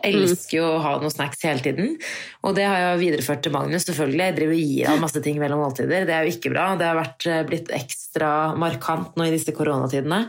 Jeg 0.00 0.16
elsker 0.16 0.58
jo 0.58 0.66
å 0.72 0.80
ha 0.82 0.96
noen 0.98 1.14
snacks 1.14 1.44
hele 1.46 1.62
tiden. 1.64 1.94
Og 2.42 2.56
det 2.58 2.66
har 2.66 2.82
jeg 2.82 3.02
videreført 3.04 3.44
til 3.46 3.54
Magnus, 3.54 3.86
selvfølgelig. 3.86 4.24
Jeg 4.24 4.38
driver 4.40 4.56
og 4.58 4.64
gir 4.64 4.90
han 4.90 5.04
masse 5.04 5.22
ting 5.22 5.38
mellom 5.42 5.62
måltider. 5.62 6.08
Det 6.08 6.16
er 6.18 6.26
jo 6.26 6.34
ikke 6.34 6.52
bra. 6.56 6.66
Det 6.80 6.90
har 6.90 6.98
vært, 6.98 7.30
blitt 7.52 7.72
ekstra 7.78 8.32
markant 8.58 9.14
nå 9.14 9.28
i 9.28 9.36
disse 9.36 9.54
koronatidene. 9.54 10.24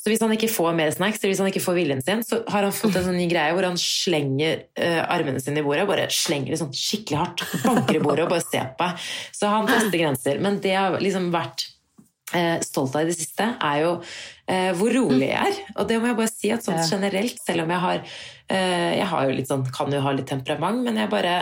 Så 0.00 0.08
hvis 0.08 0.22
han 0.24 0.32
ikke 0.32 0.48
får 0.48 0.76
mer 0.78 0.92
snacks, 0.94 1.20
eller 1.20 1.34
hvis 1.34 1.42
han 1.42 1.50
ikke 1.50 1.60
får 1.60 1.76
viljen 1.76 1.98
sin, 2.04 2.22
så 2.24 2.40
har 2.48 2.64
han 2.64 2.72
fått 2.72 2.96
en 2.96 3.04
sånn 3.10 3.18
ny 3.20 3.26
greie 3.28 3.52
hvor 3.52 3.66
han 3.68 3.76
slenger 3.80 4.62
uh, 4.80 5.02
armene 5.12 5.42
sine 5.44 5.60
i 5.60 5.66
bordet, 5.66 5.84
bare 5.90 6.06
slenger 6.14 6.54
det 6.54 6.60
sånn 6.62 6.72
skikkelig 6.72 7.18
hardt, 7.20 7.44
banker 7.66 7.98
i 7.98 8.00
bordet 8.00 8.24
og 8.24 8.32
bare 8.32 8.46
ser 8.46 8.70
på. 8.78 8.88
Så 9.36 9.50
han 9.52 9.68
tester 9.68 10.00
grenser. 10.00 10.40
Men 10.40 10.56
det 10.64 10.72
har 10.78 10.96
liksom 11.04 11.28
vært 11.34 11.66
eh, 12.32 12.56
stolt 12.64 12.96
av 12.96 13.04
i 13.04 13.10
det 13.10 13.18
siste, 13.18 13.50
er 13.60 13.82
jo 13.82 13.92
eh, 14.00 14.70
hvor 14.78 14.94
rolig 14.96 15.28
jeg 15.28 15.52
er. 15.52 15.60
Og 15.76 15.90
det 15.90 16.00
må 16.00 16.08
jeg 16.08 16.20
bare 16.22 16.32
si 16.32 16.54
at 16.54 16.64
sånn 16.64 16.80
generelt, 16.80 17.36
selv 17.44 17.66
om 17.66 17.74
jeg 17.76 17.84
har 17.86 18.04
Jeg 18.50 19.06
har 19.06 19.28
jo 19.28 19.34
litt 19.36 19.46
sånn, 19.46 19.60
kan 19.70 19.92
jo 19.94 20.00
ha 20.02 20.10
litt 20.10 20.26
temperament, 20.26 20.80
men 20.82 20.96
jeg 20.98 21.06
bare 21.12 21.34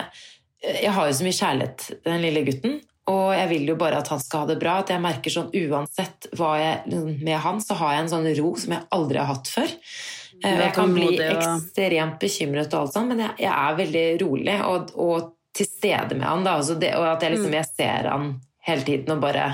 Jeg 0.61 0.91
har 0.93 1.07
jo 1.09 1.15
så 1.17 1.25
mye 1.25 1.39
kjærlighet 1.39 1.85
til 1.87 2.01
den 2.05 2.25
lille 2.27 2.43
gutten. 2.45 2.81
Og 3.09 3.33
jeg 3.33 3.49
vil 3.49 3.71
jo 3.73 3.75
bare 3.81 3.99
at 4.03 4.09
han 4.13 4.21
skal 4.21 4.43
ha 4.45 4.47
det 4.51 4.59
bra. 4.61 4.79
At 4.83 4.91
jeg 4.93 5.01
merker 5.01 5.33
sånn 5.33 5.49
uansett 5.57 6.29
hva 6.37 6.51
jeg 6.61 6.83
liksom, 6.93 7.15
Med 7.25 7.39
han 7.45 7.61
så 7.65 7.77
har 7.81 7.95
jeg 7.95 8.05
en 8.05 8.11
sånn 8.13 8.29
ro 8.41 8.51
som 8.61 8.75
jeg 8.77 8.87
aldri 8.99 9.19
har 9.23 9.31
hatt 9.33 9.49
før. 9.49 9.73
Eh, 9.73 10.43
Du 10.43 10.47
er 10.49 10.63
Jeg 10.67 10.75
kan 10.77 10.93
bli 10.95 11.09
ekstremt 11.25 12.19
bekymret 12.21 12.75
og 12.75 12.81
alt 12.85 12.93
sånt, 12.99 13.09
men 13.09 13.25
jeg, 13.25 13.35
jeg 13.47 13.53
er 13.55 13.79
veldig 13.81 14.07
rolig 14.23 14.57
og, 14.67 14.93
og 14.95 15.33
til 15.57 15.67
stede 15.67 16.15
med 16.15 16.29
han. 16.29 16.45
Da. 16.45 16.59
Altså 16.61 16.77
det, 16.79 16.93
og 16.95 17.07
at 17.09 17.23
jeg, 17.25 17.33
Mm. 17.33 17.37
liksom, 17.39 17.55
jeg 17.59 17.67
ser 17.77 18.11
han 18.13 18.41
hele 18.69 18.83
tiden 18.85 19.17
og 19.17 19.21
bare 19.25 19.49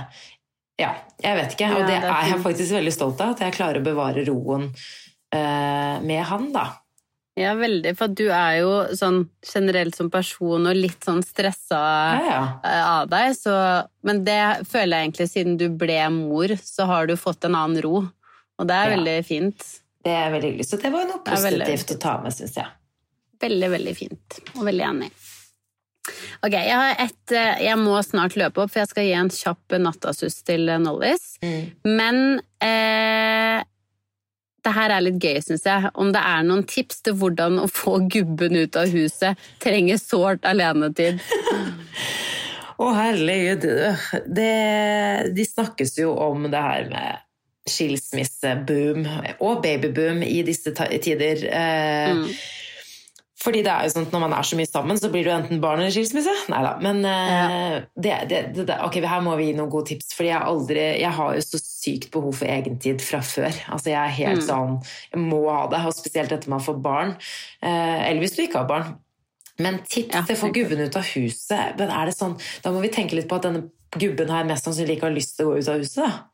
Ja, 0.81 0.91
jeg 1.23 1.37
vet 1.39 1.53
ikke. 1.55 1.69
Og 1.77 1.87
det, 1.87 1.95
er 2.03 2.11
er 2.11 2.29
jeg 2.33 2.41
faktisk 2.43 2.73
veldig 2.75 2.93
stolt 2.93 3.21
av. 3.23 3.37
At 3.37 3.45
jeg 3.47 3.55
klarer 3.55 3.79
å 3.79 3.85
bevare 3.87 4.25
roen 4.27 4.73
eh, 5.33 6.01
med 6.03 6.25
han, 6.27 6.49
da. 6.53 6.65
Ja, 7.37 7.51
veldig, 7.59 7.97
for 7.99 8.13
du 8.15 8.29
er 8.31 8.61
jo 8.61 8.73
sånn 8.95 9.25
generelt 9.43 9.97
som 9.99 10.07
person 10.13 10.69
og 10.71 10.77
litt 10.79 11.03
sånn 11.03 11.19
stressa 11.27 11.81
Ja, 11.81 12.21
ja. 12.29 12.43
eh, 12.63 12.83
av 13.01 13.09
deg, 13.11 13.33
så 13.35 13.55
Men 14.07 14.23
det 14.25 14.39
føler 14.71 15.01
jeg 15.01 15.09
egentlig 15.09 15.27
siden 15.33 15.57
du 15.59 15.69
ble 15.71 15.99
mor, 16.15 16.55
så 16.63 16.87
har 16.87 17.09
du 17.11 17.17
fått 17.19 17.45
en 17.49 17.57
annen 17.59 17.83
ro. 17.83 18.05
Og 18.59 18.69
det 18.71 18.75
er 18.77 18.91
Ja. 18.91 18.97
veldig 18.97 19.17
fint. 19.27 19.67
Det 20.05 20.13
er 20.13 20.31
veldig 20.31 20.53
hyggelig. 20.53 20.67
Så 20.69 20.81
det 20.81 20.93
var 20.93 21.07
noe 21.09 21.23
positivt 21.27 21.97
å 21.97 21.99
ta 21.99 22.19
med, 22.23 22.31
syns 22.33 22.55
jeg. 22.55 22.67
Veldig, 23.41 23.71
veldig 23.73 23.97
fint. 23.97 24.39
Og 24.55 24.65
veldig 24.69 24.85
enig. 24.93 25.11
Ok, 26.45 26.53
jeg 26.53 26.71
har 26.77 26.95
et 27.01 27.33
eh, 27.33 27.65
Jeg 27.65 27.79
må 27.81 27.97
snart 28.05 28.37
løpe 28.37 28.61
opp, 28.63 28.71
for 28.71 28.81
jeg 28.85 28.89
skal 28.93 29.05
gi 29.09 29.13
en 29.17 29.31
kjapp 29.31 29.79
nattasus 29.81 30.43
til 30.45 30.67
Nollis. 30.85 31.39
Nollis. 31.43 31.73
Men 31.85 32.41
eh, 32.61 33.65
det 34.65 34.73
her 34.75 34.95
er 34.95 35.05
litt 35.05 35.21
gøy, 35.21 35.39
syns 35.45 35.67
jeg. 35.69 35.91
Om 35.95 36.13
det 36.15 36.23
er 36.25 36.47
noen 36.47 36.65
tips 36.69 37.03
til 37.05 37.17
hvordan 37.21 37.61
å 37.63 37.67
få 37.71 37.99
gubben 38.11 38.57
ut 38.57 38.79
av 38.81 38.89
huset. 38.93 39.41
Trenger 39.63 40.01
sårt 40.01 40.47
alenetid. 40.49 41.21
Å, 42.75 42.89
herregud. 42.97 43.63
Det, 44.27 44.55
de 45.37 45.45
snakkes 45.47 45.95
jo 46.01 46.11
om 46.19 46.49
det 46.51 46.63
her 46.65 46.89
med 46.91 47.21
skilsmisseboom 47.71 49.07
og 49.39 49.63
babyboom 49.65 50.25
i 50.27 50.41
disse 50.47 50.75
tider. 50.75 51.47
Eh, 51.49 52.11
Mm. 52.15 52.27
Fordi 53.43 53.65
det 53.67 53.71
er 53.73 53.83
jo 53.89 53.91
sånn 53.91 54.05
at 54.07 54.13
når 54.15 54.21
man 54.23 54.33
er 54.37 54.47
så 54.47 54.57
mye 54.57 54.69
sammen, 54.71 54.99
så 55.01 55.09
blir 55.11 55.25
det 55.27 55.31
jo 55.33 55.37
enten 55.37 55.61
barn 55.63 55.81
eller 55.83 55.91
skilsmisse. 55.93 56.33
Nei 56.53 56.61
da. 56.63 56.71
Men 56.81 57.01
ja. 57.03 57.81
det, 57.99 58.13
det, 58.31 58.41
det, 58.55 58.67
det- 58.69 58.77
ok, 58.87 59.01
her 59.11 59.25
må 59.27 59.35
vi 59.41 59.49
gi 59.49 59.57
noen 59.59 59.73
gode 59.73 59.91
tips. 59.91 60.13
Fordi 60.15 60.31
jeg, 60.31 60.43
aldri, 60.53 60.85
jeg 61.03 61.11
har 61.19 61.35
jo 61.35 61.43
så 61.43 61.59
sykt 61.61 62.13
behov 62.15 62.37
for 62.39 62.47
egentid 62.55 63.03
fra 63.03 63.19
før. 63.27 63.51
Altså 63.75 63.91
Jeg 63.91 63.99
er 63.99 64.15
helt 64.21 64.45
sånn 64.47 64.77
Jeg 65.11 65.21
må 65.25 65.43
ha 65.51 65.65
det. 65.73 65.83
Og 65.91 65.97
spesielt 65.99 66.33
etter 66.37 66.53
man 66.55 66.63
får 66.63 66.79
barn. 66.85 67.17
Eh, 67.61 67.99
eller 68.07 68.23
hvis 68.23 68.37
du 68.39 68.45
ikke 68.47 68.63
har 68.63 68.71
barn. 68.71 68.95
Men 69.59 69.81
tips 69.83 70.15
Ja, 70.15 70.23
til 70.27 70.39
å 70.39 70.41
få 70.47 70.53
gubben 70.55 70.81
ut 70.87 70.97
av 70.99 71.11
huset. 71.15 71.75
Men 71.79 71.91
er 71.91 72.09
det 72.11 72.15
sånn, 72.17 72.39
da 72.63 72.73
må 72.75 72.81
vi 72.87 72.95
tenke 72.95 73.19
litt 73.19 73.29
på 73.31 73.37
at 73.43 73.45
denne 73.51 73.67
gubben 73.99 74.31
her 74.31 74.47
mest 74.49 74.67
sannsynlig 74.67 74.97
ikke 74.97 75.11
har 75.11 75.15
lyst 75.19 75.37
til 75.37 75.47
å 75.47 75.53
gå 75.53 75.59
ut 75.61 75.69
av 75.75 75.83
huset. 75.83 76.07
da. 76.07 76.25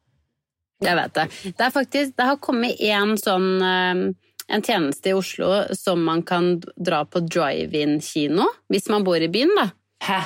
Jeg 0.80 0.96
vet 0.96 1.12
det. 1.18 1.26
Det, 1.51 1.61
er 1.66 1.72
faktisk, 1.74 2.14
det 2.16 2.24
har 2.30 2.38
kommet 2.40 2.80
en 2.92 3.16
sånn 3.20 3.48
eh, 3.61 4.05
en 4.51 4.64
tjeneste 4.66 5.12
i 5.12 5.16
Oslo 5.16 5.51
som 5.78 6.03
man 6.05 6.24
kan 6.26 6.57
dra 6.76 7.05
på 7.07 7.22
drive-in-kino, 7.26 8.48
hvis 8.72 8.90
man 8.92 9.07
bor 9.07 9.22
i 9.22 9.30
byen, 9.32 9.53
da. 9.59 9.70
Hæ? 10.05 10.20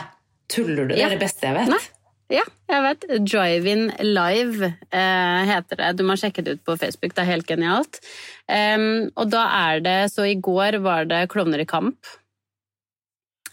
Tuller 0.52 0.88
du? 0.88 0.94
Det 0.94 1.04
er 1.04 1.14
det 1.14 1.22
beste 1.22 1.48
jeg 1.48 1.56
vet. 1.56 1.72
Nei. 1.72 1.82
Ja, 2.32 2.44
jeg 2.70 2.84
vet. 2.86 3.06
Drive-in 3.28 3.84
live 4.00 4.70
eh, 4.72 5.40
heter 5.50 5.80
det. 5.80 5.90
Du 5.98 6.04
må 6.08 6.16
sjekke 6.20 6.44
det 6.44 6.56
ut 6.56 6.64
på 6.64 6.76
Facebook, 6.80 7.12
det 7.16 7.24
er 7.24 7.30
helt 7.34 7.48
genialt. 7.48 8.00
Um, 8.48 9.08
og 9.16 9.30
da 9.32 9.44
er 9.70 9.78
det 9.80 9.96
Så 10.12 10.26
i 10.28 10.34
går 10.36 10.76
var 10.84 11.06
det 11.08 11.22
Klovner 11.32 11.62
i 11.62 11.68
kamp. 11.68 11.96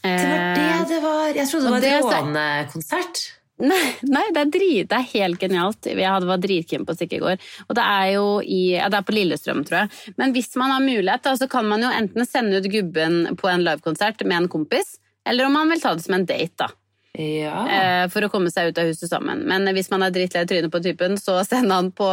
Det 0.02 0.12
var 0.12 0.56
det 0.58 0.72
det 0.90 1.00
var. 1.04 1.28
Jeg 1.36 1.48
trodde 1.48 1.80
det 1.80 1.92
var 2.02 2.18
en 2.18 2.34
rånekonsert. 2.34 3.22
Nei, 3.62 3.82
nei 4.10 4.24
det, 4.34 4.42
er 4.42 4.52
drit, 4.54 4.90
det 4.90 4.98
er 4.98 5.08
helt 5.14 5.42
genialt. 5.42 5.86
Jeg 5.92 6.28
var 6.28 6.42
dritkeen 6.42 6.86
på 6.88 6.96
å 6.96 6.98
stikke 6.98 7.20
i 7.20 7.22
går. 7.22 7.48
Og 7.68 7.78
det 7.78 7.86
er 7.86 8.08
jo 8.16 8.26
i, 8.42 8.62
ja, 8.78 8.90
det 8.90 9.02
er 9.02 9.08
på 9.08 9.16
Lillestrøm, 9.16 9.64
tror 9.68 9.84
jeg. 9.84 10.14
Men 10.18 10.34
hvis 10.36 10.52
man 10.58 10.74
har 10.74 10.82
mulighet, 10.84 11.24
da, 11.28 11.36
så 11.38 11.48
kan 11.52 11.70
man 11.70 11.86
jo 11.86 11.92
enten 11.94 12.26
sende 12.26 12.58
ut 12.62 12.70
gubben 12.74 13.24
på 13.38 13.52
en 13.52 13.66
livekonsert 13.68 14.26
med 14.26 14.44
en 14.44 14.52
kompis, 14.52 14.96
eller 15.30 15.46
om 15.46 15.54
man 15.54 15.70
vil 15.70 15.82
ta 15.84 15.94
det 15.94 16.06
som 16.08 16.18
en 16.18 16.26
date, 16.26 16.56
da. 16.64 16.72
Ja. 17.20 17.66
eh, 17.68 18.06
For 18.10 18.24
å 18.24 18.30
komme 18.32 18.50
seg 18.54 18.72
ut 18.72 18.78
av 18.82 18.88
huset 18.88 19.12
sammen. 19.12 19.44
Men 19.46 19.68
hvis 19.76 19.92
man 19.92 20.06
er 20.06 20.14
drittlei 20.16 20.46
trynet 20.48 20.72
på 20.74 20.80
typen, 20.84 21.18
så 21.20 21.42
send 21.46 21.70
han 21.74 21.92
på, 21.92 22.08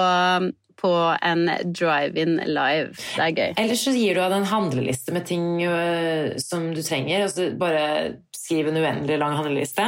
på 0.83 0.91
en 1.23 1.45
drive-in 1.65 2.37
live. 2.51 2.97
Det 3.15 3.25
er 3.25 3.33
gøy. 3.37 3.53
Eller 3.63 3.79
så 3.79 3.95
gir 3.95 4.19
du 4.19 4.25
av 4.25 4.35
en 4.37 4.49
handleliste 4.51 5.15
med 5.15 5.25
ting 5.31 5.63
øh, 5.65 6.35
som 6.43 6.69
du 6.75 6.83
trenger, 6.83 7.25
Altså 7.29 7.49
bare 7.59 7.87
skriv 8.35 8.69
en 8.71 8.83
uendelig 8.83 9.19
lang 9.23 9.39
handleliste. 9.39 9.87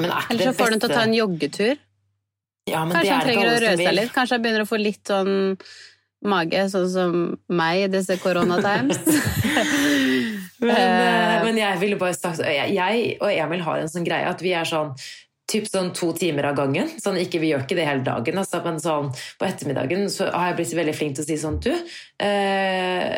Men 0.00 0.10
er 0.10 0.24
ikke 0.26 0.34
Eller 0.34 0.50
så 0.50 0.56
får 0.58 0.66
du 0.66 0.76
den 0.76 0.80
til 0.84 0.90
å 0.90 0.98
ta 0.98 1.04
en 1.06 1.14
joggetur. 1.18 1.78
ja, 2.70 2.82
men 2.84 2.94
Kanskje 2.96 3.12
han 3.14 3.20
er 3.20 3.26
trenger 3.30 3.46
å 3.46 3.54
røre 3.60 3.76
seg 3.80 3.94
litt. 4.00 4.12
Kanskje 4.16 4.36
han 4.36 4.42
begynner 4.44 4.64
å 4.66 4.68
få 4.70 4.78
litt 4.80 5.04
sånn 5.10 5.32
mage, 6.20 6.66
sånn 6.68 6.88
som 6.92 7.12
meg 7.48 7.86
i 7.86 7.88
disse 7.94 8.16
koronatimes. 8.20 9.00
Men, 10.60 10.76
Eh. 10.76 11.38
øh, 11.40 11.44
men 11.46 11.56
jeg 11.56 11.78
ville 11.80 11.96
bare 11.96 12.12
sagt 12.12 12.42
jeg, 12.44 12.74
jeg 12.76 13.14
og 13.24 13.30
Emil 13.32 13.62
har 13.64 13.78
en 13.80 13.88
sånn 13.88 14.04
greie 14.04 14.26
at 14.28 14.42
vi 14.44 14.52
er 14.52 14.68
sånn 14.68 14.92
Typ 15.50 15.64
sånn 15.66 15.88
to 15.96 16.12
timer 16.14 16.46
av 16.46 16.54
gangen. 16.54 16.86
Sånn, 17.02 17.16
ikke, 17.18 17.40
vi 17.42 17.48
gjør 17.50 17.64
ikke 17.64 17.74
det 17.74 17.86
hele 17.88 18.04
dagen, 18.06 18.36
altså, 18.38 18.60
men 18.62 18.76
sånn, 18.78 19.08
på 19.40 19.46
ettermiddagen 19.48 20.04
så 20.12 20.28
har 20.30 20.52
jeg 20.52 20.58
blitt 20.60 20.74
veldig 20.78 20.92
flink 20.94 21.16
til 21.16 21.24
å 21.24 21.26
si 21.26 21.38
sånn 21.42 21.56
Du, 21.64 21.72
eh, 22.22 23.16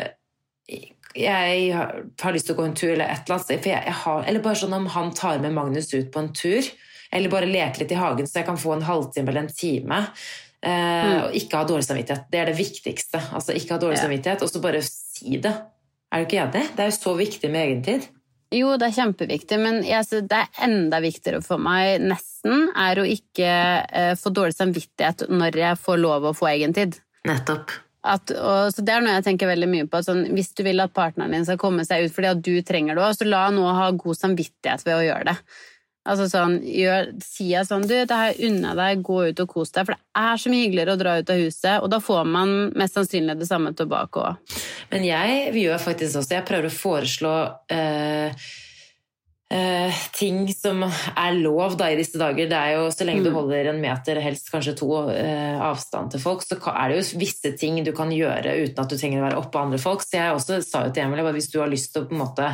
jeg 1.15 1.73
har, 1.75 2.33
lyst 2.33 2.47
til 2.49 2.55
å 2.55 2.59
gå 2.61 2.65
en 2.69 2.75
tur, 2.77 2.91
eller 2.93 3.05
et 3.11 3.23
eller 3.25 3.35
annet 3.37 3.45
sted. 3.45 3.59
For 3.63 3.69
jeg, 3.73 3.83
jeg 3.85 3.97
har, 4.03 4.23
eller 4.29 4.43
bare 4.45 4.59
sånn 4.63 4.73
om 4.77 4.87
han 4.95 5.11
tar 5.17 5.39
med 5.43 5.53
Magnus 5.55 5.91
ut 5.93 6.09
på 6.13 6.19
en 6.23 6.31
tur, 6.33 6.69
eller 7.13 7.29
bare 7.29 7.49
leker 7.49 7.83
litt 7.83 7.91
i 7.93 7.99
hagen 7.99 8.25
så 8.25 8.39
jeg 8.41 8.47
kan 8.47 8.57
få 8.57 8.73
en 8.73 8.87
halvtime 8.87 9.29
eller 9.29 9.45
en 9.45 9.53
time. 9.53 9.99
Eh, 10.63 11.11
Og 11.27 11.35
ikke 11.37 11.59
ha 11.59 11.67
dårlig 11.69 11.85
samvittighet. 11.85 12.25
Det 12.31 12.39
er 12.39 12.49
det 12.49 12.57
viktigste. 12.57 13.19
Altså 13.35 13.53
Ikke 13.53 13.75
ha 13.75 13.79
dårlig 13.83 13.99
Ja. 13.99 14.05
samvittighet, 14.07 14.41
og 14.41 14.49
så 14.49 14.61
bare 14.63 14.81
si 14.81 15.37
det. 15.37 15.53
Er 16.11 16.23
du 16.23 16.25
ikke 16.25 16.41
enig? 16.45 16.67
Det 16.75 16.79
er 16.79 16.89
jo 16.91 16.97
så 16.97 17.15
viktig 17.17 17.51
med 17.51 17.67
egentid. 17.67 18.07
Jo, 18.53 18.75
det 18.77 18.87
er 18.87 19.01
kjempeviktig, 19.01 19.57
men 19.59 19.79
jeg, 19.83 20.05
det 20.29 20.37
er 20.37 20.47
enda 20.61 20.99
viktigere 21.01 21.41
for 21.41 21.57
meg 21.57 22.01
nesten 22.05 22.67
er 22.77 23.01
å 23.01 23.05
ikke 23.09 23.49
eh, 23.89 24.13
få 24.15 24.29
dårlig 24.29 24.53
samvittighet 24.53 25.25
når 25.29 25.57
jeg 25.57 25.79
får 25.81 25.97
lov 25.97 26.27
å 26.29 26.35
få 26.37 26.49
egentid. 26.53 26.99
Nettopp. 27.25 27.73
At, 28.03 28.33
og, 28.35 28.73
så 28.75 28.83
det 28.83 28.91
er 28.91 29.03
noe 29.03 29.15
jeg 29.15 29.27
tenker 29.29 29.47
veldig 29.47 29.69
mye 29.71 29.89
på. 29.89 30.01
Sånn, 30.03 30.25
hvis 30.35 30.51
du 30.57 30.63
vil 30.67 30.83
at 30.83 30.95
partneren 30.95 31.31
din 31.31 31.45
skal 31.47 31.59
komme 31.61 31.85
seg 31.87 32.05
ut 32.05 32.15
fordi 32.15 32.33
at 32.33 32.41
du 32.43 32.55
trenger 32.65 32.99
det 32.99 33.05
òg, 33.05 33.13
så 33.15 33.27
la 33.29 33.45
noe 33.55 33.75
ha 33.77 33.91
god 33.95 34.19
samvittighet 34.19 34.83
ved 34.87 34.97
å 34.97 35.05
gjøre 35.05 35.29
det. 35.31 35.37
Altså 36.03 36.25
sånn, 36.27 36.57
gjør, 36.67 37.13
Sier 37.23 37.61
jeg 37.61 37.67
sånn 37.69 37.85
Du, 37.87 37.93
det 37.95 38.11
har 38.11 38.33
jeg 38.33 38.49
unna 38.49 38.73
deg, 38.75 39.03
gå 39.07 39.21
ut 39.29 39.39
og 39.39 39.53
kos 39.53 39.71
deg. 39.71 39.87
For 39.87 39.95
det 39.95 40.23
er 40.23 40.41
så 40.41 40.51
mye 40.51 40.65
hyggeligere 40.65 40.97
å 40.97 40.99
dra 40.99 41.15
ut 41.19 41.31
av 41.31 41.39
huset, 41.39 41.77
og 41.79 41.87
da 41.93 42.01
får 42.03 42.27
man 42.27 42.51
mest 42.79 42.99
sannsynlig 42.99 43.37
det 43.39 43.47
samme 43.47 43.71
tilbake 43.77 44.25
òg. 44.25 44.57
Men 44.91 45.07
jeg 45.07 45.53
vi 45.55 45.63
gjør 45.63 45.79
faktisk 45.81 46.19
også 46.19 46.35
Jeg 46.35 46.47
prøver 46.49 46.67
å 46.67 46.75
foreslå 46.75 47.33
eh, 47.71 48.51
eh, 49.53 49.99
ting 50.17 50.47
som 50.53 50.81
er 50.83 51.35
lov 51.37 51.75
da 51.77 51.91
i 51.93 51.97
disse 51.99 52.17
dager. 52.19 52.49
Det 52.49 52.57
er 52.57 52.73
jo 52.77 52.87
Så 52.93 53.05
lenge 53.05 53.23
du 53.23 53.29
Mm. 53.29 53.35
holder 53.37 53.69
en 53.69 53.81
meter, 53.81 54.19
helst 54.21 54.49
kanskje 54.51 54.75
to, 54.79 55.09
eh, 55.09 55.59
avstand 55.61 56.11
til 56.11 56.19
folk, 56.19 56.41
så 56.43 56.57
er 56.73 56.89
det 56.89 56.97
jo 56.97 57.19
visse 57.19 57.53
ting 57.57 57.83
du 57.83 57.91
kan 57.93 58.09
gjøre 58.09 58.57
uten 58.63 58.79
at 58.83 58.89
du 58.89 58.97
trenger 58.97 59.21
å 59.21 59.27
være 59.29 59.41
oppå 59.43 59.61
andre 59.61 59.77
folk. 59.77 60.01
Så 60.01 60.17
jeg 60.17 60.33
også 60.33 60.63
sa 60.65 60.85
jo 60.85 60.91
til 60.91 61.03
Emil 61.03 61.25
at 61.25 61.35
hvis 61.35 61.51
du 61.51 61.59
har 61.59 61.69
lyst 61.69 61.93
til 61.93 62.03
å 62.03 62.09
på 62.09 62.17
en 62.17 62.25
måte 62.25 62.49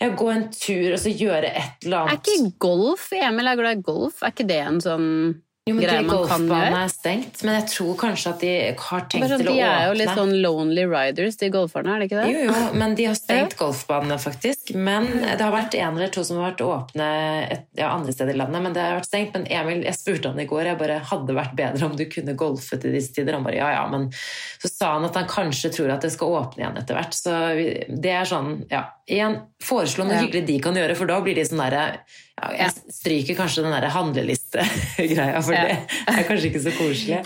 ja, 0.00 0.08
gå 0.08 0.30
en 0.32 0.48
tur 0.50 0.92
og 0.94 0.98
så 0.98 1.12
gjøre 1.14 1.46
et 1.54 1.84
eller 1.84 1.98
annet 2.08 2.12
Er 2.12 2.34
ikke 2.36 2.58
golf 2.58 3.12
Emil 3.12 3.46
er 3.46 3.56
glad 3.56 3.78
i 3.78 3.82
golf. 3.82 4.22
Er 4.22 4.32
ikke 4.32 4.48
det 4.48 4.60
en 4.66 4.80
sånn 4.80 5.42
Jo, 5.62 5.76
men 5.76 5.84
greier 5.84 6.02
man 6.02 6.24
kan 6.26 6.42
gjøre? 6.50 6.78
er 6.82 6.88
stengt, 6.90 7.42
men 7.46 7.54
jeg 7.54 7.66
tror 7.70 7.90
kanskje 8.00 8.30
at 8.32 8.40
de 8.42 8.48
har 8.82 9.02
tenkt 9.06 9.28
sånn, 9.30 9.42
til 9.44 9.46
å 9.46 9.52
åpne. 9.52 9.58
de 9.60 9.60
er 9.62 9.84
jo 9.86 9.92
litt 10.00 10.10
sånn 10.18 10.32
lonely 10.42 10.86
riders, 10.90 11.36
de 11.38 11.50
golferne, 11.54 11.92
er 11.94 12.00
det 12.02 12.08
ikke 12.08 12.18
det? 12.18 12.32
Jo, 12.32 12.40
jo, 12.48 12.64
men 12.80 12.96
de 12.98 13.04
har 13.06 13.14
stengt 13.14 13.54
golfbanene, 13.60 14.16
faktisk. 14.18 14.72
Men 14.74 15.06
det 15.22 15.36
har 15.38 15.54
vært 15.54 15.76
en 15.78 16.00
eller 16.00 16.10
to 16.10 16.24
som 16.26 16.40
har 16.40 16.48
vært 16.50 16.64
åpne 16.66 17.06
et, 17.54 17.62
ja, 17.78 17.92
andre 17.94 18.10
steder 18.16 18.34
i 18.34 18.40
landet. 18.40 18.64
Men 18.66 18.74
det 18.74 18.82
har 18.82 18.98
vært 18.98 19.06
stengt. 19.12 19.36
Men 19.38 19.46
Emil, 19.54 19.84
jeg 19.86 19.94
spurte 20.00 20.32
han 20.34 20.42
i 20.42 20.48
går, 20.50 20.64
jeg 20.72 20.80
bare 20.82 20.96
hadde 21.12 21.38
vært 21.38 21.54
bedre 21.62 21.86
om 21.86 21.94
du 21.94 22.04
kunne 22.10 22.34
golfe 22.42 22.80
til 22.82 22.98
disse 22.98 23.14
tider. 23.14 23.38
Han 23.38 23.46
bare 23.46 23.60
ja, 23.62 23.70
ja, 23.76 23.84
men 23.92 24.08
så 24.10 24.66
sa 24.72 24.90
han 24.96 25.06
at 25.06 25.20
han 25.20 25.30
kanskje 25.30 25.70
tror 25.78 25.94
at 25.94 26.02
det 26.02 26.10
skal 26.16 26.34
åpne 26.42 26.64
igjen 26.64 26.82
etter 26.82 26.98
hvert. 26.98 27.14
Så 27.14 27.38
vi- 27.54 27.86
det 28.02 28.10
er 28.18 28.26
sånn, 28.26 28.66
ja. 28.66 28.88
Igjen, 29.06 29.38
foreslå 29.62 30.10
noe 30.10 30.18
Ja. 30.18 30.26
hyggelig 30.26 30.44
de 30.50 30.58
kan 30.58 30.74
gjøre, 30.74 30.96
for 30.98 31.06
da 31.06 31.20
blir 31.22 31.38
de 31.38 31.46
sånn 31.46 31.62
derre 31.62 32.00
ja, 32.40 32.48
Jeg 32.58 32.94
stryker 32.94 33.36
kanskje 33.38 33.62
den 33.66 33.90
handleliste-greia, 33.92 35.42
for 35.44 35.52
Ja. 35.54 35.64
det 35.68 36.16
er 36.18 36.24
kanskje 36.28 36.48
ikke 36.50 36.62
så 36.64 36.72
koselig. 36.76 37.20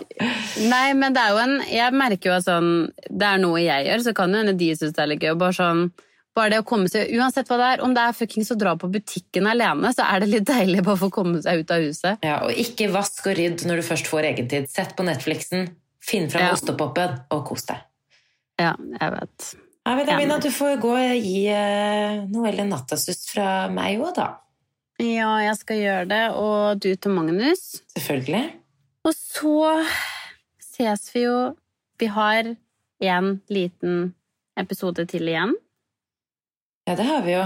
Nei, 0.68 0.92
men 0.94 1.12
det 1.14 1.22
er 1.22 1.30
jo 1.30 1.38
en 1.44 1.54
Jeg 1.70 1.92
merker 1.92 2.30
jo 2.30 2.36
at 2.36 2.44
sånn 2.46 2.90
Det 3.10 3.26
er 3.28 3.38
noe 3.42 3.60
jeg 3.62 3.86
gjør, 3.86 4.02
så 4.08 4.14
kan 4.14 4.32
jo 4.34 4.42
hende 4.42 4.56
de 4.58 4.70
syns 4.74 4.92
det 4.96 5.02
er 5.04 5.10
litt 5.14 5.22
gøy. 5.22 5.34
Bare 5.38 5.52
sånn 5.56 5.86
bare 6.36 6.50
det 6.52 6.58
å 6.60 6.66
komme 6.68 6.84
seg, 6.92 7.08
Uansett 7.16 7.48
hva 7.48 7.56
det 7.56 7.66
er, 7.78 7.80
om 7.86 7.94
det 7.96 8.02
er 8.04 8.12
fuckings 8.12 8.50
å 8.52 8.58
dra 8.60 8.74
på 8.76 8.90
butikken 8.92 9.46
alene, 9.48 9.88
så 9.96 10.04
er 10.04 10.20
det 10.20 10.26
litt 10.28 10.44
deilig 10.44 10.82
bare 10.84 10.98
for 11.00 11.08
å 11.08 11.14
komme 11.14 11.40
seg 11.40 11.62
ut 11.62 11.70
av 11.72 11.80
huset. 11.80 12.18
Ja, 12.26 12.42
og 12.44 12.52
ikke 12.52 12.90
vask 12.92 13.24
og 13.30 13.38
rydd 13.38 13.64
når 13.64 13.80
du 13.80 13.84
først 13.86 14.10
får 14.10 14.28
egentid. 14.34 14.68
Sett 14.68 14.92
på 14.98 15.06
Netflixen, 15.08 15.70
finn 16.04 16.28
fram 16.28 16.42
Ja. 16.44 16.52
ostepopen 16.52 17.22
og 17.32 17.46
kos 17.48 17.64
deg. 17.70 17.80
Ja, 18.60 18.74
jeg 19.00 19.14
vet. 19.16 19.46
Jeg 19.86 19.96
vet. 19.96 20.08
Amina, 20.12 20.38
du 20.44 20.50
får 20.52 20.76
gå 20.82 20.92
og 20.92 21.16
gi 21.24 21.46
uh, 21.48 22.26
noe 22.28 22.48
eller 22.52 22.68
nattasus 22.68 23.30
fra 23.32 23.68
meg 23.72 23.96
òg, 24.04 24.12
da. 24.20 24.28
Ja, 25.02 25.32
jeg 25.44 25.56
skal 25.58 25.80
gjøre 25.82 26.04
det, 26.08 26.22
og 26.40 26.80
du 26.80 26.88
til 26.94 27.12
Magnus. 27.12 27.82
Selvfølgelig. 27.92 28.44
Og 29.04 29.12
så 29.14 29.84
ses 30.62 31.10
vi 31.14 31.26
jo 31.26 31.54
Vi 32.00 32.06
har 32.06 32.54
en 33.00 33.28
liten 33.48 34.14
episode 34.56 35.06
til 35.06 35.28
igjen. 35.28 35.54
Ja, 36.88 36.96
det 36.96 37.04
har 37.04 37.22
vi 37.24 37.32
jo. 37.32 37.44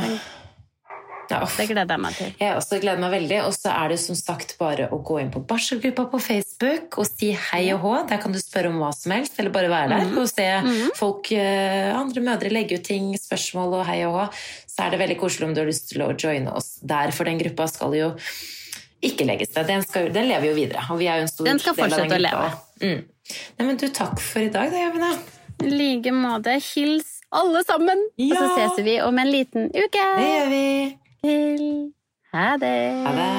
Ja. 1.30 1.40
Det 1.46 1.66
gleder 1.70 1.94
jeg 1.94 2.02
meg 2.02 2.14
til. 2.18 2.32
Jeg 2.40 2.56
også 2.58 2.80
gleder 2.82 3.00
meg 3.04 3.12
veldig. 3.14 3.38
Og 3.46 3.52
så 3.54 3.70
er 3.70 3.88
det 3.92 3.98
som 4.02 4.16
sagt 4.18 4.56
bare 4.58 4.88
å 4.90 4.98
gå 5.06 5.20
inn 5.22 5.30
på 5.30 5.42
barselgruppa 5.46 6.08
på 6.10 6.20
Facebook 6.24 6.98
og 6.98 7.06
si 7.06 7.30
hei 7.50 7.62
og 7.74 7.80
hå. 7.84 7.94
Der 8.10 8.18
kan 8.22 8.32
du 8.34 8.40
spørre 8.42 8.72
om 8.72 8.80
hva 8.82 8.90
som 8.96 9.12
helst, 9.14 9.38
eller 9.38 9.54
bare 9.54 9.70
være 9.70 9.88
der 10.00 10.18
og 10.20 10.28
se 10.28 10.48
Mhm. 10.60 10.90
folk, 10.98 11.30
eh, 11.32 11.94
andre 11.96 12.20
mødre 12.20 12.50
legge 12.50 12.78
ut 12.80 12.84
ting, 12.84 13.12
spørsmål 13.18 13.80
og 13.80 13.86
hei 13.86 14.02
og 14.06 14.14
hå. 14.18 14.24
Så 14.66 14.86
er 14.86 14.90
det 14.90 15.00
veldig 15.00 15.18
koselig 15.20 15.46
om 15.48 15.54
du 15.54 15.60
har 15.60 15.68
lyst 15.70 15.88
til 15.90 16.02
å 16.02 16.10
joine 16.16 16.52
oss 16.52 16.78
der, 16.82 17.10
for 17.12 17.24
den 17.24 17.38
gruppa 17.38 17.68
skal 17.68 17.92
jo 17.94 18.14
ikke 19.02 19.24
legges 19.26 19.54
ned. 19.54 19.66
Den, 19.66 19.82
skal, 19.82 20.10
den 20.12 20.28
lever 20.28 20.50
jo 20.50 20.54
videre, 20.58 20.82
og 20.90 20.98
vi 21.00 21.06
er 21.08 21.20
jo 21.20 21.22
en 21.22 21.28
stor 21.28 21.46
skal 21.58 21.74
del 21.74 21.84
av 21.84 22.00
den 22.00 22.10
fortsette 22.10 22.18
å 22.18 22.24
leve. 22.26 22.50
Mm. 22.80 23.04
Nei, 23.58 23.66
men 23.66 23.76
du, 23.80 23.86
takk 23.88 24.18
for 24.20 24.40
i 24.42 24.48
dag, 24.52 24.70
da, 24.72 24.76
Javina. 24.88 25.12
I 25.62 25.70
like 25.70 26.12
måte. 26.16 26.56
Hils 26.64 27.20
alle 27.32 27.62
sammen! 27.64 28.00
Og 28.18 28.32
så 28.36 28.46
ses 28.56 28.84
vi 28.84 28.98
om 29.04 29.18
en 29.22 29.30
liten 29.30 29.68
uke. 29.70 30.04
Det 30.18 30.28
gjør 30.28 30.48
vi. 30.50 30.96
Til. 31.24 31.92
Ha 32.32 32.56
det. 32.56 32.80
Ha 33.06 33.12
det. 33.20 33.30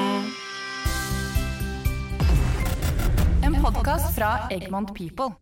En 3.46 3.54
podkast 3.62 4.14
fra 4.14 4.48
Egmont 4.50 4.94
People. 4.94 5.41